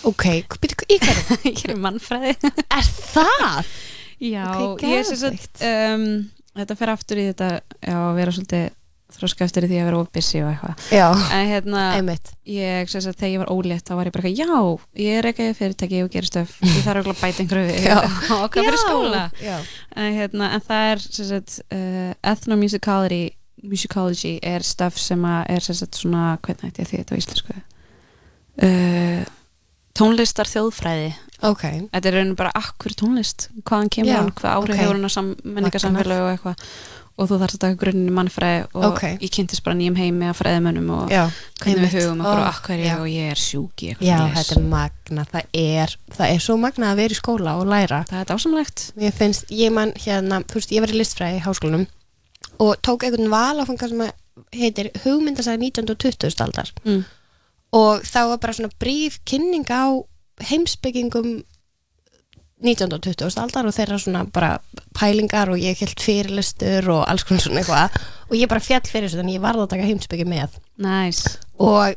Ok, 0.10 0.26
býttu, 0.58 0.88
í 0.89 0.98
hverju? 1.04 1.38
ég 1.52 1.63
er 1.67 1.76
í 1.76 1.80
mannfræði. 1.86 2.36
Er 2.50 2.89
það? 3.13 3.72
Já, 4.19 4.43
Ok, 4.65 4.84
ég 4.89 5.00
er 5.06 5.22
sagt 5.22 5.63
um, 5.63 6.10
þetta 6.58 6.76
fer 6.82 6.91
aftur 6.95 7.22
í 7.22 7.30
þetta 7.30 7.54
já, 7.62 7.95
að 7.95 8.17
vera 8.19 8.34
svolítið 8.36 8.67
þróska 9.10 9.45
eftir 9.48 9.65
því 9.65 9.78
að 9.82 9.88
vera 9.88 10.00
ofbissi 10.04 10.41
og 10.43 10.50
eitthvað. 10.52 10.82
Já, 10.93 11.06
en 11.34 11.48
hérna, 11.50 11.86
einmitt. 11.98 12.28
ég 12.45 12.91
sagt 12.91 13.08
þegar 13.17 13.32
ég 13.32 13.41
var 13.41 13.50
ólétt 13.56 13.88
þá 13.89 13.93
var 13.98 14.10
ég 14.10 14.13
bara 14.13 14.30
eitthvað, 14.30 14.43
já, 14.43 15.02
ég 15.02 15.17
er 15.17 15.28
ekki 15.32 15.48
fyrirtæki 15.58 16.02
og 16.06 16.12
gerir 16.13 16.30
stöf, 16.30 16.52
ég 16.76 16.84
þarf 16.86 17.10
að 17.10 17.17
bæta 17.24 17.41
einhverju 17.45 17.95
og 18.38 18.45
hvað 18.54 18.69
fyrir 18.69 18.80
skóla. 18.84 19.24
já, 19.41 19.56
en, 19.95 20.13
hérna, 20.19 20.52
en 20.58 20.65
það 20.67 20.91
er 20.91 21.04
sagt 21.10 21.58
uh, 21.74 22.12
ethnomusicology 22.34 23.24
musicology 23.63 24.38
er 24.43 24.63
stöf 24.65 24.98
sem 25.02 25.24
að 25.28 25.41
er 25.56 25.65
sagt 25.67 25.95
svona, 26.00 26.38
hvernig 26.45 26.72
ætti 26.72 26.84
ég 26.86 26.91
því 26.91 27.02
þetta 27.02 27.15
á 27.15 27.19
íslensku? 27.22 27.58
Uh, 28.60 29.24
tónlistar 29.95 30.48
þjóðfræði. 30.52 31.10
Ok, 31.48 31.65
þetta 31.93 32.10
er 32.12 32.15
raunin 32.19 32.36
bara 32.39 32.52
akkur 32.60 32.95
tónlist? 33.00 33.50
Hvaðan 33.63 33.91
kemur 33.93 34.12
Já, 34.12 34.17
hann, 34.22 34.32
hvað 34.36 34.56
árið 34.58 34.74
ok. 34.76 34.80
hefur 34.84 34.98
hann 35.00 35.13
sam, 35.13 35.30
menningarsamfélög 35.43 36.24
og 36.26 36.32
eitthvað? 36.34 36.65
Og 37.19 37.28
þú 37.28 37.36
þarfst 37.41 37.58
að 37.58 37.63
taka 37.65 37.78
grunninn 37.82 38.08
í 38.08 38.13
mannfræði 38.15 38.60
og 38.80 38.84
Ok. 38.93 39.02
ég 39.19 39.32
kynntist 39.36 39.63
bara 39.65 39.76
nýjum 39.76 39.98
heimi 40.00 40.28
að 40.30 40.38
fræðimönnum 40.39 40.91
og 40.95 41.10
já 41.12 41.26
hvernig 41.60 41.82
við 41.91 41.95
hugum 42.06 42.22
okkur 42.24 42.32
Ó, 42.32 42.43
og 42.45 42.48
akkur 42.48 42.80
já. 42.80 42.93
og 42.95 43.08
ég 43.12 43.32
er 43.34 43.41
sjúk 43.43 43.84
í 43.84 43.89
eitthvað 43.91 44.08
já, 44.08 44.19
þetta 44.38 44.56
er 44.56 44.67
magna, 44.72 45.26
það 45.34 45.50
er 45.60 45.95
það 46.15 46.32
er 46.38 46.39
svo 46.45 46.56
magna 46.63 46.91
að 46.93 47.02
vera 47.02 47.12
í 47.12 47.19
skóla 47.19 47.56
og 47.60 47.67
læra. 47.67 48.00
Það 48.08 48.22
er 48.24 48.30
dásamlegt. 48.32 48.86
Mér 48.95 49.17
finnst, 49.19 49.52
ég 49.52 49.76
man 49.76 49.91
hérna, 50.00 50.39
þú 50.48 50.60
veist, 50.62 50.72
ég 50.72 50.86
var 50.86 50.95
í 50.95 51.00
listfræði 51.02 51.41
í 51.41 51.43
háskólanum 51.43 51.88
og 52.60 52.76
tók 52.86 53.06
einhvern 53.06 53.32
valafanga 53.32 53.88
sem 53.89 54.04
heitir 54.56 54.91
hugmyndasæði 55.04 55.69
19. 55.69 55.89
og 55.93 55.98
20. 55.98 56.43
aldar 56.45 56.72
mm. 56.84 57.04
og 57.76 58.04
þá 58.08 58.19
var 58.34 58.41
bara 58.43 58.58
svona 58.58 58.72
bríf 58.82 59.19
kynning 59.28 59.67
á 59.72 60.00
heimsbyggingum 60.50 61.43
19. 62.60 62.93
og 62.93 63.02
20. 63.04 63.39
aldar 63.39 63.67
og 63.67 63.76
þeirra 63.76 64.00
svona 64.00 64.26
bara 64.28 64.58
pælingar 64.98 65.52
og 65.52 65.62
ég 65.62 65.80
held 65.80 66.02
fyrirlistur 66.04 66.89
og 66.91 67.06
alls 67.08 67.24
konar 67.28 67.45
svona 67.45 67.63
eitthvað 67.63 68.00
og 68.28 68.36
ég 68.36 68.52
bara 68.52 68.63
fjall 68.63 68.84
fyrir 68.88 69.08
þessu 69.08 69.22
þannig 69.22 69.39
ég 69.39 69.45
varð 69.45 69.63
að 69.63 69.72
taka 69.76 69.88
heimsbyggi 69.88 70.28
með 70.28 70.60
næs 70.84 71.24
og 71.56 71.95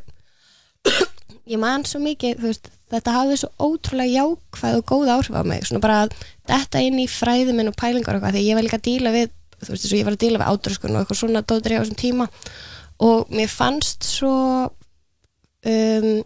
ég 1.53 1.59
man 1.59 1.83
svo 1.87 1.99
mikið 2.03 2.39
veist, 2.43 2.71
þetta 2.93 3.17
hafði 3.17 3.41
svo 3.41 3.51
ótrúlega 3.59 4.23
jákvæð 4.23 4.79
og 4.79 4.87
góð 4.87 5.13
áhrif 5.17 5.35
á 5.35 5.43
mig 5.43 5.67
svona 5.67 5.83
bara 5.83 6.01
að 6.05 6.15
detta 6.47 6.83
inn 6.83 6.99
í 7.03 7.09
fræði 7.11 7.55
minn 7.55 7.71
og 7.71 7.79
pælingar 7.79 8.15
og 8.15 8.21
eitthvað 8.21 8.39
því 8.39 8.47
ég 8.47 8.59
var 8.59 8.67
líka 8.67 8.79
að 8.79 8.87
díla 8.87 9.15
við 9.15 9.35
þú 9.67 9.73
veist 9.75 9.85
þess 9.87 9.95
að 9.95 9.99
ég 10.01 10.07
var 10.09 10.17
að 10.17 10.23
díla 10.25 10.41
við 10.43 10.51
átröskun 10.53 10.93
og 10.95 11.01
eitthvað 11.03 11.19
svona 11.23 11.43
dótri 11.49 11.77
á 11.77 11.81
þessum 11.83 11.99
tíma. 12.03 12.29
Og 13.03 13.33
mér 13.33 13.49
fannst 13.51 14.05
svo 14.07 14.33
um, 15.65 16.23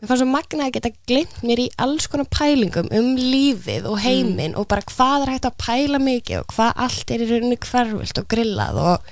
mér 0.00 0.08
fannst 0.08 0.22
svo 0.24 0.28
magna 0.32 0.66
að 0.68 0.76
geta 0.78 0.92
glimt 1.08 1.40
mér 1.46 1.64
í 1.66 1.70
alls 1.80 2.08
konar 2.10 2.28
pælingum 2.32 2.88
um 2.96 3.10
lífið 3.20 3.88
og 3.90 3.98
heiminn 4.04 4.56
og 4.58 4.68
bara 4.70 4.84
hvað 4.88 5.26
er 5.26 5.34
hægt 5.36 5.48
að 5.50 5.58
pæla 5.60 6.00
mikið 6.02 6.42
og 6.42 6.54
hvað 6.56 6.84
allt 6.86 7.12
er 7.16 7.24
í 7.24 7.30
rauninni 7.30 7.58
hverfilt 7.60 8.22
og 8.22 8.30
grillað 8.32 8.80
og 8.84 9.10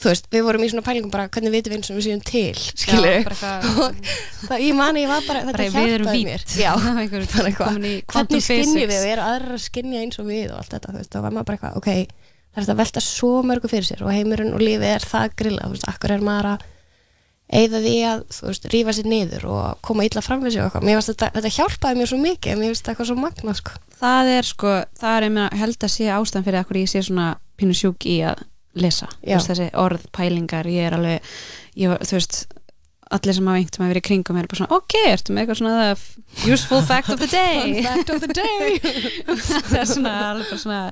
þú 0.00 0.08
veist, 0.08 0.28
við 0.32 0.44
vorum 0.46 0.62
í 0.64 0.68
svona 0.72 0.84
pælingum 0.86 1.12
bara 1.12 1.26
hvernig 1.28 1.52
vitum 1.52 1.74
við 1.74 1.76
eins 1.76 1.90
og 1.92 1.98
við 1.98 2.06
séum 2.06 2.22
til? 2.24 2.54
Skilur 2.80 3.04
Já, 3.04 3.18
eitthvað- 3.18 3.98
og 4.56 4.62
ég 4.64 4.78
mani, 4.78 5.02
ég 5.04 5.10
var 5.12 5.26
bara, 5.28 5.42
þetta 5.50 5.66
við 5.76 5.92
erum 5.98 6.08
hjálpaði 6.08 6.24
mér. 6.30 6.46
Já, 6.56 6.70
hvernig 8.14 8.40
physics. 8.40 8.72
við 8.80 8.96
og 8.96 9.10
eru 9.12 9.26
aðrar 9.26 9.58
að 9.58 9.64
skinja 9.66 10.00
eins 10.00 10.16
og 10.22 10.30
við 10.32 10.46
og 10.54 10.62
allt 10.62 10.72
þetta, 10.72 10.94
þú 10.94 11.02
veist, 11.02 11.12
þá 11.12 11.20
var 11.26 11.36
maður 11.36 11.50
bara 11.50 11.60
eitthvað 11.60 11.76
ok, 11.82 12.19
það 12.54 12.62
er 12.64 12.74
að 12.74 12.82
velta 12.82 13.04
svo 13.04 13.32
mörgu 13.46 13.70
fyrir 13.70 13.86
sér 13.86 14.04
og 14.04 14.12
heimurinn 14.14 14.54
og 14.56 14.62
lífið 14.62 14.90
er 14.90 15.06
það 15.06 15.34
grilla 15.38 15.66
þú 15.66 15.74
veist, 15.76 15.88
akkur 15.90 16.14
er 16.16 16.24
maður 16.26 16.52
að 16.54 16.68
eigða 17.50 17.80
því 17.82 17.94
að, 18.06 18.20
þú 18.34 18.46
veist, 18.46 18.66
rífa 18.70 18.94
sér 18.94 19.08
niður 19.10 19.46
og 19.50 19.80
koma 19.86 20.06
illa 20.06 20.22
fram 20.22 20.42
við 20.44 20.54
sig 20.54 20.62
og 20.62 20.68
eitthvað, 20.68 20.86
mér 20.86 20.98
varst 21.00 21.10
þetta, 21.10 21.30
þetta 21.36 21.52
hjálpaði 21.56 21.98
mér 21.98 22.10
svo 22.10 22.18
mikið, 22.22 22.58
mér 22.60 22.70
finnst 22.70 22.82
þetta 22.84 22.92
eitthvað 22.92 23.10
svo 23.10 23.16
magna 23.18 23.54
sko. 23.58 23.80
það 24.00 24.30
er 24.36 24.48
sko, 24.50 24.74
það 25.00 25.16
er 25.16 25.26
einmitt 25.26 25.58
held 25.62 25.86
að 25.86 25.94
sé 25.96 26.10
ástæðan 26.14 26.46
fyrir 26.46 26.60
akkur 26.60 26.78
ég 26.78 26.92
sé 26.92 27.02
svona 27.06 27.26
pínu 27.58 27.76
sjúk 27.76 28.06
í 28.06 28.20
að 28.30 28.44
lesa, 28.78 29.10
þú 29.18 29.32
Já. 29.32 29.34
veist, 29.34 29.50
þessi 29.50 29.68
orð, 29.82 30.06
pælingar 30.14 30.70
ég 30.70 30.86
er 30.86 30.96
alveg, 30.98 31.32
ég, 31.82 31.96
þú 32.06 32.18
veist 32.20 32.38
allir 33.14 33.36
sem 33.36 33.48
hafa 33.50 33.58
einhvern 33.58 33.80
veginn 33.80 33.90
verið 33.90 34.02
í 34.02 34.06
kringum 34.06 34.38
er 34.38 34.48
bara 34.50 34.60
svona, 34.60 34.76
ok, 34.76 34.96
ertu 35.10 35.34
með 35.34 35.42
eitthvað 35.42 35.60
svona 35.60 36.52
useful 36.54 36.82
fact 36.86 37.10
of 37.14 37.22
the 37.22 37.30
day? 37.40 37.82
Fact 37.86 38.12
of 38.14 38.20
the 38.22 38.30
day. 38.36 38.78
Það 39.50 39.78
er 39.80 39.88
svona 39.90 40.14
alveg 40.28 40.52
bara 40.52 40.60
svona 40.64 40.82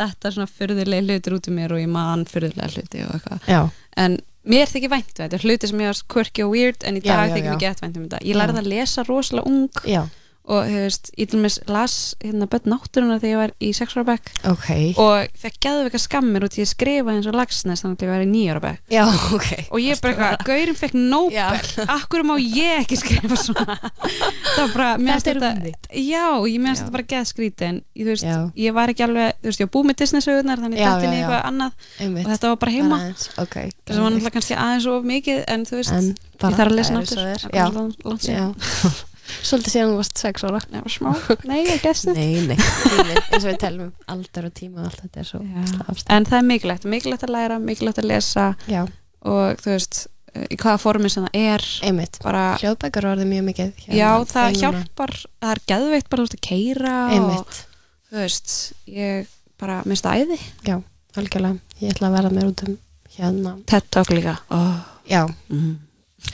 þetta 0.00 0.32
svona 0.36 0.48
fyrðulega 0.50 1.04
hlutir 1.06 1.36
út 1.36 1.50
um 1.50 1.58
mér 1.60 1.76
og 1.76 1.82
ég 1.82 1.92
man 1.92 2.24
fyrðulega 2.30 2.72
hluti 2.72 3.04
og 3.04 3.14
eitthvað. 3.18 3.50
Já, 3.50 3.60
en 4.06 4.18
mér 4.46 4.70
þykir 4.72 4.92
vænt 4.92 5.10
um 5.12 5.18
þetta, 5.24 5.42
hluti 5.44 5.70
sem 5.72 5.82
ég 5.84 5.92
var 5.92 6.04
quirky 6.16 6.46
og 6.46 6.54
weird 6.54 6.86
en 6.86 7.00
í 7.00 7.04
dag 7.04 7.26
já, 7.26 7.34
þykir 7.34 7.48
já. 7.48 7.52
mér 7.52 7.64
gett 7.66 7.84
vænt 7.84 8.00
um 8.00 8.06
þetta. 8.06 8.22
Ég 8.24 8.40
lærði 8.40 8.62
að 8.62 8.72
lesa 8.72 9.06
rosalega 9.08 9.52
ung 9.52 9.82
já, 9.84 10.02
og 10.46 10.68
veist, 10.70 11.10
ég 11.18 11.30
til 11.30 11.40
mér 11.42 11.56
las 11.70 12.14
hérna 12.22 12.46
börn 12.50 12.70
náttúruna 12.70 13.18
þegar 13.18 13.32
ég 13.32 13.40
var 13.40 13.52
í 13.58 13.70
6 13.74 13.96
ára 13.96 14.04
bekk. 14.12 14.30
Ok. 14.52 14.68
Og 15.02 15.38
fekk 15.42 15.58
geðveika 15.66 16.00
skammir 16.00 16.46
út 16.46 16.58
í 16.58 16.62
að 16.62 16.70
skrifa 16.70 17.14
eins 17.14 17.26
og 17.26 17.34
lagsnes 17.38 17.82
þannig 17.82 17.98
að 17.98 18.06
ég 18.06 18.12
var 18.12 18.24
í 18.24 18.28
9 18.30 18.52
ára 18.54 18.62
bekk. 18.66 18.82
Já, 18.94 19.04
ok. 19.36 19.48
Og 19.66 19.82
ég 19.82 20.02
bara 20.04 20.14
eitthvað, 20.14 20.46
Gaurin 20.50 20.78
fekk 20.78 20.96
Nobel 20.96 21.88
akkur 21.96 22.26
má 22.26 22.34
ég 22.38 22.84
ekki 22.84 23.00
skrifa 23.00 23.40
svona? 23.40 23.78
Það 24.56 24.62
var 24.62 24.74
bara, 24.76 24.90
mér 25.02 25.14
Þetta 25.16 25.32
er 25.32 25.40
þetta 25.42 26.00
já, 26.06 26.26
ég 26.46 26.62
finnst 26.62 26.82
þetta 26.82 26.94
bara 26.94 27.06
geð 27.10 27.24
skríti 27.30 27.66
en 27.66 27.78
ég, 27.96 28.06
veist, 28.06 28.26
ég 28.60 28.76
var 28.76 28.92
ekki 28.92 29.04
alveg, 29.06 29.34
þú 29.40 29.50
veist, 29.50 29.62
ég 29.62 29.66
var 29.66 29.72
búið 29.74 29.88
með 29.90 29.98
Disney-sögurnar 30.02 30.62
þannig 30.62 30.78
ég 30.78 30.84
í 30.84 30.86
já, 30.86 30.92
já. 31.02 31.10
eitthvað 31.16 31.42
annað. 31.50 31.88
Einmitt. 32.04 32.26
og 32.26 32.32
þetta 32.34 32.52
var 32.52 32.60
bara 32.62 32.74
heima. 32.76 33.00
Aðeins, 33.00 33.26
ok 33.42 33.56
þess 33.86 33.96
að 33.96 34.02
var 34.02 34.14
náttúrulega 34.14 34.34
kannski 34.36 34.56
aðeins 34.60 34.88
of 34.92 35.10
mikið 35.10 35.42
en 35.52 35.66
þú 35.66 35.80
veist, 35.80 35.94
En 35.96 36.08
ég 36.12 36.40
bara, 36.42 36.56
þarf 36.60 36.70
að 36.70 36.76
lesa 36.76 36.92
það 36.92 37.02
er 37.32 37.76
náttúr 37.76 39.15
Svolítið 39.42 39.74
síðan 39.74 39.92
þú 39.92 39.96
varst 40.00 40.20
sex 40.22 40.44
ára. 40.46 40.60
Já, 40.72 40.82
smá, 40.96 41.10
nei, 41.48 41.60
ég 41.66 41.82
gæst 41.84 42.08
þetta 42.08 42.18
Nei, 42.26 42.42
nei, 42.50 42.56
eins 42.56 43.42
og 43.42 43.48
við 43.50 43.58
telum 43.62 43.86
um 43.88 43.92
aldar 44.16 44.48
og 44.48 44.54
tíma 44.56 44.82
og 44.82 44.88
allt 44.90 45.00
þetta 45.04 45.22
er 45.22 45.28
svo 45.30 45.40
en 45.42 46.28
það 46.28 46.36
er 46.38 46.46
mikilvægt, 46.50 46.86
mikilvægt 46.90 47.26
að 47.26 47.32
læra 47.36 47.58
mikilvægt 47.62 48.02
að 48.02 48.08
lesa 48.10 48.46
Já, 48.70 48.82
og 49.26 49.62
þú 49.62 49.72
veist, 49.74 50.00
eh, 50.34 50.46
í 50.54 50.58
hvaða 50.60 50.78
formi 50.82 51.10
sem 51.12 51.26
það 51.26 51.38
er. 51.42 51.64
Einmitt. 51.88 52.18
Bara, 52.22 52.42
Hljóðbækur 52.62 53.08
orðið 53.12 53.30
mjög 53.32 53.46
mikið 53.50 53.72
hérna, 53.84 53.96
já, 53.98 54.10
það 54.32 54.48
þeim 54.50 54.56
núna. 54.56 54.66
hjálpar 54.66 55.14
það 55.26 55.54
er 55.54 55.62
geðveikt 55.72 56.10
bara 56.10 56.22
þú 56.22 56.26
veist 56.28 56.38
að 56.38 56.44
keira 56.48 56.96
og 57.06 57.14
Einmitt, 57.16 57.62
þú 58.10 58.20
veist, 58.22 58.56
ég 58.86 59.32
bara 59.60 59.80
mista 59.88 60.12
æði, 60.14 60.38
já, 60.66 60.76
algjörlega. 61.16 61.58
Ég 61.80 61.94
ætla 61.96 62.10
að 62.10 62.18
verða 62.20 62.34
mér 62.36 62.50
út 62.52 62.66
um 62.68 62.78
hérna. 63.16 63.56
TED 63.66 63.90
Talk 63.90 64.12
líka. 64.12 64.36
Oh. 64.52 64.76
Já, 65.08 65.24
mm. 65.48 65.74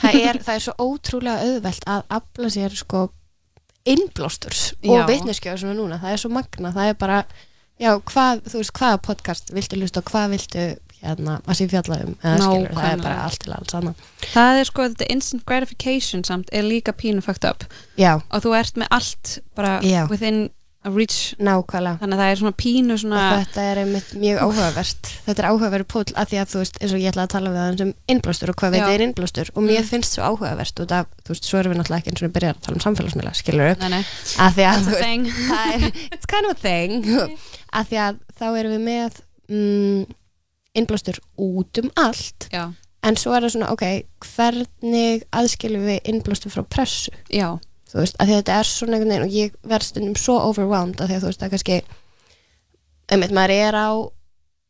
Það 0.00 0.20
er, 0.20 0.38
það 0.44 0.54
er 0.54 0.64
svo 0.66 0.74
ótrúlega 0.78 1.48
auðvelt 1.48 1.88
að 1.90 2.06
afla 2.18 2.52
sér 2.52 2.76
sko 2.76 3.08
innblósturs 3.88 4.72
og 4.86 5.08
vitneskja 5.10 5.56
og 5.56 5.62
svona 5.62 5.74
núna, 5.78 5.98
það 6.02 6.14
er 6.14 6.22
svo 6.22 6.30
magna. 6.32 6.70
Það 6.74 6.92
er 6.92 6.96
bara, 7.00 7.18
já, 7.82 7.90
hvað, 8.12 8.44
þú 8.46 8.62
veist 8.62 8.74
hvaða 8.78 9.02
podcast 9.08 9.52
viltu 9.54 9.80
hlusta 9.80 10.02
og 10.02 10.10
hvað 10.12 10.34
viltu 10.36 10.66
hérna, 11.02 11.40
að 11.50 11.58
sé 11.58 11.66
fjalla 11.70 11.98
um 12.06 12.14
eða 12.22 12.36
skilur, 12.38 12.74
það 12.76 12.88
er 12.92 13.02
bara 13.02 13.22
allt 13.26 13.42
til 13.42 13.54
alls 13.56 13.76
annað. 13.78 14.02
Það 14.32 14.58
er 14.60 14.68
sko, 14.70 14.88
þetta 14.92 15.08
instant 15.16 15.44
gratification 15.50 16.26
samt 16.26 16.52
er 16.54 16.66
líka 16.66 16.94
pínu 16.94 17.24
fucked 17.26 17.48
up. 17.48 17.66
Já, 17.98 18.14
og 18.20 18.44
þú 18.44 18.54
ert 18.60 18.78
með 18.78 18.92
allt 18.98 19.38
bara 19.58 19.80
Já. 19.82 20.04
within 20.10 20.44
a 20.82 20.90
reach. 20.90 21.18
Nákvæmlega. 21.38 21.98
Þannig 22.02 22.16
að 22.16 22.22
það 22.22 22.30
er 22.32 22.38
svona 22.40 22.54
pínu 22.62 22.96
svona 22.98 23.20
og 23.22 23.42
þetta 23.44 23.64
er 23.70 23.80
einmitt 23.82 24.08
mjög 24.18 24.40
áhugavert. 24.42 25.10
Þetta 25.26 25.42
er 25.44 25.48
áhugaverið 25.52 25.88
pól 25.92 26.02
að 26.18 26.30
því 26.32 26.40
að 26.42 26.48
þú 26.52 26.62
veist 26.62 26.78
eins 26.82 26.94
og 26.96 27.02
ég 27.02 27.12
ætla 27.12 27.26
að 27.26 27.32
tala 27.36 27.52
við 27.52 27.60
það 27.62 27.84
um 27.86 27.92
innblástur 28.14 28.52
og 28.52 28.58
hvað 28.62 28.74
veit 28.76 28.88
er 28.96 29.04
innblástur. 29.06 29.52
Og 29.54 29.62
mér 29.66 29.80
Mm. 29.82 29.88
finnst 29.92 30.16
svo 30.16 30.22
áhugavert 30.26 30.82
og 30.82 30.88
það, 30.90 31.06
þú 31.22 31.34
veist, 31.34 31.44
svo 31.46 31.58
erum 31.60 31.72
við 31.72 31.78
náttúrulega 31.82 32.02
ekki 32.02 32.12
eins 32.12 32.22
og 32.22 32.26
við 32.28 32.34
byrjar 32.38 32.56
að 32.56 32.64
tala 32.66 32.76
um 32.80 32.84
samfélagsmiðla, 32.86 33.34
skilur 33.38 33.68
við 33.70 33.78
nei, 33.78 33.88
nei, 33.94 34.02
að 34.42 34.58
því 34.58 34.66
að 34.72 34.90
veist, 34.90 35.32
það 35.52 35.72
er, 35.72 35.86
it's 36.16 36.26
kind 36.26 36.46
of 36.46 36.52
a 36.52 36.60
thing. 36.62 37.06
Að 37.78 37.86
því 37.88 37.96
að 38.04 38.18
þá 38.36 38.46
erum 38.58 38.72
við 38.74 38.82
með 38.84 39.20
mm, 39.48 40.02
innblástur 40.74 41.18
út 41.40 41.78
um 41.82 41.90
allt. 41.96 42.48
Já, 42.52 42.64
en 43.02 43.16
svo 43.16 43.32
er 43.36 43.46
það 43.46 43.54
svona, 43.54 43.70
ok, 43.72 43.84
hvernig 44.34 45.24
aðskilum 45.34 45.86
við 45.88 46.10
innblástur 46.12 46.52
frá 46.52 46.62
pressu? 46.68 47.12
Já, 47.32 47.54
þú 47.92 48.00
veist, 48.00 48.16
að 48.18 48.28
að 48.32 48.34
þetta 48.40 48.56
er 48.58 48.70
svona 48.72 48.96
einhvern 48.96 49.12
veginn 49.12 49.28
og 49.28 49.36
ég 49.36 49.54
verð 49.74 49.90
stundum 49.90 50.16
svo 50.16 50.38
overwhelmed 50.48 51.00
að 51.00 51.12
því 51.12 51.18
að 51.18 51.22
þú 51.22 51.30
veist, 51.30 51.40
það 51.42 51.46
er 51.48 51.54
kannski 51.56 51.78
einmitt, 53.12 53.34
maður 53.36 53.54
er 53.58 53.76
á 53.76 53.88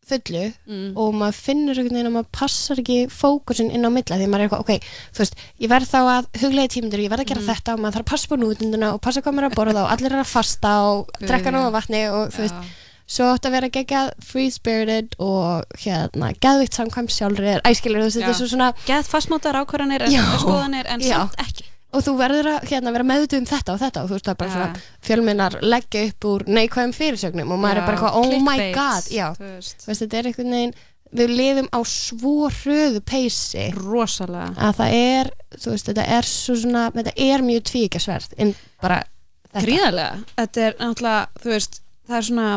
fullu 0.02 0.40
mm. 0.66 0.86
og 0.98 1.12
maður 1.14 1.36
finnur 1.38 1.78
einhvern 1.78 1.94
veginn 1.94 2.08
að 2.10 2.14
maður 2.16 2.30
passar 2.34 2.80
ekki 2.82 2.96
fókusin 3.14 3.70
inn 3.70 3.86
á 3.86 3.90
milla 3.94 4.18
því 4.18 4.26
maður 4.32 4.42
er 4.42 4.48
eitthvað, 4.48 4.64
ok, 4.66 4.88
þú 5.14 5.22
veist, 5.22 5.42
ég 5.62 5.70
verð 5.70 5.90
þá 5.92 5.98
að 6.02 6.30
huglega 6.42 6.72
tímundur, 6.74 7.02
ég 7.04 7.12
verð 7.12 7.22
að 7.22 7.30
gera 7.30 7.42
Mhm. 7.44 7.50
þetta 7.52 7.74
og 7.76 7.82
maður 7.84 7.94
þarf 7.96 8.06
að 8.06 8.10
passa 8.10 8.28
på 8.32 8.38
nútunduna 8.42 8.88
og 8.96 9.00
passa 9.06 9.22
hvað 9.22 9.36
maður 9.36 9.46
er 9.46 9.52
að 9.52 9.58
borða 9.60 9.84
og 9.84 9.92
allir 9.94 10.12
er 10.16 10.24
að 10.24 10.32
fasta 10.32 10.72
og 10.90 11.12
drekka 11.22 11.54
nóga 11.54 11.70
vatni 11.78 12.02
og 12.10 12.34
þú 12.34 12.42
veist, 12.42 12.72
svo 13.12 13.30
átt 13.30 13.46
að 13.46 13.54
vera 13.54 13.68
geggjað 13.68 14.10
free 14.26 14.50
spirited 14.50 15.14
og 15.22 15.78
hérna 15.78 16.32
geðvikt 16.42 16.74
samkvæm 16.74 17.08
sjálfur 17.12 17.46
er 17.54 17.62
æskilur, 17.62 18.02
þú 18.02 18.08
veist, 18.10 18.18
þetta 18.18 18.34
er 18.34 18.40
svo 18.42 18.50
svona 18.50 18.72
geð 18.88 19.06
fastmótar 19.06 19.58
ákvarðanir 19.62 20.02
en 20.08 20.18
skoðanir 20.42 20.90
en 20.90 21.00
samt 21.06 21.38
ekki 21.38 21.70
og 21.92 22.04
þú 22.06 22.14
verður 22.18 22.48
að 22.54 22.70
hérna, 22.70 22.92
vera 22.94 23.06
meðutu 23.08 23.40
um 23.40 23.48
þetta 23.48 23.74
og 23.74 23.82
þetta 23.82 24.02
og 24.02 24.08
þú 24.08 24.16
veist, 24.16 24.28
það 24.28 24.32
er 24.34 24.40
bara 24.40 24.52
Já. 24.52 24.54
svona 24.56 25.04
fjölminnar 25.08 25.58
leggja 25.62 26.04
upp 26.08 26.28
úr 26.30 26.46
neikvæðum 26.48 26.94
fyrirsögnum 26.96 27.52
og 27.52 27.60
maður 27.62 27.82
er 27.82 27.86
bara 27.88 27.98
eitthvað, 27.98 28.18
oh 28.22 28.46
my 28.46 28.70
god 28.76 29.12
já, 29.12 29.26
veist, 29.38 29.86
veist, 29.86 30.04
þetta 30.04 30.20
er 30.20 30.30
einhvern 30.30 30.56
veginn 30.56 30.74
við 31.12 31.32
lifum 31.36 31.68
á 31.68 31.80
svo 31.84 32.48
hröðu 32.48 33.02
peysi 33.04 33.66
rosalega. 33.76 34.54
að 34.56 34.78
það 34.80 34.94
er, 34.98 35.32
veist, 35.52 35.90
þetta 35.90 36.06
er 36.16 36.28
svo 36.28 36.56
svona, 36.62 36.86
þetta 36.96 37.16
er 37.20 37.44
mjög 37.44 37.66
tvíkjasverð 37.68 38.38
en 38.40 38.54
bara 38.80 39.02
þetta. 39.50 39.66
Gríðarlega, 39.66 40.22
þetta 40.38 40.64
er 40.68 40.78
náttúrulega 40.80 41.42
þú 41.42 41.52
veist, 41.52 41.82
það 42.08 42.16
er 42.18 42.28
svona 42.30 42.48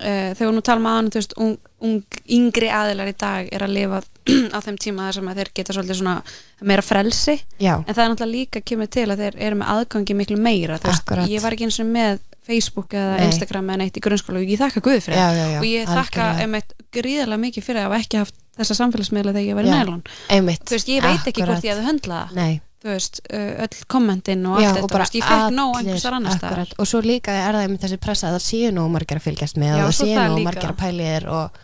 uh, 0.00 0.30
þegar 0.38 0.54
nú 0.56 0.62
tala 0.66 0.82
maður, 0.84 1.10
þú 1.14 1.20
veist 1.20 1.34
ung, 1.40 1.52
ung, 1.86 2.18
yngri 2.38 2.70
aðilar 2.72 3.10
í 3.12 3.16
dag 3.20 3.50
er 3.52 3.64
að 3.66 3.74
lifa 3.76 4.00
á 4.56 4.58
þeim 4.64 4.78
tíma 4.80 5.06
þar 5.08 5.18
sem 5.18 5.30
þeir 5.38 5.52
geta 5.60 5.76
svolítið 5.76 6.00
svona 6.00 6.16
meira 6.72 6.84
frelsi, 6.84 7.36
já, 7.60 7.74
en 7.78 7.94
það 7.94 8.02
er 8.04 8.10
náttúrulega 8.14 8.34
líka 8.34 8.64
kemur 8.64 8.90
til 8.92 9.06
að 9.10 9.24
þeir 9.24 9.38
eru 9.48 9.60
með 9.60 9.72
aðgangi 9.76 10.18
miklu 10.20 10.40
meira 10.40 10.80
þú 10.80 10.90
veist, 10.92 11.04
Akkurat. 11.06 11.30
ég 11.30 11.44
var 11.44 11.56
ekki 11.56 11.68
eins 11.68 11.80
og 11.84 11.90
með 11.90 12.20
Facebook 12.50 12.94
eða 12.96 13.18
Nei. 13.20 13.26
Instagram 13.28 13.68
eða 13.70 13.80
neitt 13.84 13.98
í 14.00 14.02
grunnskóla 14.02 14.40
og 14.40 14.48
ég 14.48 14.58
þakka 14.58 14.80
Guð 14.82 15.02
fyrir 15.04 15.20
það. 15.20 15.58
og 15.60 15.66
ég 15.68 15.90
þakka 15.90 16.28
einmitt 16.42 16.72
gríðarlega 16.90 17.42
mikið 17.44 17.66
fyrir 17.66 17.82
að 17.82 17.86
hafa 17.90 18.00
ekki 18.00 18.18
haft 18.22 18.34
þessa 18.58 18.76
samfélagsmiðla 18.80 19.34
þegar 19.36 19.46
ég 19.46 19.58
var 19.60 19.68
í 19.68 19.74
nælun 19.76 20.02
þú 20.66 20.74
veist, 20.74 20.90
ég 20.90 21.04
veit 21.04 21.28
ekki 21.28 21.44
Akkurat. 21.44 21.52
hvort 21.52 21.68
ég 21.68 21.76
hefði 21.76 21.86
höndlað 21.86 22.34
nei 22.40 22.52
þú 22.80 22.88
veist, 22.94 23.20
uh, 23.28 23.64
öll 23.66 23.80
kommentin 23.92 24.46
og 24.48 24.58
allt 24.60 24.78
þetta, 24.80 25.08
ég 25.18 25.24
fekk 25.28 25.56
nóg 25.56 25.74
einhversar 25.80 26.14
annars 26.16 26.38
staðar. 26.40 26.70
og 26.78 26.86
svo 26.88 27.00
líka 27.04 27.34
er 27.36 27.52
það 27.58 27.64
einmitt 27.66 27.82
þessi 27.84 27.98
pressa 28.00 28.28
að 28.30 28.38
það 28.38 28.46
séu 28.46 28.70
nóg 28.72 28.88
margir 28.94 29.20
að 29.20 29.26
fylgjast 29.28 29.58
með 29.60 29.74
Já, 29.76 29.84
og 29.84 29.90
það 29.90 29.98
séu 30.00 30.14
nóg 30.30 30.44
margir 30.48 30.70
að 30.72 30.78
pæli 30.80 31.08
þér 31.10 31.26
og 31.36 31.58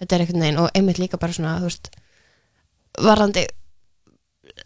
þetta 0.00 0.14
er 0.16 0.20
einhvern 0.24 0.44
veginn 0.46 0.60
og 0.62 0.70
einmitt 0.78 1.00
líka 1.02 1.18
bara 1.18 1.32
svona, 1.36 1.56
þú 1.58 1.70
veist 1.70 1.90
varðandi 3.00 3.46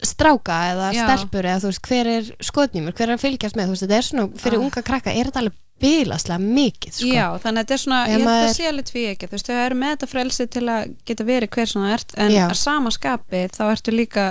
stráka 0.05 0.55
eða 0.73 0.87
Já. 0.93 1.03
stelpur 1.07 1.45
eða 1.47 1.61
þú 1.63 1.69
veist, 1.71 1.83
hver 1.89 2.09
er 2.11 2.29
skotnýmur, 2.43 2.95
hver 2.97 3.09
er 3.11 3.15
að 3.17 3.21
fylgjast 3.25 3.55
með 3.57 3.69
þú 3.69 3.75
veist, 3.75 3.85
þetta 3.85 3.97
er 3.99 4.07
svona, 4.09 4.25
fyrir 4.41 4.59
Ah. 4.59 4.65
unga 4.65 4.81
krakka 4.83 5.13
er 5.13 5.29
þetta 5.29 5.41
alveg 5.43 5.61
bilaslega 5.79 6.39
mikið, 6.39 6.91
sko. 6.95 7.07
Já, 7.11 7.25
þannig 7.43 7.59
að 7.59 7.65
þetta 7.65 7.73
er 7.75 7.81
svona, 7.83 7.99
ég 8.07 8.13
held 8.15 8.27
að 8.31 8.53
sé 8.55 8.67
alveg 8.69 8.85
tví 8.89 9.03
ekki, 9.11 9.27
þú 9.27 9.35
veist, 9.35 9.47
þau 9.49 9.57
eru 9.65 9.75
með 9.75 9.89
þetta 9.95 10.07
frelsi 10.11 10.47
til 10.47 10.63
að 10.71 10.95
geta 11.05 11.23
verið 11.27 11.49
hver 11.55 11.67
svona 11.67 11.93
ert, 11.93 12.13
en 12.17 12.31
að 12.31 12.53
sama 12.55 12.91
skapi 12.95 13.41
þá 13.51 13.63
ertu 13.71 13.91
líka, 13.95 14.25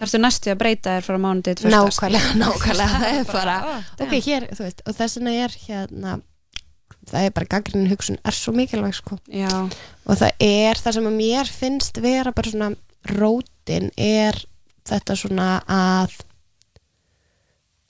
ertu 0.00 0.20
næstu 0.20 0.52
að 0.52 0.60
breyta 0.62 0.96
þér 0.96 1.06
frá 1.06 1.20
mánudegi 1.20 1.60
til 1.60 1.72
nákvæmlega, 1.74 2.34
nákvæmlega 2.42 3.00
það 3.04 3.18
er 3.18 3.30
bara, 3.30 3.56
ok, 4.00 4.14
hér, 4.26 4.48
þú 4.56 4.66
veist 4.66 4.84
og 4.86 4.98
þess 4.98 5.20
vegna 5.20 5.36
er 5.44 5.56
hérna 5.66 6.18
það 7.10 7.26
er 7.26 7.34
bara 7.36 7.50
gaggrinin 7.56 7.90
hugsun 7.90 8.18
er 8.26 8.36
svo 8.36 8.54
mikilvæg 8.54 8.96
sko. 8.96 9.18
Og 10.06 10.18
það 10.20 10.44
er 10.44 10.80
það 10.80 10.96
sem 10.96 11.08
að 11.10 11.18
mér 11.18 11.52
finnst 11.60 12.00
vera 12.02 12.34
bara 12.36 12.52
svona 12.52 12.70
rótin 13.16 13.88
er 13.96 14.36
þetta 14.88 15.16
svona 15.18 15.48
að 15.70 16.16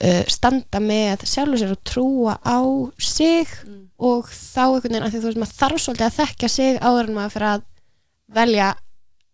uh, 0.05 0.23
standa 0.31 0.81
með 0.83 1.25
sjálfur 1.29 1.61
sér 1.61 1.75
og 1.75 1.83
trúa 1.87 2.37
á 2.39 2.59
sig 3.01 3.51
og 4.01 4.29
þá 4.31 4.63
einhvern 4.63 4.87
veginn 4.87 5.05
að 5.05 5.11
því 5.11 5.19
þú 5.19 5.29
veist 5.29 5.41
maður 5.43 5.59
þarf 5.59 5.83
svolítið 5.83 6.07
að 6.07 6.17
þekkja 6.19 6.51
sig 6.55 6.79
áður 6.81 7.09
en 7.09 7.17
maður 7.17 7.35
fyrir 7.35 7.49
að 7.51 7.67
velja 8.31 8.69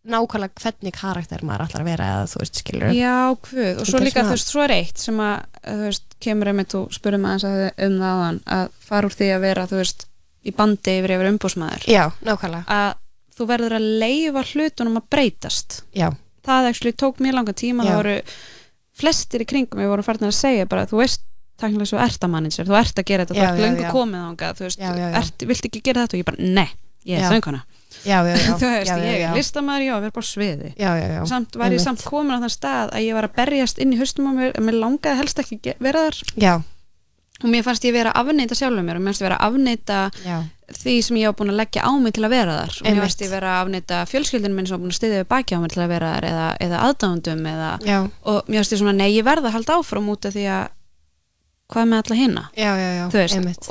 nákvæmlega 0.07 0.61
hvernig 0.63 0.95
karakter 0.95 1.43
maður 1.45 1.65
ætlar 1.67 1.83
að 1.83 1.89
vera 1.91 2.09
eða 2.13 2.27
þú 2.31 2.41
veist 2.41 2.59
skilur 2.61 2.93
já, 2.95 3.15
hvud 3.47 3.81
og 3.81 3.89
svo 3.89 4.01
líka, 4.03 4.23
þú 4.25 4.35
veist, 4.35 4.51
svo 4.53 4.63
er 4.63 4.73
eitt 4.77 5.01
sem 5.01 5.19
að, 5.23 5.47
þú 5.67 5.79
veist, 5.83 6.05
kemur 6.23 6.51
einmitt 6.51 6.75
og 6.79 6.99
maður 7.03 7.17
aðeins 7.17 7.47
að 7.49 7.57
um 7.87 7.97
það 8.01 8.13
áðan 8.13 8.39
að 8.57 8.69
fara 8.87 9.09
úr 9.09 9.17
því 9.17 9.29
að 9.35 9.43
vera, 9.43 9.65
þú 9.67 9.81
veist, 9.81 10.07
í 10.47 10.53
bandi 10.55 10.95
yfir 11.01 11.15
yfir 11.17 11.31
umbúsmaður 11.33 11.87
já, 11.91 12.03
nákvæmlega, 12.23 12.79
að 12.79 12.93
þú 13.37 13.49
verður 13.51 13.77
að 13.77 13.87
leifa 14.01 14.43
hlutunum 14.51 14.97
að 14.97 15.09
breytast. 15.13 15.81
Já, 15.93 16.07
það 16.47 16.69
actually 16.71 16.95
tók 16.97 17.19
mér 17.21 17.37
langa 17.37 17.53
tíma 17.53 17.85
Já. 17.85 17.91
það 17.91 17.99
voru 18.01 18.17
flestir 18.97 19.43
í 19.43 19.49
kringum 19.49 19.81
við 19.83 19.91
vorum 19.91 20.07
farin 20.07 20.29
að 20.29 20.37
segja 20.39 20.69
bara, 20.69 20.87
þú 20.89 21.03
veist 21.03 21.25
takkilega 21.57 21.89
svo 21.89 21.99
ert 22.01 22.23
að 22.25 22.33
manager, 22.33 22.65
þú 22.69 22.77
ert 22.79 23.01
að 23.01 23.07
gera 23.11 23.25
þetta, 23.25 23.37
Já, 23.37 23.43
þú 23.43 23.51
ert 23.51 23.59
já, 23.59 23.65
löngu 23.67 23.85
já. 23.85 23.91
komið 23.93 24.23
ánga 24.23 24.49
þú 24.57 24.65
veist. 24.65 24.81
Ert, 25.21 25.45
viltu 25.51 25.69
ekki 25.69 25.81
gera 25.85 26.05
þetta? 26.05 26.17
Og 26.17 26.21
ég 26.21 26.27
bara, 26.31 26.49
nei, 26.57 26.69
ég 27.05 27.21
er 27.21 27.33
sönguna 27.33 27.61
já, 28.05 28.17
já, 28.27 28.35
já. 28.35 28.53
Þú 28.61 28.71
veist, 28.73 28.93
ég 29.07 29.25
er 29.25 29.35
listamæður, 29.37 29.85
já, 29.87 29.93
við 29.97 30.07
erum 30.07 30.15
bara 30.17 30.27
á 30.27 30.31
sviði. 30.31 30.71
Já, 30.77 30.89
já, 30.99 31.07
já, 31.15 31.19
samt 31.31 31.57
var 31.57 31.67
ég 31.67 31.77
einmitt. 31.77 31.85
samt 31.85 32.05
komin 32.07 32.37
á 32.37 32.41
þann 32.43 32.53
stað 32.53 32.93
að 32.93 33.05
ég 33.07 33.17
var 33.17 33.27
að 33.29 33.37
berjast 33.39 33.81
inn 33.83 33.93
í 33.95 33.99
haustum 34.01 34.29
á 34.29 34.31
mér, 34.37 34.57
mér 34.61 34.79
langaði 34.81 35.21
helst 35.21 35.41
ekki 35.43 35.77
vera 35.79 36.05
þar. 36.07 36.21
Já, 36.37 36.53
og 37.37 37.49
mér 37.53 37.65
fannst 37.65 37.85
ég 37.85 37.93
vera 37.93 38.13
að 38.13 38.31
afneita 38.31 38.57
sjálfum 38.57 38.87
mér 38.87 38.97
og 38.97 39.03
mér 39.05 39.11
fannst 39.13 39.21
ég 39.21 39.27
vera 39.29 39.41
að 39.41 39.51
afneita 39.51 39.97
því 40.67 40.93
sem 41.05 41.17
ég 41.21 41.29
var 41.29 41.35
búin 41.37 41.51
að 41.53 41.59
leggja 41.61 41.83
á 41.85 41.91
mig 42.01 42.15
til 42.17 42.25
að 42.25 42.33
vera 42.33 42.55
þar. 42.61 42.73
Og 42.81 42.87
mér 42.87 43.03
fannst 43.05 43.21
ég 43.23 43.29
vera 43.31 43.51
að 43.53 43.59
afneita 43.65 43.99
fjölskyldinu 44.09 44.57
minn 44.57 44.67
sem 44.67 44.75
var 44.75 44.81
búin 44.83 44.91
að 44.95 44.97
styðja 44.97 45.21
við 45.21 45.29
baki 45.31 45.55
á 45.55 45.59
mig 45.61 45.71
til 45.71 45.83
að 45.85 45.91
vera 45.93 46.09
þar 46.15 46.27
eða, 46.31 46.47
eða 46.65 46.81
aðdándum 46.87 47.45
eða, 47.53 47.69
og 48.27 48.49
mér 48.49 48.59
fannst 48.63 48.73
ég 48.75 48.81
svona, 48.81 48.95
nei, 48.97 49.11
ég 49.13 49.27
verða 49.29 49.47
að 49.51 49.55
halda 49.59 49.77
áfram 49.79 50.09
út 50.11 50.27
af 50.27 50.35
því 50.35 50.47
að 50.57 50.65
hvað 51.71 51.87
með 51.91 52.03
alla 52.03 52.15
hinna 52.15 52.43
já, 52.55 52.69
já, 52.79 52.89
já, 52.95 53.05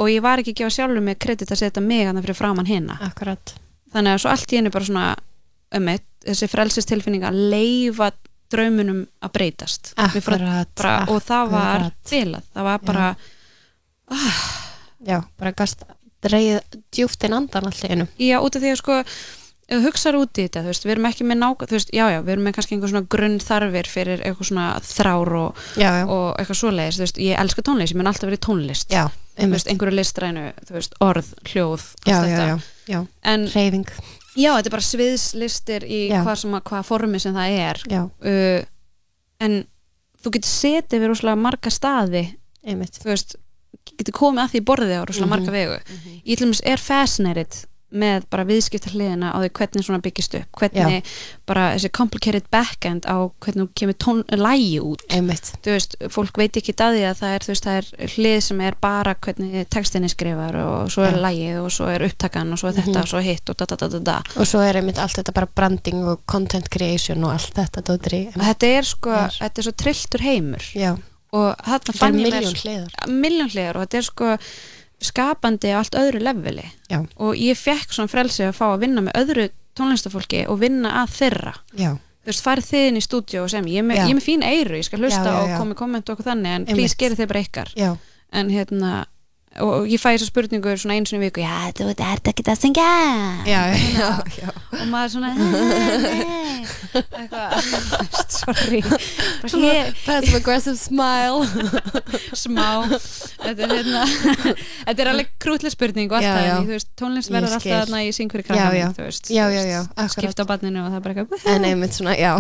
og 0.05 0.11
ég 0.13 0.25
var 0.25 0.41
ekki 0.43 0.53
að 0.53 0.59
gefa 0.61 0.75
sjálfur 0.77 1.05
mig 1.05 1.19
kredit 1.23 1.53
að 1.53 1.63
setja 1.63 1.83
mig 1.85 2.03
að 2.05 2.19
það 2.19 2.27
fyrir 2.27 2.39
framann 2.41 2.69
hinna 2.69 2.99
akkurat 3.07 3.55
þannig 3.95 4.17
að 4.17 4.23
svo 4.23 4.33
allt 4.33 4.53
í 4.53 4.61
henni 4.61 4.73
bara 4.75 4.89
svona 4.89 5.07
um 5.77 5.91
þessi 6.27 6.49
frelsistilfinning 6.51 7.27
að 7.27 7.39
leifa 7.53 8.11
draumunum 8.53 9.05
að 9.25 9.33
breytast. 9.35 9.93
Akkurat, 9.99 10.71
bara, 10.79 10.99
og 11.11 11.23
það 11.27 11.49
var 11.55 11.87
akkurat. 11.87 12.11
bilað, 12.11 12.45
það 12.55 12.69
var 12.69 12.85
bara 12.87 13.09
já, 15.07 15.19
bara 15.39 15.57
gast 15.57 15.83
dreigð 16.27 16.79
djúft 16.95 17.27
inn 17.27 17.35
andan 17.37 17.67
allir 17.71 17.97
einu. 17.97 18.07
Já, 18.23 18.39
út 18.39 18.57
af 18.57 18.63
því 18.63 18.73
að 18.73 18.81
sko 18.83 19.01
ef 19.67 19.81
þú 19.81 19.81
hugsar 19.83 20.19
út 20.19 20.39
í 20.39 20.47
þetta, 20.47 20.63
þú 20.63 20.71
veist, 20.71 20.87
við 20.87 20.95
erum 20.95 21.09
ekki 21.09 21.27
með 21.27 21.39
nákvæm 21.41 21.71
þú 21.71 21.75
veist, 21.75 21.89
já, 21.91 22.05
já, 22.13 22.21
við 22.23 22.33
erum 22.37 22.45
með 22.47 22.55
kannski 22.55 22.77
einhver 22.77 22.93
svona 22.93 23.09
grunn 23.17 23.41
þarfir 23.43 23.91
fyrir 23.91 24.23
eitthvað 24.23 24.51
svona 24.53 24.67
þrár 24.87 25.33
og, 25.41 25.65
já, 25.75 25.89
já, 25.91 26.05
og 26.07 26.27
eitthvað 26.39 26.61
svoleiðis, 26.61 26.99
þú 27.01 27.03
veist, 27.03 27.19
ég 27.27 27.43
elska 27.43 27.65
tónlist 27.67 27.95
ég 27.95 27.99
mun 27.99 28.11
alltaf 28.13 28.31
verið 28.31 28.43
tónlist, 28.47 28.95
já, 28.95 29.09
þú 29.35 29.49
veist, 29.57 29.73
einhverju 29.73 29.99
listrænu 29.99 30.45
þú 30.69 30.77
veist, 30.79 30.95
orð, 31.03 31.33
hljóð, 31.51 31.89
allt 32.05 32.13
já, 32.13 32.15
já, 32.15 32.29
þetta 32.31 32.76
já, 32.89 33.01
en 33.25 33.47
reyfing 33.55 33.87
já, 34.37 34.51
þetta 34.57 34.67
er 34.71 34.75
bara 34.77 34.87
sviðslistir 34.91 35.87
í 35.89 36.01
hvað, 36.13 36.37
sem, 36.43 36.53
að- 36.59 36.63
hvað 36.71 36.85
formi 36.85 37.19
sem 37.21 37.35
það 37.35 37.57
er. 37.71 37.83
Uh, 38.21 38.65
en 39.41 39.65
þú 40.23 40.33
getur 40.37 40.51
setið 40.51 41.01
við 41.03 41.09
rosalega 41.13 41.37
marga 41.41 41.71
staði 41.71 42.25
einmitt. 42.67 42.99
þú 43.03 43.11
veist, 43.13 43.37
getur 43.99 44.13
komið 44.17 44.43
að 44.45 44.53
því 44.55 44.61
borðið 44.71 44.97
á 44.99 45.03
rosalega 45.07 45.27
Mhm. 45.27 45.35
marga 45.35 45.53
vegu 45.53 45.79
ég 46.27 46.37
til 46.39 46.47
dæmis 46.47 46.63
er 46.65 46.77
fascinated 46.79 47.55
með 47.95 48.25
bara 48.31 48.45
viðskipta 48.49 48.91
hliðina 48.91 49.29
á 49.31 49.39
því 49.39 49.51
hvernig 49.55 49.85
svona 49.87 50.03
byggist 50.03 50.35
upp 50.35 50.59
hvernig 50.59 51.11
bara 51.47 51.67
þessi 51.77 51.91
complicated 51.95 52.49
backend 52.51 53.07
á 53.07 53.31
hvernig 53.41 53.63
þú 53.63 53.69
kemur 53.79 53.97
tón, 54.03 54.23
lægi 54.35 54.81
út. 54.83 55.05
Einmitt, 55.15 55.53
þú 55.63 55.71
veist, 55.77 55.95
fólk 56.11 56.37
veit 56.41 56.59
ekki 56.59 56.75
að 56.75 56.97
því 56.99 57.05
að 57.07 57.21
það 57.23 57.35
er, 57.37 57.47
veist, 57.47 57.65
það 57.69 57.79
er 57.79 58.11
hlið 58.17 58.37
sem 58.49 58.61
er 58.67 58.79
bara 58.83 59.15
hvernig 59.15 59.69
textinni 59.71 60.11
skrifar 60.11 60.59
og 60.65 60.91
svo 60.91 61.07
er 61.07 61.15
Já. 61.15 61.23
lægið 61.29 61.61
og 61.63 61.71
svo 61.79 61.89
er 61.95 62.07
upptakan 62.09 62.53
og 62.53 62.59
svo 62.59 62.69
er 62.73 62.79
þetta 62.81 62.97
Mhm. 62.97 63.03
og 63.07 63.09
svo 63.15 63.23
hitt 63.23 63.51
og 63.51 63.57
da 63.57 63.65
da 63.71 63.77
da 63.77 63.89
da 63.89 63.99
da. 64.11 64.19
Og 64.37 64.47
svo 64.47 64.61
er 64.67 64.75
einmitt 64.83 64.99
allt 64.99 65.17
þetta 65.17 65.33
bara 65.33 65.47
branding 65.55 66.05
og 66.09 66.27
content 66.27 66.69
creation 66.69 67.23
og 67.25 67.31
allt 67.39 67.55
þetta 67.55 67.83
dótri 67.87 68.33
þetta 68.35 68.67
er 68.79 68.83
sko, 68.83 69.11
Já. 69.11 69.29
þetta 69.47 69.59
er 69.59 69.63
svo 69.63 69.73
trilltur 69.73 70.21
heimur. 70.27 70.65
Já, 70.75 70.97
og 71.33 71.55
er 71.67 71.93
fann 71.95 72.15
ég 72.19 72.27
mér 72.27 72.43
miljón 73.07 73.51
hliðar 73.53 73.77
og 73.77 73.87
þetta 73.87 73.99
er 73.99 74.03
sko 74.03 74.37
skapandi 75.03 75.73
á 75.73 75.81
allt 75.81 75.97
öðru 75.99 76.23
leveli. 76.25 76.65
Já, 76.91 77.03
og 77.21 77.37
ég 77.37 77.59
fekk 77.59 77.93
svona 77.93 78.11
frelsi 78.13 78.47
að 78.47 78.57
fá 78.57 78.67
að 78.71 78.83
vinna 78.87 79.05
með 79.07 79.19
öðru 79.23 79.49
tónlistafólki 79.77 80.47
og 80.49 80.61
vinna 80.63 80.95
að 81.03 81.17
þeirra. 81.19 81.55
Já, 81.77 81.91
þú 82.25 82.33
veist, 82.33 82.45
farið 82.47 82.71
þið 82.71 82.87
inn 82.91 83.01
í 83.01 83.05
stúdíu 83.05 83.43
og 83.45 83.51
sem 83.53 83.69
ég 83.71 83.83
er 83.83 83.89
með, 83.91 84.01
Já. 84.01 84.05
ég 84.07 84.15
er 84.15 84.19
með 84.21 84.27
fín 84.27 84.47
eyru, 84.47 84.79
ég 84.81 84.89
skal 84.89 85.03
hlusta 85.03 85.35
og 85.43 85.53
komi 85.61 85.77
komment 85.79 86.15
okkur 86.15 86.31
þannig 86.31 86.57
en 86.57 86.67
please 86.71 86.97
gerið 86.99 87.23
þið 87.23 87.31
bara 87.33 87.45
ykkar. 87.45 87.73
Já, 87.77 87.91
en 88.33 88.51
hérna, 88.51 88.93
og, 89.63 89.71
og 89.81 89.85
ég 89.91 90.01
fæ 90.03 90.09
þessa 90.15 90.29
spurningu 90.31 90.69
svona 90.81 90.97
einu 90.99 91.07
sinni 91.09 91.23
í 91.25 91.27
viku, 91.29 91.41
já, 91.45 91.57
þú 91.77 91.83
ert 91.95 92.25
ekki 92.33 92.43
að 92.47 92.61
syngja 92.63 92.89
já, 93.49 93.61
já, 93.99 94.09
já. 94.37 94.49
og 94.81 94.87
maður 94.93 95.11
svona 95.17 95.31
sorry. 98.37 98.81
Svona 99.47 99.73
hér, 99.73 99.91
passive 100.07 100.37
aggressive 100.41 100.77
smile. 100.79 101.47
Smá. 102.43 102.69
Þetta 103.43 103.67
er, 103.67 103.75
hérna, 103.75 104.05
þetta 104.87 105.05
er 105.05 105.11
alveg 105.13 105.33
krútlega 105.43 105.75
spurning 105.75 106.11
og 106.13 106.19
allt 106.21 106.27
Já, 106.29 106.33
það, 106.37 106.47
já. 106.47 106.55
en 106.57 106.69
þú 106.71 106.75
veist, 106.77 106.91
tónlist 107.01 107.33
verður 107.35 107.57
alltaf 107.59 107.85
þarna 107.85 108.03
í 108.05 108.07
já, 109.71 109.79
akkurat. 109.85 110.17
skipta 110.17 110.47
á 110.47 110.51
barninu 110.51 110.83
og 110.85 110.89
það 110.91 110.99
er 110.99 111.05
bara 111.07 111.25
eitthvað 111.25 111.47
en 111.55 111.69
einmitt 111.71 111.99
svona, 111.99 112.17
já. 112.19 112.33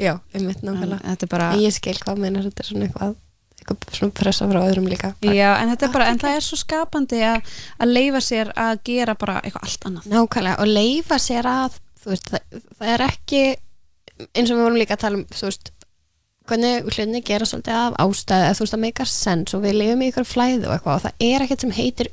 Já, 0.00 0.14
einmitt 0.34 0.62
nákvæmlega. 0.64 1.02
þetta 1.12 1.28
en 1.58 1.64
ég 1.66 1.74
skil 1.76 1.98
hvað 2.00 2.22
þetta 2.50 2.64
er 2.64 2.68
svona 2.72 2.88
eitthvað 2.88 2.88
eitthvað 2.88 3.12
svona 3.92 4.14
pressa 4.16 4.48
frá 4.50 4.60
öðrum 4.62 4.88
líka 4.90 5.12
Já, 5.24 5.50
en 5.58 5.72
þetta 5.72 5.88
er 5.88 5.92
bara, 5.94 6.08
en 6.12 6.20
það 6.22 6.38
er 6.38 6.46
svo 6.46 6.58
skapandi 6.60 7.20
að, 7.26 7.52
að 7.78 7.94
leifa 7.96 8.22
sér 8.24 8.52
að 8.58 8.82
gera 8.88 9.14
bara 9.18 9.40
eitthvað 9.42 9.68
allt 9.68 9.86
annað. 9.90 10.08
nákvæmlega 10.12 10.62
og 10.62 10.72
leifa 10.72 11.18
sér 11.22 11.48
að 11.50 11.78
þú 12.02 12.14
veist, 12.14 12.32
það, 12.32 12.62
það 12.80 12.94
er 12.96 13.06
ekki 13.06 13.42
eins 14.32 14.50
og 14.50 14.56
við 14.58 14.64
vorum 14.66 14.80
líka 14.80 14.96
að 14.98 15.04
tala 15.06 15.20
um 15.20 15.26
þú 15.32 15.48
veist, 15.48 15.72
hvernig 16.50 16.88
hlutinni 16.90 17.22
gera 17.26 17.46
svolítið 17.48 17.78
af 17.78 17.98
ástæðu, 18.02 18.54
þú 18.58 18.64
veist, 18.64 18.76
að 18.78 18.82
make 18.86 19.04
a 19.04 19.08
sense 19.08 19.56
og 19.56 19.62
við 19.62 19.78
lifum 19.78 20.02
í 20.02 20.08
ykkur 20.10 20.26
flæðu 20.26 20.66
og 20.68 20.74
eitthvað 20.76 20.96
og 20.98 21.04
það 21.06 21.28
er 21.28 21.44
ekkert 21.46 21.66
sem 21.66 21.76
heitir 21.76 22.10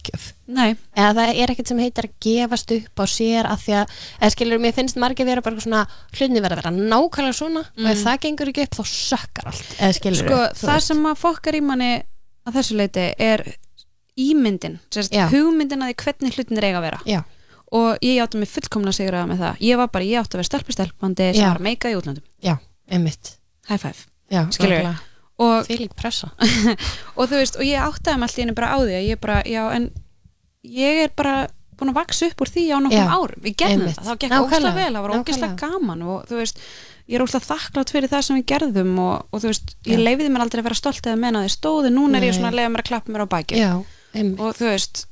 uppgjöf 0.00 0.26
Nei, 0.50 0.72
eða 0.96 1.12
það 1.20 1.40
er 1.44 1.52
ekkert 1.54 1.70
sem 1.70 1.78
heitir 1.84 2.08
að 2.08 2.14
gefast 2.26 2.72
upp 2.74 3.00
á 3.00 3.04
sér 3.06 3.46
að 3.52 3.60
því 3.66 3.74
að, 3.80 3.96
eða 4.20 4.30
skilur 4.34 4.62
mér 4.64 4.74
finnst 4.80 4.98
margir 4.98 5.28
vera 5.28 5.44
bara 5.46 5.62
svona, 5.62 5.82
hlutinni 6.16 6.42
verða 6.42 6.56
að 6.58 6.62
vera 6.64 6.72
nákvæmlega 6.90 7.36
svona 7.38 7.62
og 7.76 7.90
ef 7.92 8.02
það 8.02 8.20
gengur 8.24 8.50
ekki 8.50 8.64
upp 8.66 8.78
þá 8.80 8.84
sökkar 8.90 9.50
allt, 9.52 9.74
eða 9.78 9.96
skilur 10.00 10.22
sko, 10.24 10.40
það 10.64 10.80
sem 10.88 11.04
að 11.12 11.20
fokkar 11.22 11.58
í 11.60 11.62
manni 11.68 11.90
að 12.48 12.56
þessu 12.58 12.78
leiti 12.80 13.04
er 13.20 13.44
ímyndin, 14.20 14.80
sérst, 14.92 15.14
hugmyndin 15.30 15.84
að 15.84 15.92
því 15.92 15.98
hvernig 16.02 16.34
hlutin 16.36 16.58
er 16.60 16.66
eiga 16.70 16.80
að 16.80 16.86
vera. 16.88 16.98
já, 17.08 17.20
Og 17.70 18.00
ég 18.02 18.18
átti 18.18 18.40
mig 18.40 18.48
fullkomna 18.50 18.90
sigraða 18.90 19.28
með 19.30 19.38
það. 19.44 19.60
Ég 19.62 19.76
var 19.78 19.90
bara, 19.94 20.02
ég 20.04 20.18
átti 20.18 20.34
að 20.34 20.40
vera 20.40 20.48
stelpustelpandi 20.48 21.28
sem 21.36 21.46
var 21.46 21.60
meika 21.62 21.92
í 21.92 21.94
útlandum. 21.94 22.24
já, 22.42 22.56
einmitt 22.90 23.36
High 23.68 23.78
five. 23.78 24.00
já, 24.26 24.42
Skilurðu? 24.50 24.96
Lík 25.70 25.96
pressa 25.98 26.30
og 27.18 27.24
þú 27.30 27.40
veist, 27.40 27.56
og 27.56 27.64
ég 27.66 27.80
áttaði 27.80 28.20
mig 28.20 28.28
alltaf 28.28 28.44
einu 28.44 28.56
bara 28.58 28.74
á 28.74 28.78
því 28.82 28.98
að 28.98 29.08
ég 29.08 29.22
bara, 29.22 29.40
já, 29.48 29.62
en 29.76 29.90
ég 30.66 31.02
er 31.06 31.16
bara 31.16 31.34
búin 31.80 31.92
að 31.94 32.00
vaksa 32.00 32.28
upp 32.28 32.42
úr 32.44 32.50
því 32.52 32.64
á 32.76 32.78
nokkrum 32.84 33.12
árum. 33.14 33.42
Við 33.44 33.54
gerðum 33.62 33.86
þetta, 33.88 34.06
það 34.06 34.18
gekk 34.22 34.34
ógislega 34.36 34.76
vel, 34.76 34.90
það 34.92 35.04
var 35.04 35.14
nákvæmlega. 35.14 35.60
gaman 35.62 36.02
og 36.04 36.26
þú 36.28 36.40
veist, 36.40 36.60
ég 37.08 37.16
er 37.16 37.24
ógislega 37.24 37.48
þakklátt 37.48 37.92
fyrir 37.94 38.12
það 38.12 38.26
sem 38.26 38.38
við 38.38 38.46
gerðum 38.52 38.98
og, 39.00 39.14
og 39.30 39.42
þú 39.42 39.52
veist, 39.52 39.72
ég 39.88 39.96
Já. 39.96 40.04
leifiði 40.04 40.34
mér 40.34 40.44
aldrei 40.44 40.60
að 40.60 40.68
vera 40.68 40.80
stolt 40.80 41.08
eða 41.08 41.22
menna 41.24 41.44
því 41.46 41.54
stóði, 41.54 41.94
núna 41.94 42.20
er 42.20 42.28
ég 42.28 42.34
Nei. 42.34 42.38
svona 42.38 42.52
að 42.52 42.58
leifa 42.60 42.74
mér 42.74 42.84
að 42.84 42.90
klappa 42.90 43.14
mér 43.14 43.24
á 43.24 43.28
einmitt 44.10 44.42
og 44.42 44.56
þú 44.58 44.66
veist, 44.66 45.04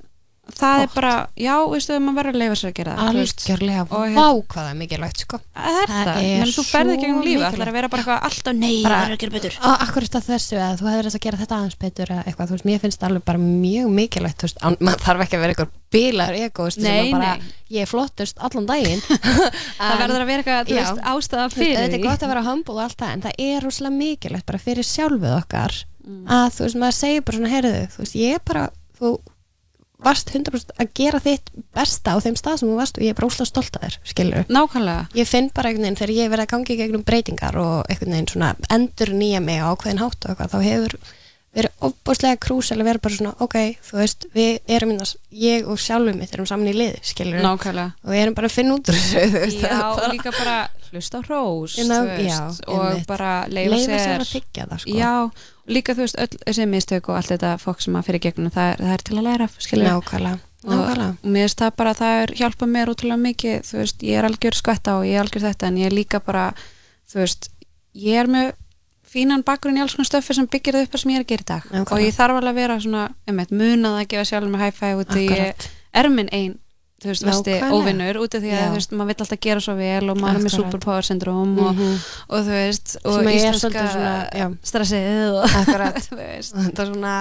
það 0.49 0.81
er 0.83 0.87
Gott. 0.89 0.95
bara 0.97 1.13
já, 1.37 1.55
veistu, 1.71 1.97
maður 2.01 2.17
verður 2.19 2.35
að 2.35 2.41
leifa 2.43 2.57
sér 2.59 2.69
að 2.71 2.77
gera 2.79 2.93
það 2.99 3.09
algjörlega, 3.09 3.83
Og 3.89 4.05
hérna- 4.05 4.17
vá 4.19 4.29
hvað 4.49 4.63
það 4.65 4.71
er 4.73 4.79
mikilvægt 4.81 5.23
sko 5.25 5.39
það 5.39 5.79
er 5.79 5.89
Það 5.93 6.09
það, 6.09 6.21
er 6.29 6.39
menn 6.43 6.53
þú 6.57 6.65
ferði 6.69 6.95
svo 6.95 7.03
gegnum 7.03 7.19
lífi 7.23 7.29
mikilvægt. 7.29 7.53
ætlar 7.59 7.69
að 7.69 7.77
vera 7.79 7.89
bara 7.93 8.03
eitthvað 8.03 8.27
alltaf 8.29 8.55
nei, 8.59 8.77
það 8.83 9.03
er 9.05 9.13
að 9.13 9.21
gera 9.23 9.35
betur 9.37 9.59
og 9.69 9.85
akkurat 9.89 10.17
að 10.19 10.29
þessu 10.29 10.57
að 10.65 10.75
þú 10.81 10.89
hefur 10.89 11.09
þess 11.09 11.19
að 11.19 11.25
gera 11.29 11.41
þetta 11.43 11.59
aðeins 11.59 11.79
betur 11.85 12.13
eða 12.15 12.25
eitthvað, 12.25 12.49
þú 12.49 12.57
veist, 12.59 12.67
mér 12.71 12.81
finnst 12.85 12.99
það 13.03 13.09
alveg 13.11 13.25
bara 13.29 13.39
mjög 13.45 13.93
mikilvægt, 13.99 14.39
þú 14.39 14.49
veist, 14.49 14.59
maður 14.89 15.05
þarf 15.09 15.25
ekki 15.27 15.37
að 15.39 15.45
vera 15.45 15.53
eitthvað 15.57 15.75
bílar 15.89 16.35
egoist 16.39 16.81
sem 16.83 17.11
bara, 17.13 17.31
nei. 17.39 17.53
ég 17.77 17.81
er 17.85 17.89
flottust 17.89 18.37
allan 18.45 18.67
daginn 18.69 19.01
það 19.79 20.01
verður 20.03 20.25
að 20.25 20.29
vera 20.33 20.43
eitthvað, 20.43 20.69
þú 20.69 20.79
veist, 20.81 21.05
ástæða 21.13 21.47
fyrir 21.55 21.79
þetta 21.79 21.97
er 21.99 22.05
gott 22.09 22.23
að 22.27 22.33
vera 22.35 22.43
humble 22.49 22.75
og 22.77 22.83
allt 22.85 22.99
það 23.01 23.13
en 23.17 23.23
það 23.25 23.41
er 23.49 23.65
rosalega 23.65 23.97
mikilvægt 24.01 24.47
bara 24.49 24.59
fyrir 24.65 24.85
sjálfuð 24.97 25.37
okkar 25.43 25.79
Mm. 26.09 26.23
að 26.25 26.47
þú 26.57 26.63
veist, 26.65 26.77
maður 26.81 26.95
segir 26.97 27.21
bara 27.27 27.37
svona 27.37 27.49
heyrðu, 27.53 27.81
þú 27.93 27.99
veist, 28.01 28.15
ég 28.17 28.35
er 28.39 28.41
bara 28.49 28.63
þú 28.97 29.09
varst 30.05 30.31
100% 30.31 30.75
að 30.79 30.91
gera 30.95 31.19
þitt 31.23 31.51
besta 31.75 32.15
á 32.15 32.23
þeim 32.23 32.37
stað 32.39 32.61
sem 32.61 32.71
þú 32.71 32.79
varst 32.79 32.99
og 32.99 33.05
ég 33.05 33.13
er 33.13 33.19
bara 33.19 33.29
óslega 33.31 33.51
stolt 33.51 33.79
að 33.79 33.87
þér, 33.87 33.97
skilur 34.13 34.51
nákvæmlega. 34.53 35.07
Ég 35.19 35.29
finn 35.29 35.51
bara 35.55 35.73
einhvern 35.73 35.89
veginn 35.89 35.99
þegar 35.99 36.15
ég 36.15 36.33
verið 36.35 36.47
að 36.47 36.53
gangi 36.55 36.75
í 36.75 36.79
gegnum 36.79 37.07
breytingar 37.09 37.59
og 37.63 37.91
einhvern 37.91 38.15
veginn 38.15 38.31
svona 38.31 38.53
endur 38.75 39.15
nýja 39.19 39.41
mig 39.43 39.59
á 39.59 39.71
ákveðin 39.73 40.03
hátt 40.05 40.21
og 40.23 40.31
eitthvað, 40.35 40.55
þá 40.55 40.69
hefur 40.69 40.99
verið 41.59 41.85
ofbúslega 41.89 42.39
krúsal 42.45 42.79
að 42.79 42.89
vera 42.91 43.03
bara 43.03 43.17
svona, 43.19 43.35
ok, 43.43 43.57
þú 43.89 43.99
veist, 43.99 44.27
við 44.37 44.59
erum 44.77 44.93
innan, 44.95 45.13
ég 45.35 45.67
og 45.67 45.81
sjálfum 45.83 46.21
mitt 46.21 46.35
erum 46.37 46.47
saman 46.47 46.71
í 46.71 46.75
liði, 46.77 47.01
skilur 47.09 47.43
nákvæmlega. 47.43 47.97
Og 48.05 48.13
við 48.13 48.23
erum 48.23 48.37
bara 48.37 48.51
að 48.51 48.55
finna 48.55 48.77
út 48.77 48.91
úr 48.93 48.99
þessu, 48.99 49.25
þú 49.33 49.43
veist, 49.43 49.65
Já, 49.65 50.13
líka 50.13 50.35
bara 50.37 50.59
hlusta 50.93 51.21
hrós 51.27 51.77
veist, 51.79 52.63
og 52.67 53.01
bara 53.09 53.33
leifa 53.53 53.79
sér 53.83 54.03
sér. 54.03 54.23
að 54.25 54.33
þykja 54.33 54.67
það, 54.69 54.83
sko. 54.83 54.97
Já, 54.99 55.13
og 55.25 55.73
líka 55.75 55.97
þú 55.97 56.05
veist, 56.05 56.21
öll 56.25 56.41
þessi 56.45 56.69
mistök 56.73 57.11
og 57.11 57.19
allt 57.19 57.33
þetta 57.35 57.55
fólk 57.63 57.83
sem 57.85 57.99
að 57.99 58.09
fyrir 58.09 58.25
gegnum, 58.27 58.53
það 58.55 58.71
er, 58.73 58.85
það 58.85 58.95
er 58.95 59.05
til 59.09 59.19
að 59.19 59.27
læra 59.29 59.49
nákvæmlega, 59.49 60.39
og, 60.69 60.73
og 60.73 61.29
mér 61.29 61.45
finnst 61.47 61.63
það 61.63 61.75
bara, 61.83 61.97
það 61.99 62.23
er 62.23 62.35
hjálpað 62.41 62.73
mér 62.75 62.93
útrúlega 62.95 63.25
mikið, 63.27 63.59
þú 63.69 63.83
veist, 63.83 64.07
ég 64.09 64.21
er 64.21 64.29
algjör 64.29 64.59
skvetta 64.59 64.97
og 64.99 65.07
ég 65.09 65.19
er 65.19 65.25
algjör 65.25 65.47
þetta, 65.49 65.71
en 65.71 65.83
ég 65.83 65.91
er 65.91 65.97
líka 65.97 66.23
bara 66.25 66.47
þú 67.09 67.23
veist, 67.23 67.51
ég 67.97 68.23
er 68.23 68.31
með 68.31 68.55
fínan 69.09 69.45
bakgrunn 69.47 69.79
í 69.79 69.83
alls 69.83 69.97
konar 69.97 70.09
stöffi 70.11 70.37
sem 70.37 70.49
byggir 70.51 70.77
það 70.77 70.89
upp 70.89 70.99
sem 71.01 71.13
ég 71.15 71.21
er 71.21 71.25
að 71.25 71.31
gera 71.33 71.45
í 71.45 71.49
dag. 71.49 71.69
Nákvæmlega. 71.69 71.95
og 71.97 72.03
ég 72.05 72.17
þarf 72.17 72.39
alveg 72.39 72.51
að 72.51 72.59
vera 72.61 72.81
svona, 72.85 73.05
einmitt, 73.29 73.55
munað 73.55 74.01
að 74.03 74.09
gefa 74.13 74.25
sjálfur 74.29 74.53
með 74.53 74.65
high 74.67 74.77
five 74.77 75.05
út 75.05 75.15
í 75.17 75.25
ég 75.29 75.69
er 75.97 76.11
minn 76.13 76.29
ein 76.37 76.59
þú 76.99 77.07
veist, 77.13 77.23
vesti 77.29 77.53
óvinnur 77.71 78.17
út 78.25 78.35
af 78.35 78.43
því 78.43 78.51
að 78.51 78.59
Já. 78.59 78.69
þú 78.69 78.75
veist, 78.79 78.93
maður 78.99 79.11
vill 79.13 79.23
alltaf 79.25 79.41
gera 79.47 79.61
svo 79.63 79.75
vel 79.79 80.11
og 80.11 80.17
maður 80.19 80.41
er 80.41 80.45
með 80.49 80.55
superpower 80.57 81.07
syndrom 81.07 81.53
og, 81.63 81.71
Mhm. 81.77 81.95
og 82.29 82.39
þú 82.49 82.57
veist, 82.57 82.97
og 83.05 83.23
ég 83.23 83.39
íslenska 83.39 83.85
stressið 84.67 85.31
og 85.39 85.47
þú 86.09 86.19
veist 86.19 86.55
Og 86.57 86.65
þetta 86.67 86.83
er 86.83 86.93
svona, 86.93 87.15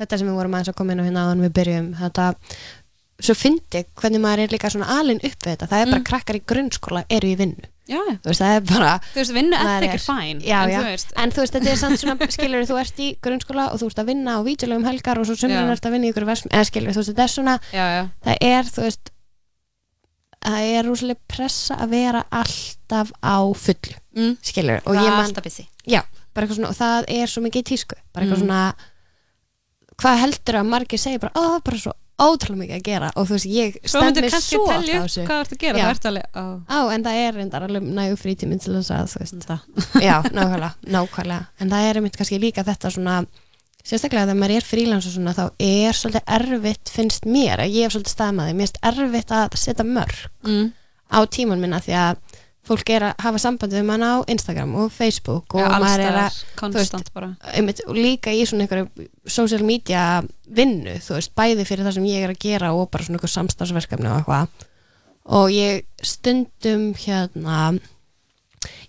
þetta 0.00 0.18
sem 0.18 0.28
við 0.28 0.34
vorum 0.40 0.54
aðeins 0.58 0.72
að 0.72 0.78
koma 0.80 0.92
inn 0.92 1.00
á 1.00 1.06
hérna 1.06 1.24
áðan 1.28 1.44
við 1.46 1.52
byrjum, 1.60 1.88
þetta 2.00 2.34
svo 3.20 3.34
fyndi 3.36 3.84
hvernig 4.00 4.20
maður 4.24 4.42
er 4.46 4.54
líka 4.54 4.70
svona 4.72 4.88
alin 4.98 5.20
upp 5.20 5.44
við 5.44 5.52
þetta, 5.54 5.66
það 5.68 5.80
er 5.82 5.90
bara 5.92 6.00
Mm. 6.00 6.08
krakkar 6.08 6.38
í 6.38 6.42
grunnskóla 6.48 7.02
eru 7.12 7.28
í 7.28 7.36
vinnu, 7.36 7.66
já, 7.86 8.00
þú 8.00 8.30
veist, 8.30 8.40
það 8.40 8.54
er 8.56 8.60
bara 8.70 8.92
þú 9.12 9.18
veist, 9.20 9.32
vinnu 9.36 9.56
eftir 9.60 9.88
ekki 9.90 10.00
fæn 10.06 10.40
já, 10.40 10.58
en 10.64 10.70
já. 10.72 10.78
þú 10.80 10.84
veist, 10.88 11.12
en 11.20 11.30
þú 11.30 11.42
veist, 11.44 11.52
þetta 11.58 11.70
er 11.70 11.76
samt 11.76 12.00
svona 12.00 12.30
skilur 12.32 12.64
þú 12.64 12.78
ert 12.80 12.96
í 13.04 13.08
grunnskóla 13.20 13.66
og 13.74 13.78
þú 13.82 13.86
ert 13.92 14.00
að 14.00 14.06
vinna 14.08 14.30
á 14.34 14.40
vítjulegum 14.40 14.86
helgar 14.88 15.18
og 15.20 15.26
svo 15.28 15.36
sumrin 15.36 15.68
Já. 15.68 15.72
ert 15.76 15.84
að 15.84 15.92
vinna 15.92 16.06
í 16.08 16.12
ykkur 16.14 16.24
versm 16.32 16.48
eða 16.48 16.64
skilur, 16.70 16.92
þú 16.96 17.02
veist, 17.04 17.12
þetta 17.12 17.22
er 17.28 17.34
svona, 17.36 17.58
það 18.24 18.36
er 18.40 18.64
þú 18.72 18.82
veist, 18.88 19.10
það 20.44 20.68
er 20.74 20.88
rúslega 20.88 21.20
pressa 21.28 21.76
að 21.76 21.94
vera 21.96 22.24
alltaf 22.30 23.12
á 23.20 23.36
fullu, 23.54 23.96
mm. 24.16 24.36
skilur 24.42 24.80
og 24.86 24.96
ég 24.96 25.10
man, 25.12 25.34
já, 25.86 26.02
bara 26.34 26.46
eitthvað 26.46 26.60
svona 26.60 26.70
og 26.72 26.78
það 26.78 27.10
er 27.20 27.32
svo 27.32 27.42
mikið 27.44 27.64
í 27.64 27.68
tísku, 27.72 27.98
bara 28.14 28.26
eitthvað 28.26 28.40
Mm. 28.40 28.46
svona 28.46 28.62
hvað 30.00 30.22
heldur 30.24 30.60
að 30.60 30.70
margir 30.70 31.00
segja 31.02 31.20
bara, 31.20 31.32
er 31.36 31.64
bara 31.66 31.80
svo 31.82 31.92
ótrúlega 32.20 32.60
mikið 32.60 32.76
að 32.76 32.82
gera. 32.84 33.10
Og 33.16 33.28
þú 33.28 33.36
veist, 33.36 33.48
ég 33.48 33.76
kannski 33.80 34.56
svo 34.56 34.66
á 34.68 34.76
þessu. 34.84 35.22
hvað 35.24 35.36
þú 35.36 35.44
ert 35.44 35.52
að 35.54 35.62
gera, 35.62 35.78
það 35.78 35.92
ert 35.94 36.08
alveg 36.10 36.26
á, 36.36 36.44
á, 36.68 36.78
en 36.94 37.04
það 37.06 37.20
er 37.24 37.38
reyndar 37.38 37.66
alveg 37.66 37.86
nægu 38.00 38.18
frítíminn 38.20 38.60
til 38.60 38.74
þess 38.76 38.92
að 38.96 39.06
þú 39.12 39.22
veist, 39.22 39.46
Já, 40.04 40.16
nákvæmlega, 40.36 40.72
nákvæmlega. 40.96 41.46
En 41.60 41.72
það 41.72 41.88
er 41.88 42.00
einmitt 42.00 42.18
kannski 42.20 42.40
líka 42.42 42.64
þetta 42.66 42.92
svona 42.92 43.14
sérstaklega 43.84 44.28
þegar 44.28 44.40
maður 44.40 44.56
er 44.56 44.66
frílans 44.66 45.08
og 45.08 45.14
svona 45.14 45.36
þá 45.36 45.44
er 45.66 45.96
svolítið 45.96 46.34
erfitt, 46.36 46.92
finnst 46.92 47.26
mér 47.28 47.64
að 47.64 47.78
ég 47.78 47.86
hef 47.86 47.96
svolítið 47.96 48.16
staðmaði, 48.16 48.54
mér 48.56 48.68
finnst 48.68 48.84
erfitt 48.90 49.34
að 49.36 49.58
setja 49.60 49.86
mörg 49.88 50.22
mm. 50.46 50.70
á 51.10 51.18
tíman 51.32 51.62
minna 51.62 51.80
því 51.84 51.98
að 52.00 52.22
fólk 52.70 52.90
er 52.92 53.06
að 53.08 53.22
hafa 53.24 53.40
sambandi 53.40 53.78
við 53.78 53.86
mann 53.88 54.04
á 54.04 54.14
Instagram 54.30 54.74
og 54.82 54.90
Facebook 54.92 55.56
og 55.56 55.62
já, 55.62 55.68
maður 55.80 56.02
er 56.04 56.18
að 56.26 56.40
konstant 56.60 57.08
bara. 57.14 57.30
einmitt, 57.56 57.80
og 57.88 57.96
líka 57.96 58.34
í 58.34 58.42
svona 58.46 58.66
einhverju 58.66 59.06
social 59.26 59.64
media 59.66 60.20
vinnu, 60.46 60.98
þú 61.02 61.16
veist, 61.16 61.32
bæði 61.38 61.66
fyrir 61.68 61.88
það 61.88 61.96
sem 61.96 62.10
ég 62.10 62.26
er 62.26 62.34
að 62.34 62.42
gera 62.44 62.74
og 62.76 62.90
bara 62.92 63.06
svona 63.06 63.18
einhver 63.18 63.32
samstagsverkefni 63.32 64.10
og 64.10 64.20
eitthvað. 64.20 64.66
Og 65.40 65.54
ég 65.54 65.86
stundum 66.04 66.90
hérna 66.98 67.56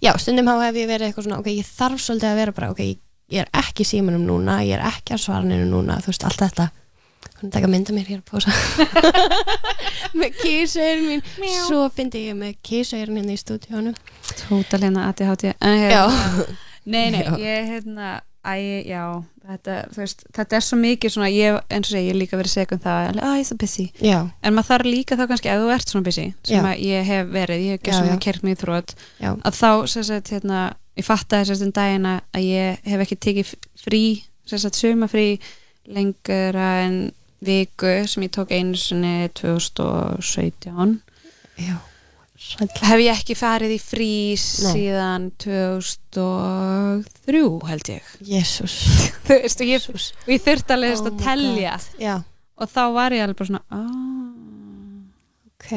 já, 0.04 0.12
stundum 0.20 0.52
hafa 0.52 0.70
hef 0.70 0.82
ég 0.82 0.92
verið 0.92 1.08
eitthvað 1.08 1.28
svona 1.30 1.40
ok, 1.42 1.50
ég 1.56 1.72
þarf 1.80 2.04
svolítið 2.04 2.32
að 2.32 2.40
vera 2.42 2.56
bara, 2.58 2.72
ok, 2.76 2.84
ég, 2.86 3.02
ég 3.32 3.42
er 3.46 3.50
ekki 3.64 3.86
símanum 3.88 4.24
núna, 4.28 4.60
ég 4.68 4.78
er 4.78 4.86
ekki 4.92 5.16
að 5.16 5.24
svarninu 5.26 5.68
núna 5.72 6.00
þú 6.04 6.12
veist, 6.14 6.26
allt 6.28 6.44
þetta. 6.46 6.70
Hvernig 7.32 7.54
taka 7.54 7.70
mynda 7.70 7.94
mér 7.94 8.08
hér 8.10 8.22
að 8.22 8.32
pósa 8.32 8.54
með 10.20 10.34
kísauðin 10.42 11.22
mín. 11.42 11.54
Svo 11.68 11.86
fyndi 11.94 12.26
ég 12.30 12.38
með 12.38 12.58
kísauðin 12.66 13.22
hérna 13.22 13.36
í 13.36 13.40
stúdíónu 13.42 13.94
tótalina 14.42 15.08
ADHD 15.12 15.54
en 15.54 15.80
já, 15.86 16.04
hérna, 16.10 16.46
nei, 16.86 17.08
nei, 17.14 17.24
Já. 17.24 17.32
ég 17.42 17.72
hérna 17.76 18.20
Æ, 18.42 18.82
já, 18.90 19.22
þetta, 19.46 19.74
veist, 19.94 20.24
þetta 20.34 20.56
er 20.58 20.64
svo 20.66 20.78
mikið 20.82 21.12
svona, 21.14 21.28
ég, 21.30 21.60
eins 21.70 21.92
og 21.92 21.94
segi, 21.94 22.08
ég 22.10 22.16
líka 22.18 22.40
verið 22.40 22.54
segum 22.56 22.80
það, 22.82 23.12
að 23.22 23.36
ég 23.38 23.44
er 23.44 23.46
svo 23.46 23.58
busy. 23.62 23.84
Já, 24.02 24.16
en 24.42 24.56
maður 24.58 24.68
þarf 24.72 24.88
líka 24.90 25.18
þá 25.20 25.22
kannski, 25.30 25.52
ef 25.54 25.62
þú 25.62 25.68
ert 25.76 25.94
svona 25.94 26.08
busy 26.08 26.24
sem 26.50 26.56
Já. 26.58 26.64
að 26.72 26.82
ég 26.88 27.06
hef 27.12 27.30
verið, 27.36 27.62
ég 27.68 27.76
hef 27.76 27.84
ekki 27.84 27.94
svona 28.00 28.16
kert 28.26 28.48
mig 28.48 28.58
í 28.58 28.60
þrótt 28.64 28.96
að 29.30 29.60
þá, 29.60 29.70
sem 29.94 30.08
sagt, 30.10 30.32
hérna 30.34 30.64
ég 31.00 31.08
fattaði 31.08 31.52
sagt 31.52 31.66
um 31.66 31.74
dagina 31.76 32.18
að 32.36 32.48
ég 32.50 32.92
hef 32.92 33.06
ekki 33.06 33.18
tekið 33.28 33.54
frí, 33.82 34.04
sagt 34.50 34.80
sumafrí 34.80 35.30
lengur 35.92 36.58
en 36.58 37.00
viku 37.42 37.94
sem 38.08 38.26
ég 38.28 38.34
tók 38.36 38.52
einu 38.54 38.78
sinni 38.78 39.30
2017 39.40 41.00
já 41.62 41.78
Sæll. 42.42 42.68
hef 42.82 42.98
ég 42.98 43.14
ekki 43.14 43.36
farið 43.38 43.76
í 43.76 43.80
frí 43.82 44.34
síðan 44.42 45.28
2003 45.44 47.42
held 47.70 47.92
ég. 47.94 48.06
Jésús 48.26 48.74
þú 49.28 49.36
veist, 49.44 49.62
og 49.62 49.68
ég, 49.70 49.82
þurfti 50.42 50.74
alveg 50.74 50.92
oh 50.96 51.06
að 51.06 51.14
my 51.14 51.22
telja. 51.22 51.76
God. 52.00 52.24
Og 52.62 52.66
þá 52.72 52.84
var 52.98 53.10
ég 53.14 53.22
alveg 53.26 53.38
bara 53.38 53.50
svona 53.52 53.64
ah, 53.70 54.31
ok 55.62 55.72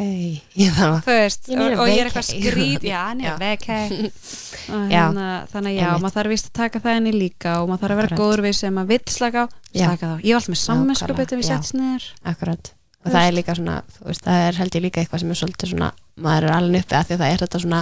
Ég 0.56 0.72
þarf 0.74 0.94
að 0.94 1.00
þú 1.04 1.16
veist, 1.20 1.48
Ég 1.52 1.60
og, 1.60 1.74
og 1.84 1.90
ég 1.92 2.00
er 2.00 2.08
eitthvað 2.10 2.28
skrít 2.32 2.86
já, 2.88 2.94
Já. 2.94 3.02
nefn, 3.20 3.42
vekei 3.44 4.10
Já. 4.94 5.04
þannig 5.52 5.74
að 5.74 5.76
já, 5.76 5.90
maður 6.00 6.16
þarf 6.16 6.32
vist 6.34 6.48
að 6.48 6.56
taka 6.62 6.80
það 6.84 7.10
í 7.10 7.16
líka 7.18 7.58
og 7.60 7.68
maður 7.68 7.84
þarf 7.84 7.94
að 7.98 8.00
vera 8.02 8.20
góður 8.22 8.44
við 8.48 8.56
sem 8.62 8.74
maður 8.80 8.94
vill 8.94 9.14
slaka 9.18 9.44
á 9.44 9.46
Já. 9.74 9.84
slaka 9.84 10.06
þá, 10.08 10.16
ég 10.24 10.32
var 10.32 10.40
alltaf 10.40 10.54
með 10.54 10.64
Nákvæmlega, 10.64 11.20
betur 11.20 11.40
við 11.40 11.44
já. 11.44 11.52
settist 11.52 11.78
niður 11.78 12.08
Akkurat 12.32 12.72
Og 13.04 13.12
það 13.12 13.26
er 13.28 13.34
líka 13.36 13.54
svona, 13.58 13.74
þú 13.98 14.06
veist, 14.08 14.22
það 14.24 14.42
er 14.48 14.56
held 14.56 14.76
ég 14.78 14.82
líka 14.86 15.00
eitthvað 15.02 15.20
sem 15.20 15.32
er 15.34 15.36
svolítið 15.36 15.70
svona, 15.74 15.88
maður 16.24 16.46
er 16.48 16.54
alveg 16.54 16.84
uppi 16.84 16.96
að 16.96 17.04
því 17.10 17.14
að 17.16 17.20
það 17.24 17.32
er 17.34 17.42
þetta 17.44 17.60
svona 17.64 17.80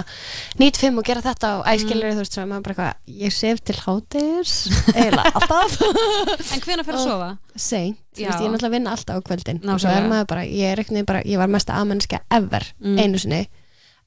nýtt 0.59 0.79
fimm 0.81 0.97
og 0.99 1.05
gera 1.07 1.23
þetta 1.23 1.51
og 1.59 1.69
æskilur 1.71 2.11
þú 2.11 2.23
veist, 2.23 2.35
er 2.41 2.49
maður 2.49 2.65
bara 2.65 2.73
eitthvað, 2.73 3.15
ég 3.23 3.35
sef 3.37 3.61
til 3.63 3.77
hátis 3.85 4.53
eiginlega 4.91 5.31
alltaf. 5.39 5.77
En 6.57 6.65
hvenær 6.65 6.83
fyrir 6.89 6.99
að 6.99 7.07
sofa? 7.07 7.29
seint, 7.55 7.99
þú 8.11 8.25
veist, 8.27 8.43
ég 8.43 8.49
er 8.49 8.51
náttúrulega 8.51 8.67
að 8.73 8.75
vinna 8.75 8.97
alltaf 8.97 9.15
á 9.15 9.25
kvöldin. 9.31 9.63
Og 9.63 9.79
svo 9.79 9.95
er 9.95 10.09
maður 10.11 10.29
bara, 10.33 10.43
ég 10.49 10.73
er 10.73 10.83
ekkert 10.83 11.07
bara, 11.13 11.23
ég 11.23 11.39
var 11.39 11.51
mest 11.55 11.71
aðmennska 11.71 12.19
ever 12.29 12.67
Mm. 12.83 12.99
einu 12.99 13.23
sinni. 13.23 13.41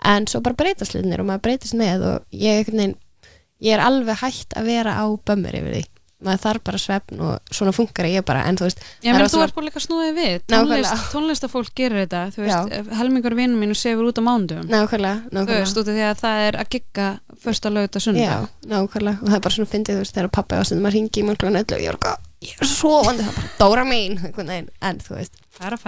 En 0.04 0.26
svo 0.28 0.42
bara 0.44 0.54
breytast 0.58 0.92
hlutinir 0.92 1.22
og 1.24 1.30
maður 1.30 1.46
breytist 1.48 1.74
með 1.80 2.04
og 2.04 2.24
ég, 2.36 2.68
ég 2.68 3.72
er 3.72 3.80
alveg 3.80 4.20
hægt 4.20 4.52
að 4.58 4.68
vera 4.68 4.98
á 5.00 5.04
bömmur 5.16 5.56
yfir 5.56 5.72
því 5.78 5.84
maður 6.24 6.40
þarf 6.46 6.62
bara 6.64 6.78
svefn 6.80 7.18
og 7.20 7.50
svona 7.52 7.72
funkar 7.76 8.06
ég 8.08 8.24
bara 8.26 8.46
en 8.48 8.56
þú 8.56 8.64
veist, 8.64 8.78
er 9.04 9.12
meina, 9.12 9.28
þú 9.28 9.40
ert 9.44 9.54
bara 9.56 9.66
líka 9.66 9.82
snúið 9.84 10.12
við. 10.16 10.36
Tónlist, 10.48 11.02
tónlistafólk 11.12 11.72
gerir 11.76 12.02
þetta 12.06 12.22
þú 12.32 12.46
Já. 12.46 12.54
veist, 12.70 12.92
helmingur 13.00 13.36
vinnum 13.36 13.60
mínu 13.60 13.76
sefur 13.76 14.08
út 14.08 14.20
á 14.20 14.22
mándum 14.24 14.62
nákvæmlega, 14.64 15.26
þú 15.28 15.36
nákvæmlega. 15.36 15.58
veist, 15.60 15.80
út 15.82 15.90
af 15.92 15.98
því 15.98 16.06
að 16.06 16.22
það 16.22 16.44
er 16.46 16.58
að 16.62 16.70
gigga 16.76 17.08
första 17.44 17.72
lögut 17.74 17.98
að 17.98 18.00
Já, 18.00 18.06
sunna 18.06 18.38
nákvæmlega. 18.72 19.18
Og 19.20 19.28
það 19.28 19.36
er 19.36 19.44
bara 19.44 19.56
svona 19.58 19.72
fyndið 19.74 19.98
þú 19.98 20.04
veist 20.06 20.16
þegar 20.16 20.32
pappa 20.38 20.56
var 20.62 20.70
stundum 20.70 20.88
að 20.88 20.96
ringi 20.96 21.20
í 21.20 21.26
mjög 21.26 21.44
og 21.76 21.84
ég 21.84 21.92
er 21.92 22.00
bara, 22.00 22.16
ég 22.46 22.56
er 22.64 22.72
svo 22.72 22.94
vandi 23.04 23.26
það 23.28 23.36
bara 23.36 23.52
Dóra 23.60 23.84
mín, 23.84 24.16
veginn, 24.24 24.72
en 24.80 25.04
þú 25.04 25.18
veist 25.20 25.36
það 25.52 25.68
er 25.68 25.78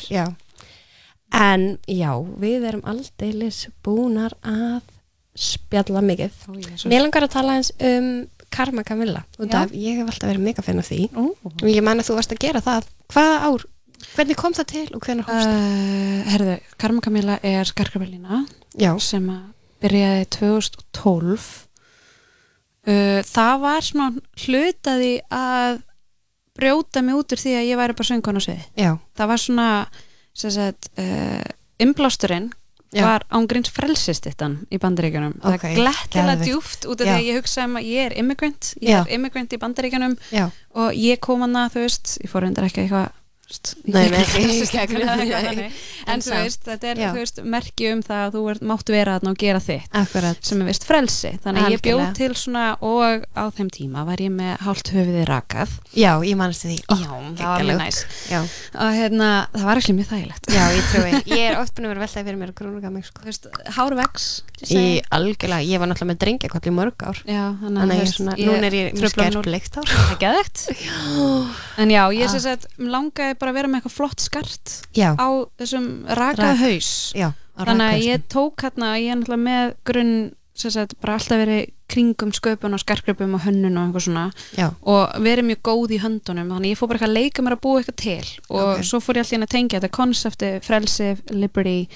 að 0.00 0.08
já. 0.08 0.24
En 1.34 1.78
já, 1.90 2.12
við 2.38 2.64
erum 2.68 2.84
aldeilis 2.86 3.64
búnar 3.82 4.36
að 4.46 4.82
spjalla 5.34 6.02
mikið. 6.04 6.34
Mér 6.86 7.02
langar 7.02 7.26
að 7.26 7.32
tala 7.34 7.56
eins 7.58 7.72
um 7.82 8.10
Karma 8.54 8.84
Camilla. 8.86 9.24
Af, 9.50 9.72
ég 9.74 10.00
hef 10.00 10.10
alltaf 10.10 10.30
verið 10.30 10.46
mega 10.46 10.64
fenn 10.64 10.82
af 10.82 10.90
því. 10.90 11.00
Ó. 11.18 11.24
og 11.50 11.68
ég 11.70 11.82
man 11.84 12.02
að 12.02 12.10
þú 12.10 12.18
varst 12.18 12.34
að 12.34 12.42
gera 12.46 12.62
það. 12.64 12.90
Hvaða 13.14 13.38
ár, 13.48 13.66
hvernig 14.14 14.38
kom 14.38 14.54
það 14.56 14.70
til 14.72 14.86
og 14.94 15.04
hvernig 15.04 15.28
hófst 15.28 15.50
það? 15.50 15.64
Uh, 15.64 16.32
herðu, 16.32 16.56
Karma 16.80 17.04
Camilla 17.04 17.38
er 17.42 17.68
skarkrabellina 17.68 18.44
sem 19.02 19.28
að 19.32 19.44
byrjaði 19.84 20.28
2012 20.38 21.48
uh, 22.88 23.20
það 23.28 23.54
var 23.64 23.86
svona 23.88 24.08
hlutaði 24.44 25.14
að 25.34 25.82
brjóta 26.54 27.02
mig 27.02 27.18
út 27.18 27.34
úr 27.34 27.42
því 27.42 27.56
að 27.58 27.68
ég 27.68 27.80
væri 27.80 27.96
bara 27.98 28.10
söngkona 28.10 28.42
já, 28.78 28.90
það 29.18 29.30
var 29.32 29.42
svona 29.42 29.68
sagt, 30.34 30.90
uh, 31.00 31.42
innblásturinn 31.82 32.52
Já. 32.94 33.04
var 33.06 33.24
ángríns 33.30 33.70
frelsistittan 33.74 34.66
í 34.70 34.78
bandaríkjunum 34.78 35.34
Ok, 35.42 35.62
það 35.64 35.74
glettilega 35.80 36.36
geðveikt. 36.36 36.44
djúft 36.46 36.86
út 36.86 37.00
af 37.00 37.06
því 37.06 37.16
að 37.18 37.26
ég 37.28 37.38
hugsa 37.40 37.64
um 37.64 37.76
að 37.80 37.88
ég 37.90 38.06
er 38.06 38.16
immigrant 38.22 38.74
ég 38.80 38.88
Já. 38.94 39.00
er 39.06 39.12
immigrant 39.18 39.52
í 39.52 39.58
bandaríkjunum 39.58 40.16
og 40.74 40.92
ég 40.94 41.20
kom 41.20 41.40
hana, 41.40 41.68
þú 41.70 41.84
veist, 41.86 42.18
ég 42.22 42.30
fór 42.30 42.42
reyndar 42.46 42.64
ekki 42.68 42.84
eitthvað 42.86 43.10
Nei, 43.84 44.08
nei. 44.10 45.70
En 46.10 46.20
þú 46.20 46.32
veist, 46.34 46.64
þetta 46.66 46.90
er 46.90 47.00
veist, 47.14 47.38
merki 47.48 47.86
um 47.92 48.00
það 48.04 48.22
að 48.26 48.34
þú 48.36 48.42
ert, 48.52 48.62
máttu 48.70 48.94
vera 48.94 49.14
og 49.24 49.36
gera 49.40 49.60
þitt. 49.62 49.86
Akkurat, 49.96 50.40
sem 50.44 50.60
er 50.60 50.68
vist 50.68 50.84
frelsi, 50.88 51.32
þannig 51.44 51.64
að 51.64 51.74
ég 51.74 51.82
bjóð 51.84 52.02
til 52.18 52.30
svona 52.38 52.64
og 52.84 53.24
á 53.36 53.44
þeim 53.56 53.70
tíma 53.72 54.04
var 54.08 54.20
ég 54.20 54.32
með 54.34 54.64
hálft 54.66 54.90
höfuðið 54.94 55.26
rakað. 55.30 55.76
Já, 55.96 56.10
ég 56.26 56.36
mannst 56.40 56.66
því. 56.66 56.76
Ó, 56.88 56.94
já, 56.94 57.08
það 57.08 57.14
var 57.14 57.36
geggjaleg. 57.40 57.70
mjög 57.70 57.80
næs. 57.84 58.00
Já, 58.30 58.40
og 58.84 58.98
hérna, 58.98 59.30
það 59.54 59.68
var 59.70 59.82
ekki 59.82 59.96
mjög 59.98 60.10
þægilegt. 60.12 60.50
Já, 60.54 60.64
ég 60.74 60.90
trúi 60.92 61.12
Ég 61.38 61.44
er 61.50 61.58
oft 61.60 61.74
búin 61.76 61.88
að 61.88 61.94
vera 61.94 62.04
veltaði 62.04 62.28
fyrir 62.28 62.40
mér 62.42 62.52
að 62.52 62.58
grúnuga 62.60 62.92
mig 62.94 63.08
sko. 63.08 63.24
þú 63.24 63.30
veist, 63.30 63.48
hár 63.78 63.96
vex 64.00 64.28
Í 64.64 64.84
algjörlega, 65.12 65.64
ég 65.66 65.80
var 65.82 65.90
náttúrulega 65.90 66.12
með 66.14 66.20
drengjakoll 66.22 66.68
í 66.70 66.72
mörg 66.74 67.04
ár. 67.04 67.18
Já, 67.28 67.42
þannig 67.60 67.80
að 67.82 67.88
núna 68.38 68.68
er 68.68 68.76
ég 68.78 68.94
núll. 68.94 69.10
skerplikt 69.12 69.76
ár 69.80 69.88
er 69.90 70.44
en 71.76 71.90
já, 71.90 72.02
ég 72.14 72.24
Ah. 72.24 72.30
sem 72.30 72.40
sagt 72.40 72.66
langaði 73.34 73.40
bara 73.42 73.52
að 73.52 73.58
vera 73.60 73.68
með 73.74 73.80
eitthvað 73.82 73.96
flott 73.98 74.20
skart 74.24 74.74
Já, 74.96 75.10
á 75.18 75.28
þessum 75.58 75.90
rakaða 76.08 76.54
Rak- 76.54 76.62
haus. 76.64 76.90
Já 77.14 77.32
þannig 77.54 77.84
að 77.86 77.92
raka 77.94 78.04
ég 78.04 78.22
tók 78.34 78.62
hérna, 78.64 78.88
ég 78.98 79.10
er 79.12 79.18
náttúrulega 79.20 79.44
með 79.44 79.74
grunn 79.86 80.14
sagt, 80.54 80.94
bara 81.02 81.14
alltaf 81.18 81.38
verið 81.38 81.70
kringum 81.90 82.30
sköpun 82.34 82.74
og 82.74 82.80
skarkripum 82.82 83.34
og 83.36 83.42
hönnun 83.44 83.76
og 83.78 83.88
eitthvað 83.90 84.04
svona. 84.06 84.24
Já, 84.56 84.68
og 84.86 85.14
verið 85.22 85.46
mjög 85.50 85.60
góð 85.66 85.94
í 85.94 85.98
höndunum. 86.02 86.48
Þannig 86.50 86.72
ég 86.72 86.78
fór 86.78 86.88
bara 86.90 86.98
eitthvað 86.98 87.10
að 87.10 87.18
leika 87.18 87.42
mér 87.42 87.54
að 87.56 87.62
búa 87.66 87.80
eitthvað 87.82 87.96
til. 87.96 88.28
Og 88.50 88.78
Ok. 88.78 88.82
svo 88.86 89.00
fór 89.02 89.14
ég 89.18 89.22
alltaf 89.24 89.32
inn 89.36 89.46
að 89.46 89.54
tengja 89.54 89.80
þetta 89.80 89.90
konsepti 89.98 90.50
frelsi, 90.62 91.08
liberty 91.30 91.88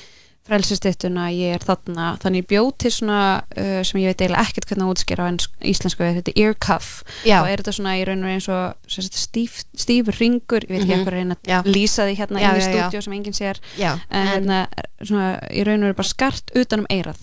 frelsistittuna, 0.49 1.29
ég 1.35 1.55
er 1.59 1.65
þarna 1.65 2.07
þannig 2.23 2.47
til 2.81 2.91
svona 2.95 3.19
uh, 3.57 3.83
sem 3.87 4.01
ég 4.01 4.11
veit 4.13 4.23
eiginlega 4.25 4.45
ekkert 4.49 4.69
hvernig 4.71 4.87
að 4.87 4.93
útskýra 4.95 5.27
á 5.27 5.31
ensk- 5.33 5.67
íslensku 5.73 6.05
þetta 6.19 6.33
er 6.35 6.41
ear 6.47 6.55
cuff 6.67 7.03
já, 7.29 7.39
og 7.43 7.49
er 7.53 7.63
þetta 7.63 7.77
svona 7.79 7.97
í 8.01 8.05
raun 8.09 8.25
og 8.25 8.33
eins 8.33 8.49
og 8.49 8.75
stíf, 8.89 9.63
stífur 9.77 10.17
ringur, 10.21 10.65
ég 10.65 10.73
veit 10.73 10.83
ekki 10.87 10.97
Mhm. 10.97 11.05
hvað 11.05 11.13
er 11.13 11.21
einn 11.21 11.37
Já. 11.47 11.59
að 11.63 11.71
lýsa 11.75 12.09
því 12.09 12.17
hérna 12.23 12.41
Já, 12.41 12.51
í 12.51 12.59
já, 12.59 12.67
stúdíu 12.69 13.03
sem 13.03 13.13
enginn 13.19 13.37
sér 13.39 13.61
já 13.79 13.93
en 14.11 14.27
hérna, 14.33 14.67
svona, 15.05 15.29
í 15.53 15.65
raun 15.65 15.83
og 15.85 15.89
veru 15.93 15.95
bara 16.03 16.09
skart 16.09 16.51
utan 16.55 16.81
um 16.81 16.87
eirað. 16.91 17.19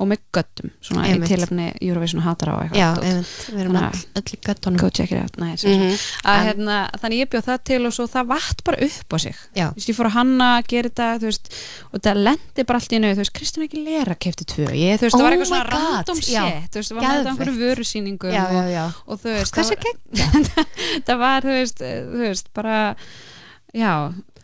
Og 0.00 0.08
með 0.08 0.18
göttum, 0.34 0.70
svona 0.80 1.02
í 1.06 1.18
tilefni 1.28 1.66
Eurovision 1.84 2.22
hatara 2.24 2.54
og 2.56 2.72
Já, 2.74 2.88
eitthvað 2.94 3.04
einmitt, 3.10 3.32
við 3.52 3.60
erum 3.60 3.74
öll, 3.76 4.22
í 4.32 4.38
göttunum. 4.46 4.78
Mhm. 5.68 5.98
að, 6.32 6.38
hérna, 6.48 6.76
þannig 7.02 7.18
ég 7.20 7.28
bjóð 7.34 7.44
það 7.50 7.60
til 7.68 7.80
og 7.86 7.92
svo 7.92 8.06
það 8.08 8.26
vatt 8.32 8.64
bara 8.64 8.80
upp 8.88 9.12
á 9.12 9.18
sig. 9.20 9.36
Já, 9.54 9.66
þú 9.68 9.76
veist, 9.76 9.90
ég 9.92 9.98
fór 10.00 10.08
að 10.08 10.16
hanna, 10.16 10.48
gera 10.72 10.88
þetta 10.88 11.08
veist, 11.28 11.52
og 11.92 12.00
það 12.08 12.22
lendi 12.24 12.64
bara 12.66 12.80
allt 12.82 12.92
í 12.96 13.00
nöðu 13.04 13.12
þú 13.12 13.22
veist, 13.22 13.34
Kristján 13.36 13.66
ekki 13.68 13.84
lera 13.84 14.14
kefti 14.16 14.44
tvö. 14.48 14.66
Ég, 14.72 14.96
þú 14.98 15.06
veist, 15.06 15.14
Oh 15.14 15.18
það 15.20 15.22
var 15.22 15.30
my 15.30 15.36
eitthvað 15.36 15.52
svona 15.52 15.70
random 15.76 16.16
já. 16.16 16.42
shit 16.48 16.72
þú 16.72 16.80
veist, 16.80 16.90
það 16.90 16.96
var 16.96 17.06
með 17.12 17.30
einhverju 17.32 17.56
vörusýningum 17.62 18.32
já, 18.32 18.42
já, 18.42 18.48
og, 18.48 18.72
já. 18.72 18.84
þú 19.20 19.28
veist, 19.36 19.54
það, 19.54 19.68
var- 19.68 20.56
það 21.06 21.18
var, 21.22 21.40
þú 21.46 21.52
veist, 21.60 21.78
þú 21.84 22.18
veist 22.26 22.52
bara, 22.56 22.96
já 23.76 23.92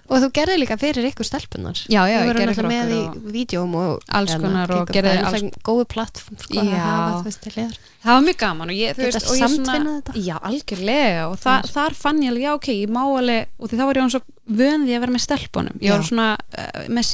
Og 0.09 0.23
þú 0.23 0.29
gerði 0.39 0.55
líka 0.63 0.77
fyrir 0.81 1.05
ykkur 1.11 1.27
stelpunar 1.29 1.77
já, 1.85 2.01
já, 2.09 2.17
Þú 2.17 2.23
ég 2.23 2.29
voru 2.31 2.39
gerði 2.41 2.53
náttúrulega 2.55 2.85
fyrir 2.85 2.89
með 2.89 2.93
okkur 2.99 3.19
og 3.19 3.29
í 3.29 3.33
vídjóm 3.35 3.75
og 3.77 4.07
Alls 4.19 4.35
konar 4.41 4.71
og 4.73 4.89
gerði 4.89 5.11
það. 5.11 5.19
Það 5.19 5.19
er 5.19 5.27
alls- 5.29 5.43
náttúrulega 5.43 5.67
góðu 5.69 5.85
plattform 5.93 6.39
sko, 6.45 6.55
að 6.63 6.71
hafa 6.79 7.11
þú 7.19 7.25
veist 7.29 7.43
til 7.45 7.53
liðar 7.59 7.77
það 7.99 8.13
var 8.15 8.25
mjög 8.29 8.39
gaman 8.45 8.73
og 8.73 8.79
ég, 8.79 8.97
þú 8.97 9.05
veist, 9.05 9.29
og 9.29 9.37
ég 9.37 9.43
samtvinnað 9.45 9.99
þetta? 9.99 10.13
já, 10.29 10.37
algjörlega 10.49 11.29
og 11.29 11.37
þar 11.75 11.99
fann 11.99 12.23
ég 12.25 12.33
alveg, 12.33 12.43
já, 12.49 12.53
ok, 12.57 12.69
ég 12.73 12.89
má 12.97 13.03
alveg 13.05 13.47
og 13.59 13.69
því 13.69 13.77
þá 13.77 13.85
var 13.85 13.95
ég 13.99 14.07
hann 14.07 14.15
svo 14.17 14.23
vöndi 14.49 14.95
að 14.97 15.03
vera 15.05 15.15
með 15.15 15.25
stelpunum. 15.25 15.77
Ég 15.85 15.93
var 15.95 16.07
svona 16.09 16.29
uh, 16.37 16.87
með 16.89 17.07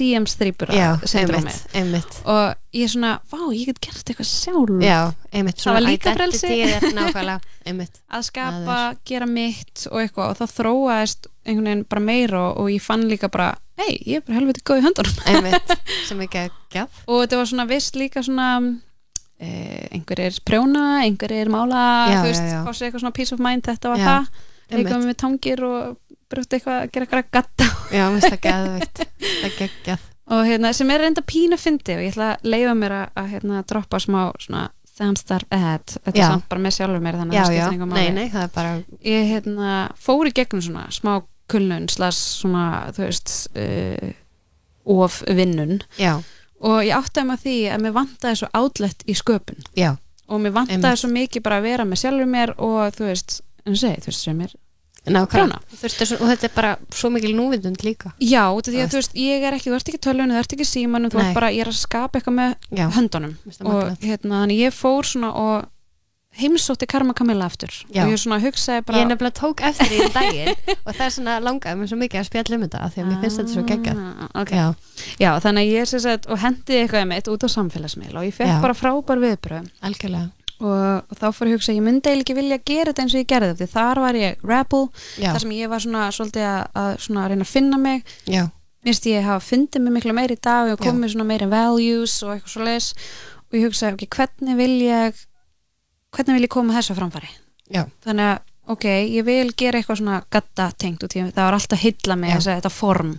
einmitt, 1.18 1.64
einmitt. 1.74 2.18
Og 2.30 2.76
ég 2.78 2.86
er 2.86 2.92
svona, 2.94 3.12
vá, 3.30 3.40
ég 3.54 3.70
get 3.70 3.80
gert 3.88 4.12
eitthvað 4.12 4.30
sjálf. 4.30 4.78
Já, 4.84 4.98
einmitt 5.34 5.62
Það 5.62 5.78
var 5.78 5.86
líka 5.88 6.14
frelsi. 6.14 6.52
að 8.14 8.26
skapa, 8.28 8.78
gera 9.08 9.28
mitt 9.30 9.86
og 9.90 10.00
eitthvað. 10.02 10.32
Og 10.32 10.40
það 10.42 10.56
þróaðist 10.60 11.30
einhvern 11.44 11.70
veginn 11.70 11.84
bara 11.90 12.04
meira 12.04 12.40
og, 12.48 12.62
og 12.62 12.72
ég 12.72 12.82
fann 12.84 13.04
líka 13.10 13.30
bara 13.32 13.52
hei, 13.80 13.92
ég 14.06 14.20
er 14.20 14.24
bara 14.24 14.38
helviti 14.38 14.64
góð 14.64 14.80
í 14.80 14.86
höndunum. 14.86 15.20
Einmitt, 15.30 15.74
sem 16.08 16.24
ekki 16.24 16.44
að 16.44 16.58
gjaf 16.74 17.04
og 17.08 17.22
þetta 17.24 17.40
var 17.40 17.50
svona 17.50 17.66
vist 17.70 17.98
líka 17.98 18.22
svona 18.24 18.48
eh, 19.42 19.84
einhver 19.90 20.24
er 20.28 20.40
prjóna, 20.46 20.84
einhver 21.02 21.34
er 21.34 21.50
mála 21.52 21.84
Já, 22.12 22.18
þú 22.20 22.30
veist, 22.30 22.48
fá 22.54 22.70
sér 22.70 22.88
eitthvað 22.88 23.04
svona 23.04 23.16
peace 23.18 23.36
of 23.36 23.44
mind 23.44 23.66
þetta 23.68 23.92
var 23.92 24.02
Já, 24.02 24.06
það, 24.08 24.48
eitthvað 24.70 25.06
með 25.08 25.18
tangir 25.24 25.64
og 25.68 25.82
brútt 26.34 26.56
eitthvað, 26.58 26.84
gera 26.92 27.06
eitthvað 27.08 27.30
gatta 27.38 27.68
Já, 27.94 28.04
mér 28.10 28.18
finnst 28.18 28.30
það 28.34 28.42
geðveikt. 28.48 29.04
Það 29.24 29.58
geggjað. 29.62 30.06
Og 30.34 30.46
hérna, 30.48 30.70
sem 30.72 30.90
er 30.94 31.02
reynda 31.04 31.22
pínu 31.28 31.58
fyndi 31.60 31.98
og 31.98 32.00
ég 32.04 32.14
ætla 32.14 32.30
að 32.34 32.48
leifa 32.54 32.78
mér 32.80 32.96
að, 32.96 33.04
að 33.20 33.30
hérna, 33.34 33.60
droppa 33.68 34.00
smá 34.00 34.20
svona 34.40 34.70
Samstar 34.94 35.42
ad, 35.50 35.90
þetta 36.04 36.14
Já. 36.14 36.22
er 36.22 36.30
samt 36.36 36.44
bara 36.52 36.62
með 36.62 36.74
sjálfur 36.76 37.00
mér 37.02 37.16
þannig 37.18 37.34
að 37.34 37.40
það 37.40 37.48
skiptir 37.50 37.72
einhver 37.72 37.88
nei, 37.90 37.94
máli. 37.96 38.12
Nei, 38.14 38.28
það 38.30 38.44
er 38.44 38.52
bara 38.54 38.74
ég 39.10 39.24
hérna, 39.32 39.70
fór 39.98 40.28
í 40.30 40.32
gegnum 40.38 40.62
svona 40.62 40.84
smá 40.94 41.10
kulnun 41.50 41.88
slags 41.90 42.20
svona 42.38 42.66
þú 42.94 43.02
veist 43.02 43.32
uh, 43.58 44.12
of 44.94 45.18
vinnun. 45.34 45.80
Já, 45.98 46.12
og 46.62 46.78
ég 46.86 47.10
mig 47.26 47.34
að 47.34 47.42
því 47.42 47.56
að 47.74 47.82
mér 47.84 47.96
vantaði 47.98 48.40
svo 48.40 48.50
outlet 48.54 49.02
í 49.10 49.18
sköpun. 49.18 49.66
Já, 49.74 49.90
og 50.30 50.44
mér 50.44 50.54
vantaði 50.60 50.78
Einmitt. 50.78 51.02
svo 51.02 51.10
mikið 51.10 51.46
bara 51.48 51.58
að 51.58 51.68
vera 51.72 51.88
með 51.90 52.02
sjálfur 52.04 52.30
mér 52.36 52.54
og 52.54 52.94
þú 52.94 53.10
veist, 53.10 53.40
en 53.64 53.74
þú 53.74 53.80
segir, 53.82 54.04
þú 54.06 54.12
veist 54.12 54.28
sem 54.28 54.46
er 54.46 54.54
þessu- 55.82 56.20
Og 56.20 56.28
þetta 56.32 56.44
er 56.48 56.54
bara 56.54 56.76
svo 56.90 57.10
mikil 57.12 57.34
núvindund 57.36 57.82
líka. 57.84 58.12
Já, 58.20 58.46
því 58.56 58.80
að 58.80 58.88
þú 58.94 59.00
veist, 59.02 59.14
ég 59.14 59.42
er 59.44 59.52
ekki 59.58 59.68
þú 59.70 59.76
ert 59.76 59.88
ekki 59.92 60.00
tölunni, 60.06 60.32
þú 60.32 60.38
ert 60.44 60.52
ekki 60.56 60.64
símanum, 60.70 61.10
þú 61.12 61.20
ert 61.20 61.34
bara 61.34 61.50
ég 61.52 61.60
er 61.66 61.68
að 61.68 61.76
skapa 61.82 62.18
eitthvað 62.20 62.38
með 62.40 62.56
Já, 62.80 62.88
höndunum. 62.96 63.36
Og 63.68 63.98
hérna, 64.00 64.42
þannig 64.44 64.58
ég 64.64 64.72
fór 64.72 65.02
svona 65.04 65.32
og 65.34 65.66
heimsótti 66.34 66.86
Karma 66.90 67.12
Kamila 67.14 67.44
aftur. 67.46 67.70
Já. 67.94 68.02
og 68.06 68.10
ég 68.10 68.18
svona 68.18 68.40
hugsaði 68.42 68.82
bara 68.88 68.98
Ég 68.98 69.06
nefnilega 69.06 69.38
tók 69.38 69.60
eftir 69.62 69.92
í 69.94 70.08
daginn 70.16 70.56
og 70.82 70.90
það 70.96 71.04
er 71.06 71.12
svona 71.14 71.36
langaði 71.44 71.78
mér 71.78 71.90
svo 71.92 71.98
mikið 72.00 72.18
að 72.20 72.26
spjalla 72.26 72.56
um 72.58 72.64
þetta 72.64 72.80
af 72.82 72.94
því 72.96 73.02
að 73.04 73.06
mér 73.12 73.20
finnst 73.22 73.38
þetta 73.38 73.54
svo 73.54 73.62
geggjað. 73.68 74.00
Ah, 74.02 74.40
ok. 74.42 74.50
Já, 74.50 74.66
Já, 75.22 75.30
þannig 75.44 75.70
ég 75.70 75.86
sem 75.92 76.00
sagt, 76.02 76.26
og 76.26 76.38
hendi 76.42 76.80
eitthvað 76.80 77.06
mitt 77.12 77.30
út 77.30 77.46
á 77.46 77.48
samfélagsmiðl 77.54 78.18
og 78.18 78.26
ég 78.26 78.34
fekk 78.34 78.58
bara 78.66 78.74
frábær 78.74 79.22
viðbröð 79.22 79.70
og, 80.60 81.10
og 81.10 81.18
þá 81.18 81.26
fór 81.34 81.50
ég 81.50 81.54
að 81.54 81.58
hugsa, 81.58 81.74
ég 81.76 81.84
myndi 81.84 82.10
eiginlega 82.10 82.24
ekki 82.24 82.36
vilja 82.38 82.58
gera 82.70 82.92
þetta 82.92 83.04
eins 83.04 83.14
og 83.14 83.22
ég 83.22 83.30
gerði 83.32 83.52
þetta, 83.54 83.70
þar 83.74 84.00
var 84.04 84.18
ég 84.18 84.44
rebel, 84.46 84.84
Já, 85.18 85.28
þar 85.30 85.44
sem 85.44 85.54
ég 85.56 85.72
var 85.72 85.84
svona 85.84 86.06
svolítið 86.14 86.48
að, 86.48 86.62
að 86.82 86.90
svona 87.06 87.26
reyna 87.30 87.46
að 87.46 87.52
finna 87.52 87.80
mig. 87.80 88.16
Já, 88.30 88.42
mér 88.84 88.92
finnst 88.92 89.08
ég 89.10 89.24
hafa 89.24 89.44
fundið 89.44 89.84
mig 89.84 89.96
miklu 89.96 90.16
meiri 90.16 90.36
í 90.36 90.42
dag 90.44 90.72
og 90.72 90.82
komið 90.82 91.00
með 91.02 91.14
svona 91.14 91.28
meiri 91.30 91.48
values 91.50 92.16
og 92.22 92.34
eitthvað 92.34 92.54
svo 92.54 92.66
leis 92.68 92.90
og 93.48 93.56
ég 93.56 93.64
hugsaði, 93.68 93.96
ok, 93.96 94.18
hvernig 94.18 94.58
vil 94.60 94.74
ég 94.84 95.22
hvernig 96.14 96.36
vil 96.38 96.46
ég 96.46 96.52
koma 96.52 96.76
þessu 96.76 96.94
á 96.94 96.98
framfæri 97.00 97.30
já, 97.72 97.82
þannig 98.04 98.28
að, 98.28 98.44
ok, 98.74 98.86
ég 99.16 99.26
vil 99.26 99.48
gera 99.56 99.80
eitthvað 99.80 100.00
svona 100.02 100.20
gatta 100.32 100.68
tengt 100.78 101.04
út 101.06 101.16
í 101.16 101.24
það 101.24 101.42
var 101.46 101.58
alltaf 101.58 101.84
mig 102.14 102.30
Já. 102.30 102.36
þess 102.36 102.48
að 102.48 102.60
þetta 102.60 102.72
form. 102.72 103.14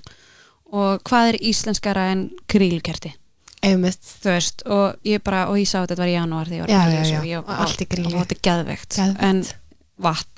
Og 0.76 1.04
hvað 1.06 1.30
er 1.30 1.38
íslenskara 1.46 2.08
en 2.12 2.24
krílkerti 2.52 3.14
einmitt. 3.72 4.14
Þú 4.24 4.32
veist, 4.36 4.64
og 4.72 5.10
ég 5.10 5.24
bara, 5.26 5.44
og 5.52 5.58
ég 5.62 5.68
sá 5.70 5.82
að 5.82 5.90
þetta 5.92 6.02
var 6.04 6.12
í 6.14 6.16
janúar 6.16 6.52
þegar 6.54 6.72
ég 6.72 6.80
var 6.80 6.94
Já, 6.96 7.12
já, 7.12 7.20
já, 7.34 7.44
allt 7.66 7.82
í 7.84 7.90
grílu. 7.92 8.14
og 8.16 8.24
þetta 8.26 8.36
er 8.38 8.46
Geðveikt. 8.50 8.98
en 9.30 9.44
vatn 10.06 10.32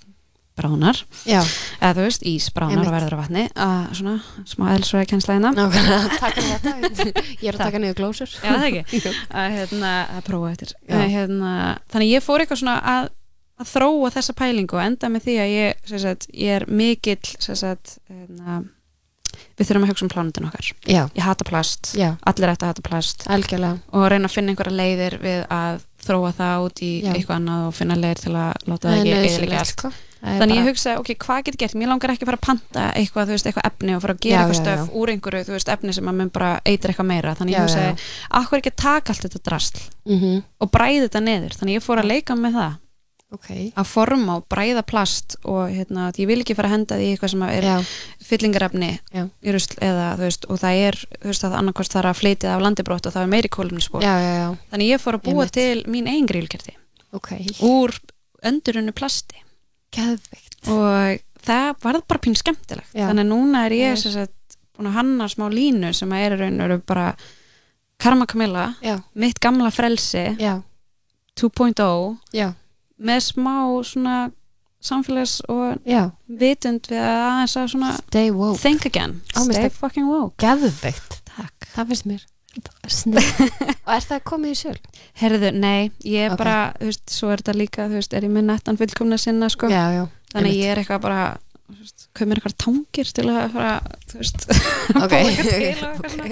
bránar 0.57 0.97
eða 1.29 1.91
þú 1.93 2.03
veist, 2.07 2.23
ís 2.25 2.47
bránar 2.55 2.73
Einmitt. 2.79 2.87
og 2.89 2.95
verður 2.95 3.13
á 3.13 3.19
vatni. 3.21 3.43
Að 3.53 3.91
svona, 3.99 4.13
smá 4.49 4.63
nákvæmlega, 5.53 6.15
taka 6.23 6.45
þetta. 6.47 6.73
Ég 7.43 7.51
er 7.51 7.59
að 7.59 7.61
taka 7.61 7.81
niður 7.83 7.99
glósur. 7.99 8.31
Já, 8.41 8.55
það 8.55 8.65
ekki? 8.71 9.03
Að, 9.37 9.51
hérna, 9.59 9.91
að 10.17 10.23
prófa 10.31 10.49
eftir. 10.55 10.73
Hérna, 10.89 11.51
þannig 11.93 12.13
ég 12.15 12.25
fór 12.25 12.41
eitthvað 12.41 12.61
svona 12.63 12.77
að, 12.95 13.11
að 13.61 13.69
þróa 13.75 14.09
þessa 14.17 14.37
pælingu 14.41 14.79
og 14.79 14.85
enda 14.87 15.11
með 15.13 15.27
því 15.27 15.37
að 15.43 15.53
ég, 15.53 15.85
sagt, 16.07 16.27
ég 16.33 16.57
er 16.57 16.65
mikill 16.81 17.21
sem 17.37 17.59
sagt, 17.61 17.99
hérna, 18.09 18.63
við 19.57 19.67
þurfum 19.69 19.85
að 19.87 19.91
hugsa 19.93 20.05
um 20.05 20.11
plánundin 20.13 20.47
okkar. 20.49 20.71
Já, 20.85 21.03
ég 21.17 21.23
hata 21.25 21.43
plast, 21.47 21.93
já, 21.97 22.11
allir 22.29 22.51
ætti 22.53 22.65
að 22.67 22.73
hata 22.75 22.85
plast. 22.85 23.27
Algjörlega. 23.27 23.79
Og 23.93 24.07
reyna 24.13 24.29
að 24.29 24.35
finna 24.37 24.53
einhverja 24.53 24.77
leiðir 24.77 25.17
við 25.23 25.45
að 25.49 25.79
þróa 26.07 26.33
það 26.37 26.65
út 26.67 26.81
í 26.85 26.91
Já. 27.03 27.11
eitthvað 27.17 27.39
annað 27.41 27.63
og 27.67 27.73
finna 27.75 27.95
leiðir 27.99 28.21
til 28.21 28.35
að 28.37 28.67
láta 28.69 28.87
Það 28.87 28.93
er 28.93 29.01
ekki 29.01 29.31
eðilegja 29.31 29.59
allt. 29.63 29.73
sko. 29.73 29.89
Er 30.27 30.39
þannig 30.41 30.57
ég 30.57 30.65
hugsaði, 30.71 30.97
ok, 31.01 31.09
hvað 31.21 31.41
getur 31.45 31.59
gert? 31.61 31.75
Mér 31.77 31.89
langar 31.91 32.09
ekki 32.13 32.23
að 32.25 32.29
fara 32.31 32.39
að 32.39 32.45
panta 32.47 32.85
eitthvað, 32.97 33.27
þú 33.27 33.33
veist, 33.35 33.47
eitthvað 33.51 33.67
efni 33.69 33.93
og 33.97 34.01
fara 34.01 34.13
að 34.15 34.21
gera 34.25 34.33
Já, 34.33 34.39
eitthvað 34.39 34.57
já, 34.57 34.61
stöf 34.63 34.79
já. 34.79 34.95
úr 34.97 35.11
einhverju, 35.13 35.43
þú 35.47 35.53
veist, 35.57 35.69
efni 35.75 35.93
sem 35.93 36.09
að 36.09 36.15
mun 36.17 36.31
bara 36.33 36.49
eitir 36.65 36.89
eitthvað 36.93 37.09
meira, 37.11 37.35
þannig 37.37 37.53
Já, 37.53 37.57
ég 37.57 37.61
já, 37.61 37.67
hugsaði, 37.67 38.07
akkur 38.41 38.57
ekki 38.63 38.71
að 38.73 38.79
taka 38.81 39.13
allt 39.13 39.27
þetta 39.27 39.43
drasl 39.45 39.83
Mhm, 40.07 40.33
og 40.63 40.71
bræði 40.73 41.03
þetta 41.05 41.21
neður, 41.27 41.53
þannig 41.59 41.77
ég 41.77 41.85
fór 41.85 42.01
að 42.01 42.09
leika 42.15 42.35
með 42.39 42.57
það 42.57 42.73
Ok, 43.35 43.47
að 43.75 43.87
forma 43.91 44.37
og 44.39 44.45
bræða 44.47 44.85
plast 44.87 45.35
og 45.43 45.67
hérna, 45.67 46.05
ég 46.15 46.29
vil 46.29 46.39
ekki 46.39 46.55
fara 46.55 46.69
að 46.69 46.75
henda 46.77 46.95
því 46.95 47.07
eitthvað 47.11 47.31
sem 47.33 47.41
er 47.43 47.65
já, 47.67 47.73
fyllingarefni 48.23 48.91
rusl 49.51 49.75
eða, 49.83 50.05
veist, 50.21 50.45
og 50.47 50.61
það 50.61 50.83
er 50.87 50.99
þú 51.11 51.27
veist, 51.27 51.43
að 51.43 51.51
það 51.51 51.57
af 52.53 52.63
landibrótt 52.63 53.09
og 53.09 53.13
það 53.17 53.25
er 53.25 53.33
meiri 53.35 53.51
já 54.31 54.45
þannig 54.71 54.91
ég 54.93 55.03
fór 55.03 55.19
að 55.19 55.25
búa 55.27 55.47
til 55.51 55.83
mín 55.91 56.07
eigin 56.07 56.29
grílkerti 56.31 56.77
Ok, 57.15 57.33
úr 57.63 57.93
öndurunnu 58.43 58.91
plasti. 58.95 59.39
Geðveikt. 59.95 60.67
Og 60.67 61.21
það 61.47 61.69
varð 61.83 62.03
bara 62.07 62.19
pín 62.23 62.35
skemmtilegt. 62.35 62.91
Já. 62.93 63.07
þannig 63.07 63.23
að 63.23 63.31
núna 63.31 63.65
er 63.67 63.75
ég 63.77 63.99
sagt, 64.01 64.57
búin 64.75 64.89
að 64.91 64.97
hanna 64.99 65.27
smá 65.31 65.47
línu 65.51 65.93
sem 65.95 66.11
er 66.17 66.35
raun 66.37 66.59
og 66.59 66.67
veru 66.67 66.79
bara 66.85 67.07
Karma 67.97 68.27
Camilla, 68.29 68.75
Já, 68.83 68.99
mitt 69.17 69.39
gamla 69.41 69.71
frelsi 69.73 70.37
já, 70.37 70.61
2.0 71.39 72.17
já, 72.35 72.51
með 72.99 73.19
smá 73.27 73.55
svona 73.85 74.15
samfélags 74.87 75.39
og 75.49 75.77
Já, 75.89 76.11
vitund 76.29 76.87
við 76.91 77.01
að 77.01 77.21
aðeins 77.27 77.55
að 77.57 77.69
svona 77.73 77.91
stay 77.97 78.31
woke 78.31 78.61
think 78.61 78.85
again, 78.85 79.19
stay 79.33 79.45
finnst 79.65 79.79
fucking 79.81 80.07
woke 80.09 80.37
Geðveikt, 80.43 81.21
Takk. 81.33 81.69
það 81.75 81.87
finnst 81.93 82.05
mér 82.13 82.25
Og 82.57 83.91
er 83.93 84.05
það 84.07 84.21
komið 84.25 84.53
í 84.53 84.57
söl? 84.57 84.77
Herðu, 85.21 85.51
nei, 85.53 85.91
ég 86.01 86.23
er 86.25 86.31
Ok. 86.33 86.39
bara, 86.41 86.55
þú 86.79 86.87
veist, 86.89 87.03
svo 87.13 87.29
er 87.29 87.41
þetta 87.43 87.53
líka, 87.57 87.85
þú 87.89 87.99
veist, 87.99 88.13
er 88.17 88.25
ég 88.25 88.31
með 88.33 88.47
nettan 88.47 88.79
fullkomna 88.79 89.17
sinna, 89.21 89.49
sko, 89.53 89.69
Já, 89.69 89.83
já 89.93 90.07
þannig 90.33 90.47
einmitt. 90.49 90.57
ég 90.63 90.71
er 90.71 90.81
eitthvað 90.81 91.01
bara, 91.05 91.19
þú 91.69 91.77
veist, 91.83 92.07
mér 92.31 92.39
eitthvað 92.41 92.57
tangir 92.65 93.11
til 93.13 93.25
að 93.29 93.51
fara, 93.53 93.75
þú 94.09 94.17
veist, 94.23 94.47
Ok. 95.03 95.13
eitthvað 95.13 96.09
svona. 96.15 96.31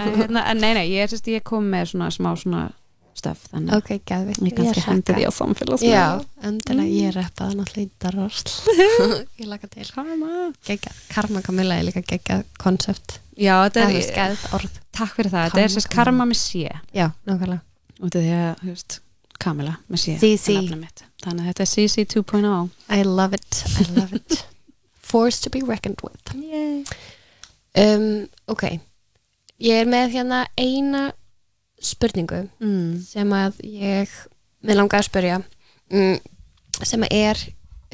En, 0.00 0.14
hérna, 0.22 0.46
en 0.54 0.62
nei, 0.64 0.72
nei, 0.78 0.86
ég 0.94 1.04
er, 1.04 1.12
þú 1.12 1.18
veist, 1.18 1.28
ég 1.36 1.44
kom 1.52 1.68
með 1.76 1.92
svona 1.92 2.08
smá 2.16 2.30
svona 2.40 2.62
stöf, 3.20 3.42
þannig 3.52 3.76
Ok, 3.78 3.90
geðveikt. 4.08 4.40
ég 4.48 4.54
kannski 4.58 4.84
hendi 4.86 5.14
því 5.16 5.24
á 5.28 5.32
samfélags. 5.36 5.84
Já, 5.86 6.04
endilega 6.48 6.94
ég 6.96 7.14
reppaði 7.16 7.58
náttúrulega 7.60 7.86
í 7.86 7.90
darvarsl 8.04 8.54
Ég 9.40 9.46
laka 9.50 9.70
til. 9.72 9.86
Karma. 9.94 10.30
Geggjað. 10.66 11.00
Karma 11.14 11.42
Kamila 11.46 11.76
er 11.80 11.86
líka 11.90 12.02
geggjað 12.08 12.44
koncept 12.60 13.18
Já, 13.40 13.54
þetta 13.68 13.84
er, 13.86 13.94
er 13.96 14.08
skæð 14.08 14.42
orð. 14.58 14.80
Takk 14.96 15.14
fyrir 15.16 15.32
það, 15.32 15.46
þetta 15.52 15.62
er 15.64 15.72
sérst 15.76 15.88
karma. 15.94 16.26
með 16.28 16.40
sé, 16.42 16.64
Já, 16.96 17.06
nákvæmlega. 17.28 17.62
Út 18.00 18.16
af 18.16 18.24
því 18.24 18.34
að, 18.36 18.50
þú 18.64 18.72
veist, 18.74 18.98
Kamila 19.40 19.74
með 19.88 20.02
sé, 20.02 20.16
er. 20.20 21.04
Þannig 21.24 21.40
að 21.40 21.48
þetta 21.50 21.64
er 21.64 21.70
CC 21.70 22.04
2.0. 22.12 22.68
I 22.96 23.02
love 23.08 23.36
it, 23.38 23.62
I 23.80 23.86
love 23.96 24.16
it. 24.18 24.36
Forced 25.10 25.42
to 25.46 25.50
be 25.50 25.62
reckoned 25.66 26.00
with. 26.04 26.34
Um, 27.76 28.26
Ok. 28.50 28.66
Ég 29.60 29.82
er 29.82 29.88
með 29.90 30.14
hérna 30.14 30.44
eina 30.56 31.10
spurningu 31.80 32.42
Mm. 32.60 33.00
sem 33.02 33.30
að 33.32 33.60
ég 33.64 34.08
með 34.64 34.76
langar 34.76 35.00
að 35.00 35.08
spyrja 35.08 35.38
um, 35.90 36.18
sem 36.84 37.02
að 37.06 37.14
er 37.16 37.40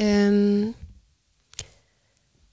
um, 0.03 0.74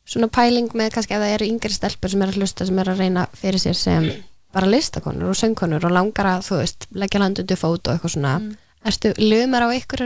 svona 0.06 0.30
pæling 0.34 0.70
með 0.78 0.92
kannski 0.94 1.16
ef 1.16 1.24
það 1.24 1.34
eru 1.38 1.48
yngri 1.50 1.74
stelpur 1.74 2.12
sem 2.14 2.22
er 2.26 2.32
að 2.34 2.40
hlusta 2.42 2.68
sem 2.70 2.80
er 2.84 2.92
að 2.92 3.02
reyna 3.02 3.24
fyrir 3.40 3.62
sér 3.64 3.78
sem 3.80 4.10
bara 4.54 4.70
listakonur 4.70 5.32
og 5.34 5.38
söngkonur 5.40 5.88
og 5.88 5.94
langar 5.96 6.28
að 6.36 6.44
þú 6.50 6.60
veist 6.60 6.86
leggja 6.94 7.22
land 7.24 7.40
undir 7.42 7.58
fót 7.58 7.88
og 7.88 7.96
eitthvað 7.96 8.14
svona 8.18 8.34
Mm. 8.40 8.52
erstu 8.86 9.14
lögumar 9.18 9.64
á 9.66 9.70
ykkur 9.80 10.02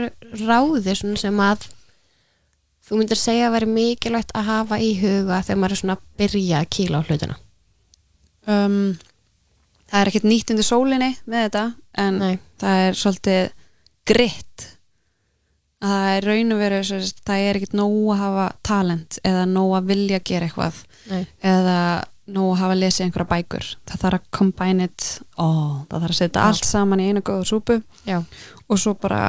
ráði 0.46 0.94
svona 0.96 1.18
sem 1.18 1.36
að 1.42 1.66
þú 2.88 2.96
myndir 3.02 3.18
segja 3.20 3.48
að 3.48 3.52
veri 3.58 3.66
mikilvægt 3.74 4.30
að 4.38 4.46
hafa 4.48 4.78
í 4.80 4.92
huga 5.00 5.42
þegar 5.44 5.58
maður 5.60 5.74
er 5.76 5.80
svona 5.82 5.96
að 5.98 6.04
byrja 6.22 6.60
að 6.62 6.68
kýla 6.76 7.00
á 7.02 7.06
hlutina 7.08 7.36
um, 8.46 8.98
það 9.88 10.00
er 10.00 10.10
ekkert 10.10 10.28
nýtt 10.28 10.52
undir 10.54 10.66
sólinni 10.66 11.12
með 11.24 11.46
þetta 11.46 11.64
en 12.04 12.20
Nei, 12.22 12.34
það 12.60 12.82
er 12.84 12.98
svolítið 13.02 13.40
gritt 14.08 14.66
að 15.78 15.94
það 15.94 16.12
er 16.16 16.28
raun 16.28 16.54
og 16.54 16.62
veru 16.62 16.82
það 16.84 17.42
er 17.48 17.58
ekkert 17.58 17.74
nóg 17.78 17.98
að 18.12 18.22
hafa 18.22 18.46
talent 18.66 19.18
eða 19.22 19.48
nóg 19.48 19.74
að 19.78 19.90
vilja 19.92 20.22
gera 20.26 20.48
eitthvað 20.48 20.80
nei, 21.10 21.20
eða 21.46 21.80
nóg 22.28 22.52
að 22.52 22.60
hafa 22.60 22.74
að 22.74 22.82
lesa 22.82 23.04
einhverja 23.04 23.30
bækur. 23.30 23.68
Það 23.88 24.00
þarf 24.02 24.18
að 24.18 24.30
combine 24.36 24.88
it 24.88 25.06
all. 25.40 25.84
Það 25.88 26.02
þarf 26.02 26.12
að 26.12 26.18
setja 26.18 26.44
allt 26.44 26.68
saman 26.68 27.02
í 27.02 27.08
einu 27.08 27.22
góðu 27.24 27.46
súpu 27.48 27.78
já, 28.08 28.18
og 28.68 28.82
svo 28.82 28.94
bara 29.00 29.22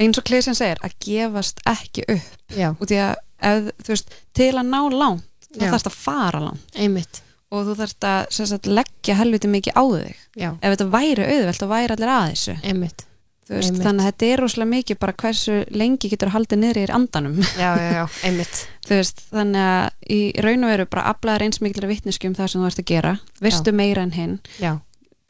eins 0.00 0.20
og 0.20 0.26
Klesjan 0.28 0.58
segir 0.58 0.80
að 0.84 0.98
gefast 1.06 1.62
ekki 1.68 2.04
upp. 2.16 2.36
Já, 2.56 2.68
og 2.74 2.84
því 2.84 3.00
að 3.06 3.14
ef, 3.50 3.72
veist, 3.88 4.14
til 4.36 4.52
að 4.52 4.68
ná 4.68 4.80
langt 4.92 5.50
þá 5.54 5.66
þarfst 5.70 5.90
að 5.90 5.98
fara 5.98 6.44
langt. 6.44 6.76
Einmitt 6.76 7.22
og 7.50 7.66
þú 7.66 7.76
þarfst 7.80 8.06
að 8.06 8.40
sagt, 8.40 8.66
leggja 8.70 9.16
helviti 9.18 9.50
mikið 9.50 9.78
á 9.78 9.84
þig. 9.90 10.18
Já, 10.38 10.50
ef 10.60 10.74
þetta 10.74 10.90
væri 10.92 11.24
auðvelt 11.26 11.62
þá 11.62 11.70
væri 11.74 11.96
allir 11.96 12.12
að 12.14 12.26
þessu. 12.32 12.56
Einmitt. 12.62 13.06
Veist, 13.50 13.80
þannig 13.82 14.04
að 14.04 14.06
þetta 14.06 14.26
er 14.30 14.40
rosalega 14.44 14.70
mikið 14.70 14.98
bara 15.02 15.14
hversu 15.18 15.54
lengi 15.74 16.08
getur 16.12 16.30
haldið 16.30 16.60
niðri 16.62 16.84
í 16.84 16.90
andanum. 16.94 17.40
Já, 17.58 17.70
já, 17.82 17.88
já, 17.96 18.02
einmitt. 18.28 18.60
Veist, 18.86 19.24
þannig 19.32 19.64
að 19.66 20.12
í 20.14 20.20
raun 20.46 20.66
og 20.68 20.70
veru 20.70 20.86
bara 20.92 21.08
aflaðar 21.10 21.44
eins 21.48 21.58
mikil 21.64 21.88
vitneskjum 21.90 22.36
það 22.38 22.52
sem 22.52 22.62
þú 22.62 22.68
ert 22.70 22.82
að 22.84 22.86
gera. 22.92 23.16
Veistu 23.42 23.74
meira 23.74 24.04
en 24.06 24.14
hinn. 24.14 24.36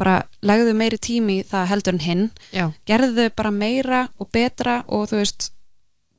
Bara 0.00 0.18
legðu 0.44 0.74
meiri 0.76 0.98
tími 1.00 1.38
það 1.48 1.64
heldur 1.72 1.96
en 1.96 2.04
hinn. 2.04 2.26
Gerðu 2.88 3.30
bara 3.40 3.54
meira 3.56 4.02
og 4.20 4.28
betra 4.36 4.82
og 4.88 5.08
þú 5.08 5.22
veist 5.22 5.48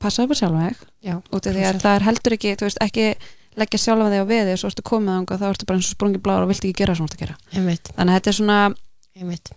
passaðu 0.02 0.32
bara 0.34 0.42
sjálfa 0.42 0.66
þig. 0.72 0.82
Já 1.06 1.16
út 1.22 1.46
af 1.46 1.54
því 1.54 1.68
að 1.70 1.80
það 1.86 2.00
er 2.00 2.08
heldur 2.10 2.38
ekki, 2.40 2.56
þú 2.58 2.66
veist, 2.66 2.82
ekki 2.82 3.08
leggja 3.60 3.80
sjálfa 3.80 4.10
þig 4.14 4.22
á 4.24 4.32
veði 4.32 4.54
og 4.54 4.60
svo 4.62 4.70
ertu 4.72 4.84
komið 4.88 5.14
þangað 5.18 5.42
þá 5.42 5.48
ertu 5.52 5.66
bara 5.68 5.78
eins 5.82 5.90
og 5.92 5.96
sprungið 5.98 6.22
bláður 6.24 6.46
og 6.46 6.52
vilt 6.52 6.64
ekki 6.66 6.78
gera 6.82 6.96
svona 6.96 7.16
að 7.16 7.24
gera. 7.24 7.36
Þannig 7.52 8.12
að 8.12 8.16
þetta 8.18 8.30
er 8.32 8.38
svona 8.38 8.60
einmitt. 9.18 9.52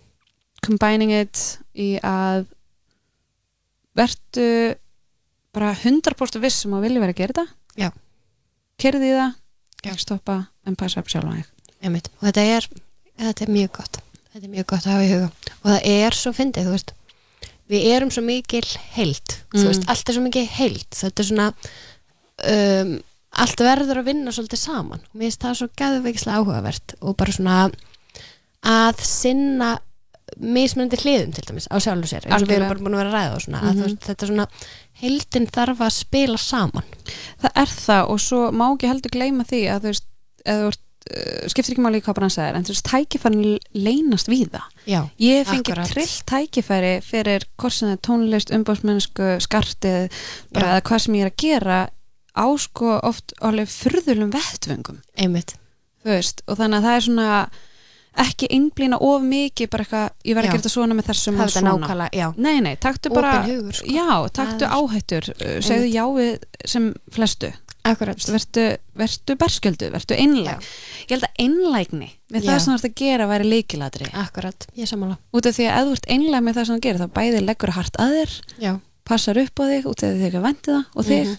combining 0.65 1.11
it 1.13 1.43
í 1.75 1.89
að 2.03 2.45
vertu 3.95 4.47
bara 5.55 5.71
100% 5.75 6.41
viss 6.43 6.65
um 6.67 6.75
að 6.77 6.87
vilja 6.89 7.03
vera 7.03 7.15
að 7.15 7.19
gera 7.21 7.35
þetta. 7.37 7.45
Já. 7.79 7.89
kerði 8.81 9.07
í 9.11 9.15
það, 9.15 9.35
ekki 9.85 10.01
stoppa 10.03 10.35
en 10.67 10.75
passa 10.75 10.99
upp 10.99 11.11
sjálf 11.11 11.31
þig. 11.31 11.47
Einmitt, 11.85 12.09
og 12.19 12.27
þetta 12.27 12.43
er 12.57 12.67
þetta 13.21 13.45
er 13.45 13.51
mjög 13.55 13.71
gott, 13.77 13.99
þetta 14.33 14.43
er 14.49 14.51
mjög 14.51 14.67
gott 14.73 14.85
að 14.87 14.91
hafa 14.95 15.05
í 15.05 15.11
huga. 15.13 15.29
Og 15.61 15.69
það 15.71 15.87
er 15.93 16.17
svo 16.19 16.33
fyndið, 16.35 16.67
þú 16.67 16.73
veist. 16.75 16.93
Við 17.71 17.85
erum 17.95 18.11
svo 18.13 18.21
mikil 18.25 18.65
heild. 18.97 19.37
Þú 19.53 19.61
Mm. 19.61 19.67
veist, 19.71 19.85
allt 19.89 20.09
er 20.09 20.13
svo 20.17 20.21
mikil 20.25 20.45
heild. 20.57 20.89
Þetta 20.91 21.23
er 21.23 21.27
svona 21.29 21.47
um, 22.51 22.91
allt 23.35 23.65
verður 23.65 24.01
að 24.01 24.07
vinna 24.11 24.33
svolítið 24.35 24.61
saman. 24.61 25.01
Og 25.01 25.17
mér 25.17 25.27
finnst 25.27 25.43
það 25.43 25.57
svo 25.59 25.67
gæðveikislega 25.81 26.39
áhugavert 26.39 26.95
og 27.01 27.17
bara 27.19 27.35
svona 27.35 27.57
að 28.65 29.03
sinna 29.05 29.73
mismunandi 30.41 30.97
hliðum 31.03 31.35
til 31.35 31.43
dæmis 31.47 31.67
á 31.69 31.77
sjálfu 31.83 32.09
sér 32.09 32.25
eins 32.25 32.41
og 32.41 32.49
við 32.49 32.57
erum 32.57 32.71
bara 32.71 32.81
búin 32.81 32.95
að 32.95 33.01
vera 33.03 33.11
að 33.11 33.17
ræða 33.19 33.35
og 33.35 33.43
svona 33.43 33.61
að 33.61 33.77
þú 33.77 33.85
veist, 33.85 33.99
þetta 34.07 34.25
er 34.25 34.31
svona 34.31 34.47
heildin 35.01 35.45
þarf 35.57 35.83
að 35.85 35.93
spila 35.99 36.39
saman. 36.41 36.89
Það 37.43 37.61
er 37.61 37.75
það 37.75 38.09
og 38.15 38.23
svo 38.25 38.41
má 38.55 38.65
ekki 38.71 38.89
heldur 38.89 39.15
gleyma 39.15 39.45
því 39.47 39.61
að 39.71 39.85
þú 39.85 39.93
veist, 39.93 40.09
eða 40.45 40.63
þú 40.63 40.71
ert 40.71 40.81
uh, 40.81 41.45
skiptir 41.53 41.75
ekki 41.75 41.85
máli 41.85 42.01
hvað 42.05 42.17
brann 42.19 42.33
sagðir 42.33 42.59
en 42.59 42.65
þú 42.65 42.73
veist, 42.73 42.89
tækifærin 42.89 43.43
leynast 43.85 44.31
við 44.31 44.47
það 44.55 44.89
já, 44.89 44.99
ég 45.21 45.53
Akkurat. 45.55 45.91
trill 45.91 46.15
tækifæri 46.31 46.93
fyrir 47.05 47.45
það 47.61 47.91
er 47.91 48.01
tónlist, 48.09 48.53
umbásmennsku 48.55 49.35
skartið, 49.45 50.09
bara 50.55 50.73
eða 50.73 50.85
hvað 50.89 51.05
sem 51.05 51.19
ég 51.19 51.27
er 51.27 51.33
að 51.33 51.45
gera 51.45 51.79
á 52.35 52.45
sko 52.59 52.99
oft 53.03 53.33
alveg 53.41 53.67
furðulum 53.71 54.31
vettvöngum. 54.35 54.99
Einmitt. 55.17 55.55
Veist, 56.05 56.43
og 56.47 56.59
þannig 56.59 56.77
að 56.81 56.85
það 56.85 56.95
er 56.99 57.05
svona 57.07 57.29
ekki 58.15 58.47
innblýna 58.55 58.97
of 59.03 59.23
mikið 59.27 59.69
bara 59.73 59.83
eitthvað, 59.83 60.11
ég 60.23 60.35
verð 60.37 60.45
Já. 60.45 60.49
að 60.49 60.53
gera 60.53 60.61
þetta 60.63 60.71
svona 60.71 60.95
með 60.95 61.07
þessum 61.09 61.39
og 61.43 61.49
svona. 61.51 61.71
nei, 62.37 62.59
nei, 62.63 62.75
taktu 62.79 63.11
bara 63.11 63.31
hugur 63.43 63.75
sko. 63.75 63.87
já, 63.91 64.07
taktu 64.31 64.63
er- 64.63 64.75
áhættur, 64.77 65.27
uh, 65.35 65.57
segðu 65.65 65.89
já 65.91 66.03
við 66.15 66.45
sem 66.71 66.85
flestu, 67.11 67.49
akkurat, 67.83 68.23
vertu, 68.31 68.63
vertu 68.95 69.35
berskjöldu, 69.35 69.89
vertu 69.91 70.15
einlæg. 70.15 70.47
Já. 70.47 70.69
ég 71.09 71.11
held 71.17 71.27
að 71.27 71.43
einlægni 71.43 72.09
með 72.31 72.43
Já. 72.45 72.51
það 72.53 72.59
sem 72.63 72.71
þú 72.73 72.77
ert 72.79 72.87
að 72.89 72.95
gera 73.03 73.27
væri 73.27 73.49
leikilatri 73.51 74.07
akkurat, 74.13 74.67
ég 74.79 74.87
samála 74.87 75.17
út 75.33 75.45
af 75.45 75.57
því 75.59 75.67
að 75.67 75.75
ef 75.81 75.89
þú 75.89 75.91
ert 75.99 76.07
einlæg 76.15 76.43
með 76.47 76.55
það 76.55 76.65
sem 76.65 76.75
þú 76.79 76.85
gerir 76.87 77.03
þá 77.03 77.09
bæði 77.19 77.43
leggur 77.45 77.75
hart 77.75 77.99
að 77.99 78.15
þér 78.15 78.31
já, 78.63 78.71
passar 79.03 79.37
upp 79.43 79.59
á 79.59 79.63
þig 79.75 79.85
út 79.91 80.03
af 80.03 80.07
því 80.07 80.15
að 80.15 80.23
þig 80.23 80.39
að 80.39 80.47
vendi 80.47 80.71
það 80.71 80.85
og 80.95 81.05
þig. 81.05 81.27
Mhm. 81.27 81.37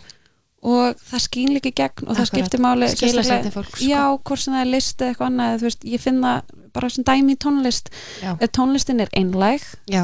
Og 0.67 1.01
það 1.07 1.23
skín 1.27 1.53
líka 1.55 1.73
gegn 1.81 2.07
og 2.07 2.17
það 2.17 2.23
Akkurat. 2.25 2.31
skiptir 2.33 2.63
máli 2.65 2.91
til 2.97 3.53
fólks, 3.55 3.73
sko. 3.77 3.87
já, 3.87 4.03
hvort 4.19 4.43
sem 4.43 4.57
það 4.57 4.65
er 4.65 4.71
list 4.73 5.01
eða 5.01 5.13
eitthvað 5.13 5.31
annað 5.31 5.65
veist, 5.67 5.87
ég 5.87 6.03
finn 6.03 6.23
það 6.25 6.55
bara 6.77 6.91
sem 6.93 7.07
dæmi 7.07 7.37
í 7.37 7.41
tónlist. 7.45 7.91
Já, 8.23 8.31
ef 8.37 8.53
tónlistin 8.59 9.01
er 9.05 9.13
einlæg 9.17 9.65
já, 9.89 10.03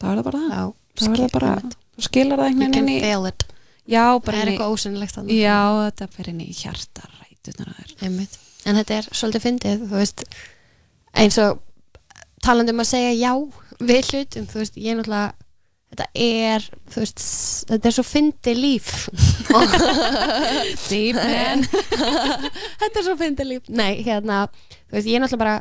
þá 0.00 0.06
er 0.10 0.20
það 0.20 0.28
bara 0.30 0.44
það. 0.46 0.72
Þá 0.92 1.08
er 1.08 1.20
það 1.22 1.34
bara, 1.36 1.52
þú 1.96 2.06
skilar 2.08 2.38
það 2.42 2.48
you 2.48 2.52
einhvern 2.52 2.72
can 2.72 2.86
veginn 2.86 2.96
í 2.96 3.02
feel 3.04 3.28
it. 3.28 3.46
Já, 3.82 4.04
það 4.22 4.38
er 4.38 4.52
eitthvað 4.52 4.72
ósynlegt 4.76 5.20
já, 5.36 5.58
þetta 5.82 6.08
fer 6.16 6.32
inn 6.32 6.40
í 6.42 6.50
Einmitt. 8.02 8.38
en 8.64 8.78
þetta 8.78 8.98
er 9.00 9.08
svolítið 9.10 9.42
fyndið 9.46 9.86
veist, 9.90 10.24
eins 11.18 11.38
og 11.42 11.62
talandi 12.42 12.74
um 12.74 12.82
að 12.82 12.90
segja 12.92 13.12
já 13.18 13.32
við 13.82 14.12
hlutum, 14.12 14.46
þú 14.46 14.60
veist, 14.62 14.76
ég 14.78 14.92
er 14.92 15.00
náttúrulega 15.00 15.32
þetta 15.92 16.06
er, 16.16 16.64
þú 16.88 17.02
veist 17.02 17.24
þetta 17.68 17.90
er 17.90 17.96
svo 17.96 18.04
fyndið 18.06 18.60
líf. 18.62 18.92
Deep 20.88 21.18
man. 21.18 21.66
Þetta 21.68 22.94
er 22.94 23.04
svo 23.04 23.16
fyndið 23.20 23.50
líf. 23.50 23.68
Nei, 23.68 24.00
hérna, 24.06 24.46
þú 24.88 24.96
veist, 24.96 25.10
ég 25.12 25.20
náttúrulega 25.22 25.42
bara 25.44 25.58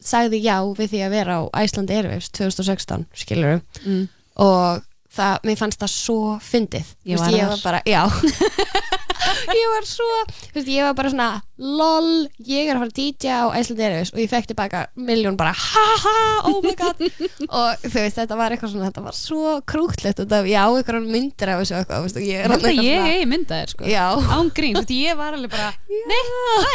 sagði 0.00 0.40
já 0.44 0.56
við 0.78 0.94
því 0.94 1.02
að 1.04 1.16
vera 1.16 1.36
á 1.36 1.40
Æslandi 1.60 1.98
Airwaves 1.98 2.30
2016, 2.38 3.04
skilur 3.20 3.58
mm. 3.82 4.06
og 4.40 4.86
það, 5.12 5.42
mér 5.50 5.60
fannst 5.60 5.82
það 5.82 5.94
svo 5.96 6.20
fyndið. 6.44 6.94
Ég 7.10 7.26
ég 7.34 7.50
var 7.50 7.64
bara, 7.66 7.82
já 7.84 8.06
ég 9.60 9.66
var 9.74 9.86
svo, 9.88 10.08
þú 10.50 10.56
veist, 10.58 10.70
ég 10.70 10.84
var 10.86 10.94
bara 10.98 11.10
svona 11.12 11.28
lol, 11.60 12.28
ég 12.48 12.68
er 12.70 12.76
að 12.76 12.80
fara 12.80 12.90
að 12.90 12.96
DJ 12.96 13.28
á 13.36 13.52
Iceland 13.58 13.82
Airways 13.84 14.10
og 14.14 14.20
ég 14.22 14.30
fekk 14.32 14.46
tilbaka 14.50 14.78
miljón 14.96 15.36
bara, 15.36 15.52
ha 15.52 15.86
ha, 16.04 16.14
oh 16.48 16.58
my 16.64 16.72
god. 16.78 16.96
Og 17.60 17.70
þú 17.84 17.98
veist, 17.98 18.16
þetta 18.16 18.38
var 18.38 18.54
eitthvað 18.54 18.72
svona 18.72 18.88
þetta 18.88 19.02
var 19.04 19.16
svo 19.18 19.60
krútlegt 19.68 20.22
og 20.24 20.26
það, 20.30 20.48
já, 20.48 20.62
eitthvað 20.64 21.08
myndir 21.10 21.52
af 21.52 21.60
þessu 21.60 21.74
eitthvað, 21.80 21.96
þú 21.98 22.04
veist, 22.06 22.18
og 22.20 22.24
ég 22.24 22.36
er 22.40 22.54
eitthvað 22.56 22.80
ég 22.86 23.00
eigi 23.10 23.26
myndaðir 23.30 23.70
sko. 23.74 23.82
Já, 23.90 24.06
Án 24.30 24.52
grín, 24.56 24.74
þú 24.78 24.82
veist, 24.84 24.94
ég 24.96 25.14
var 25.20 25.32
alveg 25.36 25.50
bara 25.52 25.70
Nei, 26.10 26.24
hæ? 26.64 26.74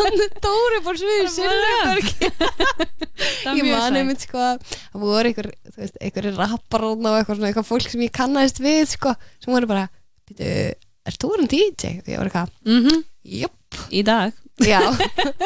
Hann 0.00 0.16
er 0.26 0.30
Dóri 0.42 0.78
búr 0.82 0.96
svið 0.98 1.30
Silverberg 1.30 2.06
ég 3.52 3.62
mjög 3.62 3.74
man 3.76 3.82
slæmt. 3.86 3.98
einmitt 4.00 4.22
sko 4.26 4.40
það 4.42 4.98
voru 5.02 5.26
einhver, 5.30 5.48
þú 5.70 5.78
veist, 5.84 5.96
einhver 6.02 6.24
rappar 6.34 6.82
og 6.88 6.92
eitthvað 6.98 7.36
svona, 7.38 7.50
eitthvað 7.52 7.70
er 11.06 11.16
þú 11.18 11.30
orðin 11.34 11.50
DJ? 11.52 11.92
og 12.02 12.08
ég 12.12 12.18
var 12.22 12.30
eitthvað, 12.30 12.54
mm 12.68 13.02
jöpp 13.22 13.76
í 13.94 14.02
dag. 14.04 14.32
Já, 14.62 14.80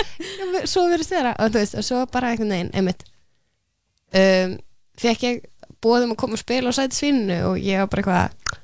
svo 0.71 0.87
verið 0.91 1.09
þeirra 1.11 1.35
og 1.39 1.51
þú 1.53 1.61
veist, 1.61 1.75
og 1.79 1.85
svo 1.87 2.01
bara 2.13 2.31
einhvern 2.33 2.51
veginn 2.55 2.73
einmitt. 2.75 3.05
Um, 4.17 4.57
fekk 4.99 5.23
ég 5.27 5.45
bóðum 5.85 6.15
að 6.15 6.21
koma 6.23 6.39
og 6.39 6.41
spila 6.41 6.71
og 6.73 6.77
sæti 6.77 6.97
svínu 6.97 7.37
og 7.51 7.59
ég 7.61 7.83
var 7.83 7.91
bara 7.93 8.03
eitthvað 8.03 8.57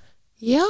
já, 0.42 0.64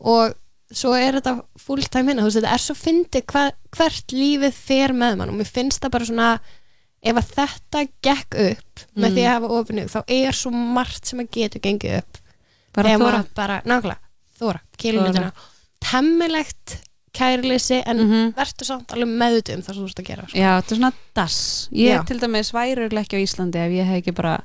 og 0.00 0.34
svo 0.74 0.92
er 0.98 1.16
þetta 1.20 1.34
fulltime 1.62 2.10
vinna, 2.10 2.24
þú 2.24 2.28
veist, 2.28 2.40
þetta 2.42 2.54
er 2.58 2.64
svo 2.66 2.76
fyndi 2.76 3.22
hva, 3.32 3.44
hvert 3.78 4.12
lífið 4.12 4.58
fer 4.58 4.92
með 4.92 5.16
mann. 5.20 5.30
Og 5.32 5.38
mér 5.38 5.48
finnst 5.48 5.80
það 5.84 5.94
bara 5.94 6.08
svona 6.10 6.28
ef 6.98 7.20
að 7.22 7.30
þetta 7.38 7.84
gekk 8.04 8.38
upp 8.48 8.84
með 8.98 9.08
Mm. 9.08 9.14
því 9.14 9.22
að 9.24 9.32
hafa 9.32 9.52
ofinu, 9.60 9.86
þá 9.88 9.98
er 10.18 10.36
svo 10.36 10.50
margt 10.52 11.06
sem 11.08 11.22
að 11.22 11.30
getur 11.38 11.62
gengið 11.64 11.96
upp. 12.02 12.18
Bara 12.74 13.22
bara, 13.38 13.62
nákvæmlega, 13.64 13.98
þóra, 14.40 14.60
kilómetrina 14.78 15.32
temmilegt 15.82 16.78
kærleysi 17.18 17.80
en 17.86 17.96
Mhm. 17.98 18.34
verður 18.36 18.64
samt 18.68 18.92
alveg 18.94 19.08
meðut 19.10 19.48
um 19.54 19.62
það 19.62 19.74
sem 19.74 19.82
þú 19.84 19.88
ert 19.88 20.00
að 20.02 20.08
gera 20.08 20.26
sko. 20.28 20.38
Já, 20.38 20.50
þetta 20.60 20.72
er 20.72 20.78
svona 20.78 20.92
das 21.14 21.68
Ég 21.72 21.94
Já. 21.96 22.04
til 22.06 22.18
dæmis 22.20 22.52
væri 22.52 22.88
ekki 22.88 23.16
á 23.18 23.24
Íslandi 23.24 23.56
ef 23.56 23.72
ég 23.72 23.84
hef 23.86 24.02
ekki 24.04 24.14
bara 24.14 24.42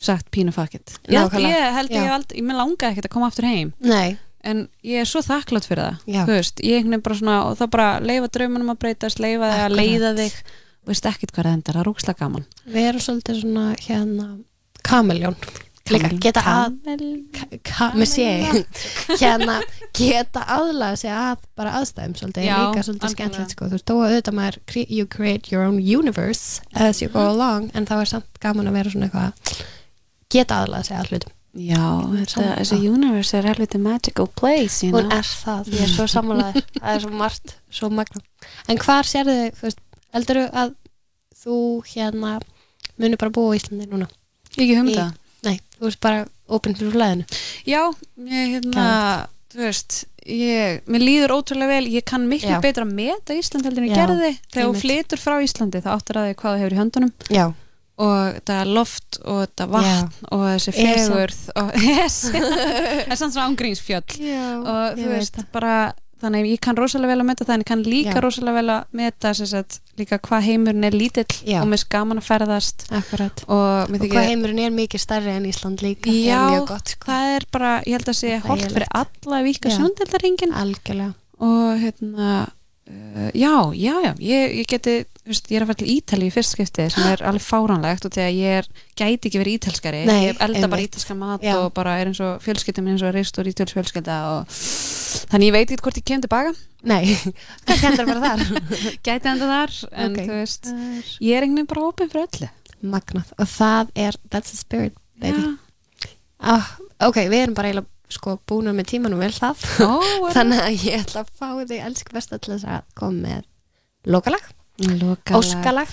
sagt 0.00 0.30
pínu 0.30 0.52
fuckit 0.52 0.98
Ég, 1.08 1.18
held- 1.18 1.30
Nákvæmlega. 1.30 1.88
ég 1.90 2.02
hef 2.02 2.12
aldrei, 2.12 2.40
með 2.42 2.56
langaði 2.56 2.92
ekkert 2.92 3.06
að 3.06 3.10
koma 3.14 3.26
aftur 3.28 3.44
heim. 3.44 3.72
Nei, 3.80 4.18
en 4.42 4.68
ég 4.84 5.00
er 5.00 5.04
svo 5.04 5.20
þakklátt 5.22 5.66
fyrir 5.66 5.84
það 5.84 5.98
Já. 6.06 6.24
þú 6.24 6.32
veist, 6.34 6.56
ég 6.64 6.82
veginn 6.84 7.02
bara 7.02 7.14
svona 7.14 7.44
og 7.46 7.58
þá 7.58 7.70
bara 7.70 8.00
leifa 8.00 8.28
draumunum 8.28 8.70
að 8.74 8.78
breytast, 8.78 9.18
leifa 9.20 9.50
þig 9.52 9.70
að 9.70 9.76
leiða 9.76 10.16
þig. 10.16 10.32
Veist 10.86 11.02
ekkert 11.04 11.32
hvað 11.32 11.44
það 11.44 11.52
endar, 11.54 11.74
það 11.74 11.80
er 11.80 11.84
rúkslega 11.92 12.18
gaman. 12.18 12.44
Við 12.68 12.88
erum 12.88 13.00
svolítið 13.00 13.40
svona 13.42 13.76
hérna 13.76 14.38
kameljón 14.84 15.36
líka 15.94 16.08
geta 16.26 16.42
að 16.42 16.96
með 17.96 18.08
sé 18.10 18.26
hérna 19.20 19.58
geta 19.96 20.42
aðlaga 20.56 20.96
sig 21.00 21.12
að 21.14 21.44
bara 21.58 21.74
aðstæðum 21.80 22.16
svolítið, 22.18 22.48
Já, 22.48 22.56
líka 22.64 22.82
svolítið 22.86 23.14
skemmtilegt 23.14 23.54
sko, 23.54 23.68
þú 23.70 23.76
veist, 23.76 23.86
þó 23.86 23.94
að 23.96 24.04
auðvitað 24.10 24.36
maður 24.40 24.58
you 24.98 25.06
create 25.06 25.52
your 25.52 25.64
own 25.68 25.78
universe 25.80 26.60
as 26.74 27.02
you 27.02 27.08
Mhm. 27.08 27.14
go 27.14 27.24
along, 27.30 27.70
en 27.74 27.86
þá 27.86 27.94
er 28.00 28.10
samt 28.16 28.40
gaman 28.42 28.66
að 28.68 28.72
vera 28.80 28.90
svona 28.90 29.08
eitthvað 29.08 29.64
geta 30.30 30.62
aðlaga 30.64 30.84
sig 30.84 30.96
að 30.98 31.10
hlutum. 31.12 31.32
Já, 31.56 31.84
þessi 32.36 32.76
universe 32.90 33.32
er 33.38 33.46
helviti 33.48 33.78
magical 33.80 34.26
place 34.26 34.82
you 34.84 34.92
hún 34.92 35.06
know? 35.08 35.16
er 35.16 35.24
það, 35.24 35.70
ég 35.72 35.84
er 35.86 35.92
svo 35.94 36.04
sammálaður 36.12 36.66
það 36.74 36.90
er 36.96 37.00
svo 37.00 37.12
margt, 37.16 37.54
svo 37.72 37.88
magna 37.88 38.20
en 38.68 38.76
hvar 38.82 39.08
sérðu 39.08 39.36
þig, 39.38 39.54
þú 39.56 39.64
veist, 39.64 39.80
heldur 40.12 40.40
að 40.52 40.74
þú 41.46 41.56
hérna 41.94 42.34
munir 43.00 43.16
bara 43.16 43.32
búa 43.32 43.54
í 43.56 43.60
Íslandi 43.62 43.88
núna? 43.88 44.08
Ekki 44.52 44.76
humda 44.76 45.06
þú 45.76 45.88
veist 45.88 46.02
bara 46.04 46.26
opinn 46.46 46.76
fyrir 46.78 46.94
flæðinu. 46.94 47.40
Já, 47.66 47.80
ég 48.30 48.54
hérna 48.56 48.86
þú 49.56 49.64
veist, 49.64 49.98
ég, 50.28 50.80
mér 50.90 51.04
líður 51.04 51.36
ótrúlega 51.38 51.76
vel. 51.76 51.92
Ég 51.96 52.06
kann 52.08 52.26
miklu 52.30 52.56
Já. 52.56 52.62
betra 52.64 52.86
að 52.86 52.96
meta 52.98 53.36
Ísland 53.36 53.68
heldur 53.68 53.84
en 53.84 53.90
ég 53.90 53.96
Já, 53.96 54.00
gerði. 54.02 54.32
Þegar 54.52 54.66
þú 54.66 54.82
flytur 54.82 55.22
frá 55.22 55.36
Íslandi 55.44 55.84
þá 55.84 55.92
áttur 55.96 56.20
að 56.20 56.28
þig 56.30 56.42
hvað 56.42 56.56
þú 56.56 56.62
hefur 56.64 56.76
í 56.76 56.80
höndunum. 56.80 57.14
Já, 57.32 57.46
og 57.96 58.36
þetta 58.36 58.56
loft 58.68 59.18
og 59.24 59.38
þetta 59.44 59.66
vatn 59.72 60.26
og 60.34 60.42
þessi 60.50 60.74
fegurð 60.76 61.38
og 61.56 61.70
yes. 61.88 62.18
það 62.34 63.14
er 63.14 63.20
samt 63.20 63.36
svona 63.36 63.46
ángrínsfjöll 63.48 64.18
já 64.20 64.42
og 64.60 64.98
þú 64.98 65.06
veist, 65.14 65.40
bara 65.54 65.76
þannig 66.22 66.44
að 66.44 66.50
ég 66.50 66.60
kann 66.64 66.78
rosalega 66.78 67.12
vel 67.12 67.22
að 67.22 67.28
meta 67.28 67.46
það 67.46 67.54
en 67.54 67.64
ég 67.64 67.68
kann 67.70 67.84
líka 67.86 68.14
Já. 68.14 68.20
rosalega 68.24 68.56
vel 68.60 68.72
að 68.74 69.46
sagt, 69.50 69.78
líka 70.00 70.18
hvað 70.26 70.46
heimurinn 70.48 70.88
er 70.88 70.96
lítill 70.96 71.36
Já. 71.44 71.60
og 71.60 71.68
mér 71.70 71.84
gaman 71.92 72.22
að 72.22 72.28
ferðast. 72.30 72.86
Akkurat. 72.96 73.44
Og 73.46 73.92
og 73.92 74.06
hvað 74.14 74.30
heimurinn 74.30 74.62
er 74.64 74.74
mikið 74.76 75.04
stærri 75.04 75.34
en 75.36 75.48
Ísland 75.50 75.84
líka 75.84 76.12
Já, 76.12 76.40
er 76.56 76.66
gott 76.68 76.94
sko, 76.94 77.10
það 77.10 77.36
er 77.36 77.48
bara, 77.52 77.72
ég 77.84 77.98
held 77.98 78.12
að 78.12 78.20
sé 78.22 78.38
holt 78.46 78.66
fyrir 78.66 78.88
alla 79.02 79.42
vika 79.46 79.72
algjörlega. 80.56 81.12
Og 81.46 81.82
hérna 81.82 82.30
uh, 82.90 83.30
já, 83.34 83.52
já, 83.74 83.94
já, 84.04 84.12
ég, 84.22 84.54
ég 84.60 84.66
geti 84.70 84.94
veist, 85.26 85.48
ég 85.50 85.58
er 85.58 85.64
að 85.64 85.70
fara 85.72 85.80
til 85.82 85.88
Ítali 85.96 86.28
í 86.28 86.32
fyrst 86.34 86.54
skipti 86.54 86.86
sem 86.94 87.06
er 87.10 87.22
alveg 87.26 87.42
fáránlegt 87.42 88.06
og 88.06 88.14
þegar 88.14 88.34
ég 88.36 88.58
er 88.60 88.68
gæti 88.98 89.26
ekki 89.30 89.40
verið 89.42 89.56
ítalskari, 89.58 90.04
Nei, 90.06 90.20
ég 90.28 90.38
elda 90.40 90.68
bara 90.68 90.80
einmitt. 90.82 90.94
ítalska 90.94 91.16
mat 91.18 91.42
Já. 91.42 91.56
og 91.64 91.72
bara 91.74 91.96
er 92.00 92.10
eins 92.12 92.20
og 92.22 92.38
fjölskylda 92.44 92.84
minn 92.84 92.94
eins 92.94 93.02
og 93.06 93.14
reistur 93.16 93.50
ítöls 93.50 93.74
fjölskylda 93.74 94.18
og 94.36 94.54
þannig 95.32 95.50
ég 95.50 95.56
veit 95.56 95.70
ekki 95.74 95.82
hvort 95.88 95.98
ég 96.00 96.06
kem 96.12 96.22
tilbaka 96.22 96.54
nei, 96.86 97.02
hvað 97.66 97.80
kendur 97.82 98.06
bara 98.12 98.30
þar. 98.36 98.62
Gæti 99.08 99.32
enda 99.32 99.50
þar, 99.50 99.72
en 99.90 100.12
Ok. 100.14 100.22
þú 100.22 100.36
veist 100.38 100.70
ég 101.18 101.34
er 101.34 101.42
einhvern 101.42 101.56
veginn 101.58 101.70
bara 101.74 101.86
opinn 101.90 102.12
fyrir 102.12 102.28
öllu. 102.28 102.50
Magnað. 102.86 103.32
Og 103.42 103.48
það 103.50 103.90
er, 104.06 104.18
that's 104.30 104.52
the 104.54 104.60
spirit 104.60 104.94
baby. 105.18 105.56
Ah, 106.38 106.68
ok, 107.02 107.16
við 107.32 107.40
erum 107.46 107.54
bara 107.56 107.70
eiginlega 107.72 107.90
sko 108.12 108.36
búin 108.48 108.70
með 108.76 108.90
tímanum 108.92 109.18
vel 109.22 109.32
það. 109.34 109.64
Er 110.26 110.34
þannig 110.36 110.60
að 110.62 110.84
ég 110.86 111.02
ætla 111.06 111.24
að 111.24 111.32
fá 111.38 111.48
þig 111.66 111.80
elsku 111.88 112.14
besta 112.14 112.38
til 112.38 112.54
þess 112.54 112.68
að 112.76 112.84
koma 112.98 113.18
með 113.26 113.42
lokalag, 114.06 114.44
Lokalag. 114.76 115.38
óskalag 115.40 115.90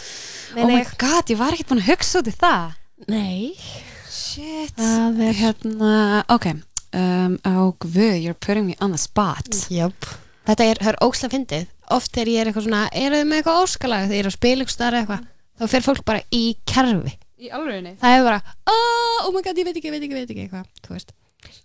Oh 0.54 0.58
meina 0.60 0.68
my 0.76 0.82
ég. 0.84 0.92
god, 1.02 1.32
ég 1.34 1.40
var 1.40 1.56
ekkert 1.56 1.72
búin 1.72 1.82
að 1.82 1.90
hugsa 1.94 2.20
út 2.22 2.30
í 2.30 2.36
það. 2.38 2.76
Nei, 3.10 3.56
Shit. 4.14 4.78
Er 4.78 5.34
Hérna, 5.40 5.96
ok. 6.30 6.46
Um, 6.94 7.40
Á 7.42 7.58
guð, 7.82 7.98
you're 8.22 8.38
putting 8.38 8.68
me 8.70 8.76
on 8.80 8.92
the 8.94 9.00
spot. 9.02 9.50
Jöp. 9.74 10.06
Þetta 10.46 10.68
er, 10.70 10.78
það 10.84 10.92
er 10.92 11.00
óslega 11.08 11.34
fyndið. 11.34 11.66
Oft 11.96 12.14
þegar 12.14 12.30
ég 12.34 12.42
er 12.44 12.50
eitthvað 12.52 12.68
svona, 12.68 12.84
eru 12.94 13.18
þið 13.18 13.28
með 13.32 13.40
eitthvað 13.42 13.62
óskalag? 13.64 14.06
Þegar 14.12 14.20
ég 14.20 14.54
er 14.54 14.62
ykkur 14.64 14.74
starf 14.76 15.00
eitthvað 15.02 15.26
þá 15.60 15.66
fer 15.74 15.86
fólk 15.86 16.04
bara 16.06 16.22
í 16.34 16.44
kerfi. 16.70 17.16
Í 17.44 17.50
alvegni 17.54 17.96
það 18.00 18.16
er 18.20 18.24
bara, 18.28 18.40
oh, 18.72 19.18
oh 19.28 19.32
my 19.36 19.42
god, 19.46 19.58
ég 19.60 19.68
veit 19.68 19.76
ekki, 19.80 19.90
ég 19.90 19.96
veit 19.98 20.06
ekki, 20.06 20.14
ég 20.16 20.22
veit 20.22 20.32
ekki 20.34 20.46
eitthvað, 20.46 20.70
þú 20.86 20.94
veist 20.96 21.12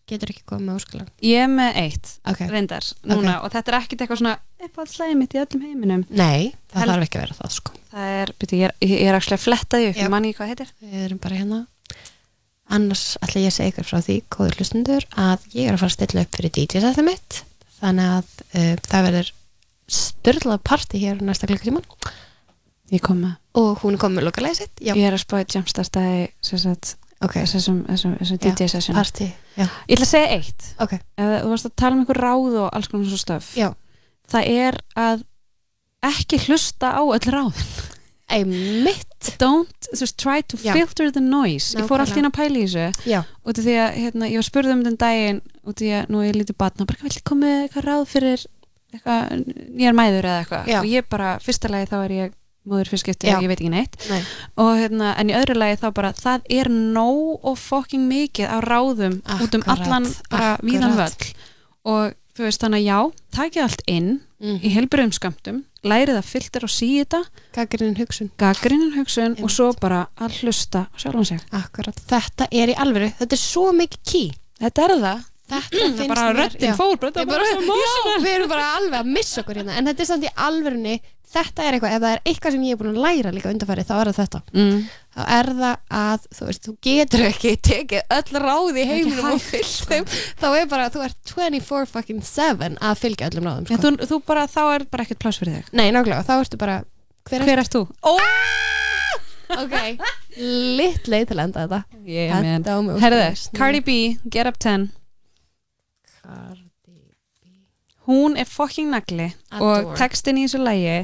getur 0.09 0.33
ekki 0.33 0.45
komið 0.49 0.67
með 0.69 0.79
óskalag 0.79 1.25
Ég 1.29 1.43
er 1.45 1.51
með 1.53 1.79
eitt, 1.83 2.13
ok, 2.29 2.43
reyndar, 2.53 2.87
núna 3.09 3.35
og 3.45 3.53
þetta 3.55 3.73
er 3.73 3.79
ekkert 3.79 4.05
eitthvað 4.05 4.21
svona 4.23 4.35
uppáhaldslægi 4.65 5.17
mitt 5.19 5.35
í 5.37 5.41
öllum 5.43 5.65
heiminum. 5.67 6.05
Nei, 6.11 6.53
það 6.73 6.83
Hel- 6.83 6.93
þarf 6.93 7.07
ekki 7.07 7.19
að 7.19 7.25
vera 7.27 7.39
það 7.39 7.57
sko. 7.57 7.75
Það 7.93 8.15
er, 8.19 8.33
byrju, 8.39 8.59
ég 8.59 8.69
er, 8.69 8.77
ég 8.89 9.09
er 9.09 9.19
actually 9.19 9.39
að 9.39 9.45
fletta 9.45 9.81
því 9.81 9.91
upp, 9.91 10.01
ég 10.03 10.13
manni 10.15 10.33
hvað 10.37 10.53
heitir. 10.53 10.73
Við 10.85 11.05
erum 11.07 11.21
bara 11.23 11.41
hérna. 11.41 11.61
Annars 12.69 13.05
ætla 13.25 13.41
ég 13.41 13.49
að 13.49 13.57
segja 13.57 13.73
ykkur 13.73 13.89
frá 13.89 14.01
því 14.05 14.17
góður 14.29 14.59
hlustundur 14.59 15.07
að 15.17 15.47
ég 15.55 15.69
er 15.69 15.77
að 15.77 15.83
fara 15.83 15.89
að 15.89 15.97
stilla 15.97 16.25
upp 16.27 16.37
fyrir 16.37 16.55
DJ-sætið 16.59 17.07
mitt. 17.07 17.39
Þannig 17.79 18.11
að 18.19 18.33
uh, 18.59 18.75
það 18.89 19.07
verður 19.09 19.31
styrlað 19.89 20.65
party 20.69 21.01
hér 21.01 21.23
næsta 21.25 21.49
klukkutíman 21.49 21.87
Ég 22.89 23.03
kom 23.05 23.19
með, 23.21 23.35
og 23.61 23.83
hún 23.83 23.99
komið 24.01 24.17
með 24.17 24.27
lokalæði 24.31 24.59
sitt 24.63 24.81
já, 24.81 24.95
ég 24.97 25.05
er 25.11 25.17
að 25.17 25.21
sagt, 26.41 26.95
ok, 27.21 27.35
þessum, 27.45 27.83
þessum 27.85 28.97
Já, 29.59 29.65
já, 29.67 29.69
Ég 29.91 29.97
ætla 29.99 30.07
að 30.07 30.13
segja 30.15 30.33
eitt. 30.39 30.69
Ok, 30.85 30.93
Ef 31.19 31.33
þú 31.43 31.51
varst 31.53 31.67
að 31.69 31.77
tala 31.83 31.97
um 31.97 32.03
einhver 32.05 32.21
ráð 32.23 32.59
og 32.63 32.69
alls 32.79 32.89
konar 32.93 33.11
svo 33.11 33.19
stöf 33.21 33.53
já. 33.59 33.69
Það 34.31 34.51
er 34.55 34.79
að 34.95 35.25
ekki 36.09 36.39
hlusta 36.47 36.93
á 36.95 37.03
öll 37.03 37.33
ráðin. 37.35 37.71
Einmitt. 38.29 39.31
Don't, 39.41 39.89
veist, 39.97 40.17
try 40.21 40.43
to 40.43 40.59
Já. 40.61 40.75
filter 40.77 41.09
the 41.11 41.21
noise. 41.21 41.73
Ég 41.75 41.87
fór 41.89 41.97
Nákvæmlega. 41.99 42.05
allt 42.05 42.19
inn 42.21 42.29
að 42.29 42.35
pæla 42.37 42.61
í 42.61 42.65
þessu. 42.69 43.09
Já, 43.09 43.21
af 43.25 43.57
því 43.57 43.75
að 43.81 43.97
hérna, 44.03 44.29
ég 44.29 44.37
var 44.39 44.47
spurð 44.47 44.73
um 44.75 44.83
den 44.85 44.99
daginn 45.01 45.41
út 45.65 45.73
af 45.73 45.81
því 45.81 45.89
að 45.97 46.13
nú 46.13 46.21
er 46.21 46.29
ég 46.29 46.37
lítið 46.43 46.59
batna 46.61 46.87
bara 46.87 47.01
hvað 47.01 47.17
vil 47.17 47.25
komið 47.31 47.55
eitthvað 47.65 47.89
ráð 47.89 48.05
fyrir 48.13 48.45
eitthvað 48.93 49.33
nýjar 49.79 49.97
mæður 49.97 50.29
eða 50.29 50.43
eitthvað? 50.45 50.69
Já. 50.69 50.79
og 50.83 50.87
ég 50.93 51.09
bara, 51.09 51.33
fyrsta 51.45 51.73
lagi 51.73 51.89
þá 51.91 51.97
er 52.05 52.15
ég 52.19 52.37
móður 52.69 52.91
fyrst 52.93 53.07
skipti 53.07 53.31
og 53.33 53.45
ég 53.45 53.51
veit 53.51 53.59
ekki 53.61 53.73
neitt. 53.73 53.99
Nei, 54.11 54.21
og 54.61 54.71
hérna, 54.79 55.13
en 55.21 55.31
í 55.31 55.37
öðru 55.39 55.59
lagi 55.59 55.81
þá 55.83 55.89
bara 55.97 56.13
það 56.17 56.49
er 56.59 56.71
nóg 56.73 57.45
og 57.47 57.59
fucking 57.61 58.09
mikið 58.11 58.51
á 58.51 58.59
ráðum 58.65 59.21
út 59.39 59.59
um 59.59 59.65
Akkurat, 59.65 59.85
allan 59.87 60.09
bara 60.33 60.57
víðan 60.63 60.93
akkurat. 60.93 61.29
völl. 61.29 61.53
Og 61.89 62.17
þú 62.39 62.47
veist 62.47 62.63
þannig 62.63 62.85
að 62.85 62.89
já, 62.89 62.99
takið 63.39 63.65
allt 63.65 63.83
inn 63.91 64.11
mm. 64.43 64.59
í 64.63 64.73
helbriðum 64.75 65.15
skamtum, 65.17 65.63
lærið 65.87 66.21
að 66.21 66.29
filter 66.29 66.67
og 66.67 66.73
síða 66.75 67.05
þetta, 67.05 67.23
gaggrinn 67.57 67.97
hugsun. 67.99 68.31
Gaggrinnan 68.41 68.95
hugsun 68.99 69.25
Einmitt. 69.33 69.47
og 69.47 69.55
svo 69.55 69.73
bara 69.81 70.05
að 70.19 70.39
hlusta 70.43 70.87
á 70.87 70.97
sjálfan 71.01 71.31
sig. 71.33 71.43
Akkurat, 71.57 71.99
þetta 72.11 72.51
er 72.53 72.75
í 72.75 72.79
alvöru 72.79 73.11
þetta 73.19 73.39
er 73.39 73.43
svo 73.43 73.71
mikið 73.75 74.05
key. 74.13 74.31
Þetta 74.59 74.85
er 74.85 74.95
það, 75.03 75.27
þetta 75.53 75.85
það 75.99 76.03
er 76.05 76.11
bara 76.15 76.27
röddinn 76.37 76.79
fór 76.79 76.97
bara, 76.97 77.13
þetta 77.13 77.29
bara 77.31 77.53
já, 77.53 78.19
við 78.25 78.33
erum 78.35 78.51
bara 78.53 78.73
alveg 78.79 78.99
að 79.01 79.15
missa 79.19 79.43
okkur 79.45 79.63
hérna. 79.63 79.79
En 79.79 79.91
þetta 79.91 80.05
er 80.05 80.11
samt 80.13 80.29
í 80.29 80.35
alvörunni 80.49 80.99
þetta 81.29 81.65
er 81.65 81.77
eitthvað, 81.77 81.95
ef 81.95 82.03
það 82.03 82.15
er 82.15 82.23
eitthvað 82.31 82.55
sem 82.55 82.65
ég 82.65 82.75
er 82.75 82.81
búin 82.81 82.95
að 82.95 83.03
læra 83.05 83.33
líka 83.35 83.51
undarfæri 83.53 83.85
þá 83.85 83.95
er 83.99 84.11
það 84.11 84.19
þetta. 84.19 84.41
Mm. 84.55 84.79
þá 85.13 85.21
er 85.37 85.51
það 85.59 85.97
að, 85.99 86.27
þú 86.39 86.49
veist, 86.49 86.69
þú 86.69 86.75
getur 86.89 87.25
ekki 87.27 87.53
tekið 87.69 88.15
öll 88.17 88.41
ráð 88.45 88.79
í 88.81 88.87
heiminum 88.89 89.29
og 89.35 89.43
fyllt 89.45 89.91
þeim, 89.93 90.07
þá 90.41 90.47
er 90.49 90.71
bara 90.71 90.89
þú 90.95 91.05
ert 91.05 91.19
24 91.35 91.91
fucking 91.93 92.25
7 92.25 92.71
að 92.81 93.03
fylgja 93.03 93.29
öllum 93.29 93.51
ráðum 93.51 93.69
sko. 93.69 93.81
þú, 93.85 94.09
þú 94.09 94.21
bara, 94.31 94.47
þá 94.49 94.63
er 94.65 94.87
bara 94.89 95.05
ekkert 95.05 95.21
pláss 95.27 95.43
fyrir 95.43 95.59
þig. 95.59 95.73
Nei, 95.77 95.89
nákvæmlega, 95.93 96.25
þá 96.29 96.35
ertu 96.39 96.61
bara 96.61 96.79
hver 97.29 97.43
er 97.45 97.51
Hver 97.51 97.63
ert 97.65 97.77
þú? 97.77 97.85
ok, 99.59 99.77
lit 100.79 101.09
leið 101.13 101.27
til 101.29 101.37
að 101.37 101.45
enda 101.45 101.67
þetta. 101.67 101.83
Yeah, 102.09 102.41
Henda 102.41 102.73
á 102.73 102.79
mig 102.85 103.03
Herðu, 103.05 103.21
óskalaust. 103.21 103.53
Cardi 103.59 103.85
B, 103.85 103.99
Get 104.33 104.49
Up 104.49 104.57
10 104.57 104.89
Hún 108.09 108.39
er 108.41 108.49
fucking 108.49 108.89
nagli 108.91 109.27
og 109.61 109.93
textin 109.99 110.39
í 110.41 110.47
þessu 110.47 110.63
lægi 110.65 110.95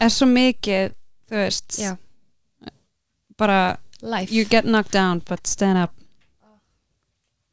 er 0.00 0.12
svo 0.12 0.26
mikið 0.30 0.94
þú 1.28 1.36
veist 1.42 1.76
Já. 1.76 1.92
bara 3.36 3.76
life. 4.00 4.32
You 4.34 4.44
get 4.44 4.64
knocked 4.64 4.92
down 4.92 5.22
but 5.28 5.46
stand 5.46 5.78
up. 5.78 5.92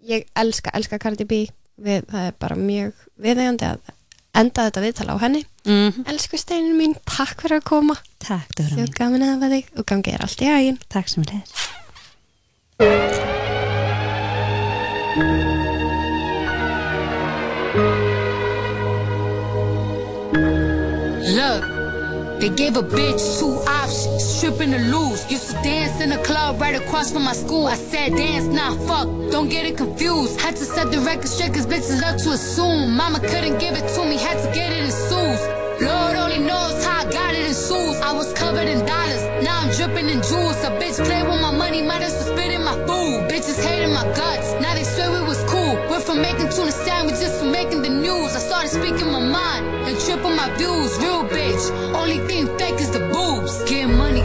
Ég 0.06 0.26
elska, 0.36 0.70
elska 0.74 0.98
Cardi 1.02 1.26
B. 1.26 1.32
Við, 1.82 2.06
það 2.08 2.28
er 2.30 2.36
bara 2.40 2.56
mjög 2.56 2.94
viðeigandi 3.20 3.66
að 3.68 3.80
enda 4.36 4.68
þetta 4.68 4.84
viðtala 4.84 5.16
á 5.18 5.24
henni. 5.26 5.42
Mm 5.66 5.92
-hmm. 5.92 6.10
elsku 6.12 6.38
steinin 6.38 6.78
mín, 6.78 6.96
takk 7.04 7.42
fyrir 7.42 7.58
að 7.60 7.68
koma. 7.68 7.96
Takk, 8.20 8.56
Dóra 8.56 8.70
þjóð 8.70 8.88
mín. 8.88 8.98
gaman 9.00 9.24
að 9.24 9.34
hafa 9.34 9.50
þig. 9.50 9.66
Og 9.78 9.86
gangi 9.86 10.14
er 10.14 10.22
allt 10.22 10.42
í 10.42 10.46
ægin 10.46 10.80
Takk 10.90 11.08
sem 11.10 11.24
leir 11.24 11.44
they 22.40 22.50
gave 22.50 22.76
a 22.76 22.84
bitch 22.84 23.40
two 23.40 23.56
options, 23.68 24.24
stripping 24.24 24.72
to 24.72 24.80
lose. 24.80 25.30
Used 25.32 25.48
to 25.52 25.54
dance 25.64 26.02
in 26.02 26.12
a 26.12 26.22
club 26.24 26.60
right 26.60 26.76
across 26.76 27.12
from 27.12 27.24
my 27.24 27.34
school. 27.34 27.68
I 27.68 27.76
said 27.76 28.12
dance, 28.12 28.46
nah, 28.46 28.76
fuck, 28.88 29.08
don't 29.32 29.50
get 29.50 29.66
it 29.66 29.78
confused. 29.78 30.40
Had 30.42 30.56
to 30.58 30.66
set 30.66 30.92
the 30.92 31.00
record 31.00 31.28
straight 31.28 31.54
cause 31.54 31.66
bitches 31.66 32.02
love 32.02 32.18
to 32.24 32.32
assume. 32.32 32.96
Mama 32.96 33.20
couldn't 33.20 33.58
give 33.60 33.76
it 33.76 33.88
to 33.96 34.06
me, 34.06 34.18
had 34.18 34.38
to 34.44 34.50
get 34.54 34.72
it 34.72 34.84
in 34.84 34.92
shoes. 34.92 35.42
Lord 35.82 36.16
only 36.16 36.40
knows 36.40 36.84
how 36.86 37.08
I 37.08 37.12
got 37.12 37.34
it 37.36 37.46
in 37.48 37.56
shoes. 37.56 37.98
I 38.02 38.12
was 38.14 38.34
covered 38.34 38.68
in 38.68 38.80
dollars, 38.86 39.24
now 39.44 39.60
I'm 39.62 39.72
dripping 39.76 40.10
in 40.10 40.22
jewels. 40.22 40.60
A 40.64 40.72
bitch 40.80 40.98
play 41.04 41.24
with 41.24 41.42
my 41.42 41.52
money, 41.52 41.82
might 41.82 42.02
as 42.02 42.14
well 42.14 42.36
spit 42.36 42.52
in 42.52 42.64
my 42.64 42.76
food. 42.88 43.32
Bitches 43.32 43.60
hating 43.64 43.94
my 43.94 44.04
guts, 44.16 44.25
from 46.06 46.22
making 46.22 46.50
tuna 46.50 46.72
sandwiches 46.72 47.40
to 47.40 47.46
making 47.46 47.82
the 47.82 47.90
news. 47.90 48.36
I 48.36 48.40
started 48.40 48.70
speaking 48.70 49.12
my 49.12 49.20
mind 49.20 49.66
and 49.88 50.00
triple 50.00 50.30
my 50.30 50.50
views. 50.56 50.98
Real 51.00 51.24
bitch, 51.26 51.64
only 51.96 52.20
thing 52.28 52.46
fake 52.58 52.80
is 52.80 52.92
the 52.92 53.00
boobs. 53.10 53.64
Get 53.70 53.90
money, 53.90 54.22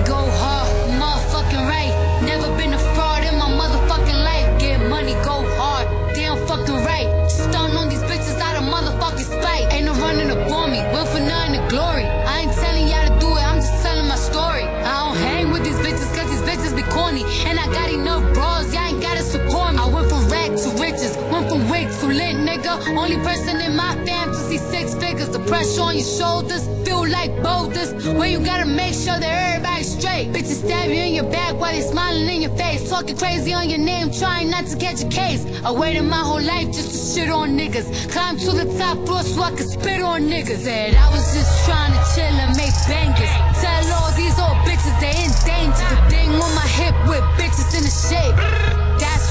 Only 23.01 23.17
person 23.25 23.59
in 23.63 23.77
my 23.77 23.95
fam 24.05 24.29
to 24.29 24.35
see 24.35 24.59
six 24.59 24.95
figures. 24.95 25.31
The 25.31 25.39
pressure 25.39 25.81
on 25.81 25.95
your 25.97 26.05
shoulders 26.05 26.69
feel 26.85 27.09
like 27.09 27.33
boulders. 27.43 27.95
When 28.19 28.31
you 28.31 28.41
gotta 28.45 28.67
make 28.67 28.93
sure 28.93 29.19
that 29.19 29.33
everybody's 29.47 29.91
straight. 29.97 30.27
Bitches 30.35 30.61
stab 30.65 30.91
you 30.91 31.01
in 31.09 31.15
your 31.15 31.31
back 31.31 31.59
while 31.59 31.73
they 31.73 31.81
smiling 31.81 32.29
in 32.29 32.43
your 32.43 32.55
face. 32.57 32.91
Talking 32.91 33.17
crazy 33.17 33.55
on 33.55 33.71
your 33.71 33.79
name, 33.79 34.11
trying 34.13 34.51
not 34.51 34.67
to 34.67 34.77
catch 34.77 35.03
a 35.03 35.09
case. 35.09 35.43
I 35.65 35.73
waited 35.73 36.03
my 36.03 36.23
whole 36.29 36.43
life 36.43 36.67
just 36.77 36.91
to 36.93 36.99
shit 37.21 37.31
on 37.31 37.57
niggas. 37.57 37.89
Climb 38.13 38.37
to 38.37 38.51
the 38.53 38.67
top 38.79 38.99
floor 39.07 39.23
so 39.23 39.41
I 39.49 39.51
could 39.53 39.71
spit 39.77 40.03
on 40.03 40.29
niggas. 40.29 40.61
Said 40.61 40.95
I 40.95 41.09
was 41.11 41.25
just 41.33 41.65
trying 41.65 41.93
to 41.97 42.03
chill 42.13 42.37
and 42.45 42.55
make 42.55 42.77
bangers. 42.87 43.33
Tell 43.65 43.85
all 43.97 44.13
these 44.13 44.37
old 44.39 44.61
bitches 44.69 44.97
they 45.01 45.17
in 45.25 45.33
danger. 45.49 45.89
The 45.89 46.01
thing 46.13 46.31
on 46.37 46.53
my 46.55 46.69
hip 46.69 46.95
with 47.09 47.25
bitches 47.41 47.73
in 47.79 47.83
the 47.89 47.95
shape. 48.09 48.71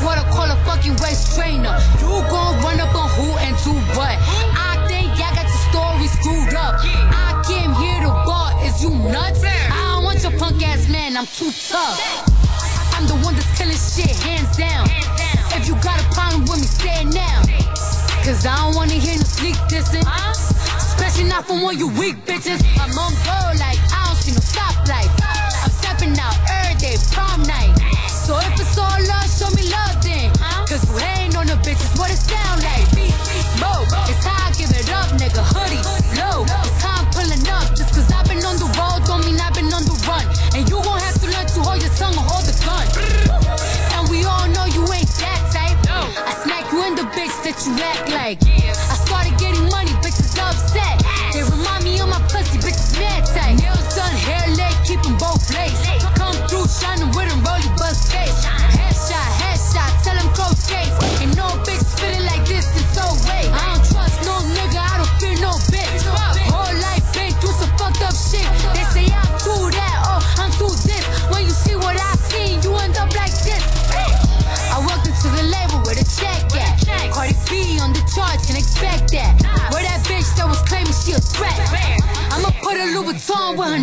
I 0.08 0.24
call 0.32 0.48
a 0.48 0.56
fucking 0.64 0.96
waist 1.04 1.36
trainer. 1.36 1.76
You 2.00 2.24
gon' 2.32 2.56
run 2.64 2.80
up 2.80 2.96
on 2.96 3.10
who 3.20 3.36
and 3.44 3.56
do 3.68 3.76
what? 4.00 4.16
I 4.56 4.80
think 4.88 5.12
y'all 5.20 5.36
got 5.36 5.44
your 5.44 5.64
story 5.68 6.08
screwed 6.08 6.56
up. 6.56 6.80
I 6.80 7.36
came 7.44 7.74
here 7.76 8.00
to 8.08 8.12
bar, 8.24 8.56
is 8.64 8.82
you 8.82 8.92
nuts? 9.12 9.44
I 9.44 9.96
don't 9.96 10.04
want 10.04 10.24
your 10.24 10.32
punk 10.40 10.64
ass 10.64 10.88
man, 10.88 11.18
I'm 11.18 11.28
too 11.28 11.52
tough. 11.52 12.00
I'm 12.96 13.08
the 13.08 13.16
one 13.26 13.36
that's 13.36 13.52
killing 13.60 13.76
shit, 13.76 14.16
hands 14.24 14.56
down. 14.56 14.88
If 15.52 15.68
you 15.68 15.76
got 15.84 16.00
a 16.00 16.08
problem 16.16 16.48
with 16.48 16.64
me, 16.64 16.68
say 16.68 17.04
it 17.04 17.12
now. 17.12 17.44
Cause 18.24 18.46
I 18.46 18.56
don't 18.56 18.76
wanna 18.76 18.96
hear 18.96 19.18
no 19.18 19.28
sneak 19.28 19.56
dissing. 19.68 20.08
Especially 20.80 21.28
not 21.28 21.46
from 21.46 21.62
one 21.62 21.78
you 21.78 21.88
weak 22.00 22.24
bitches. 22.26 22.64
I'm 22.80 22.96
on 22.96 23.12
go 23.28 23.38
like 23.60 23.80
I 23.92 24.08
don't 24.08 24.16
see 24.16 24.32
no 24.32 24.40
stoplight. 24.40 25.12
I'm 25.64 25.72
stepping 25.72 26.16
out 26.20 26.36
every 26.48 26.76
day, 26.80 26.96
prom 27.12 27.44
night. 27.44 27.99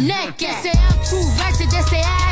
naked. 0.01 0.55
Say 0.63 0.73
I'm 0.73 0.99
too 1.05 1.25
ratchet, 1.39 1.71
just 1.71 1.89
say 1.89 2.03
I 2.05 2.26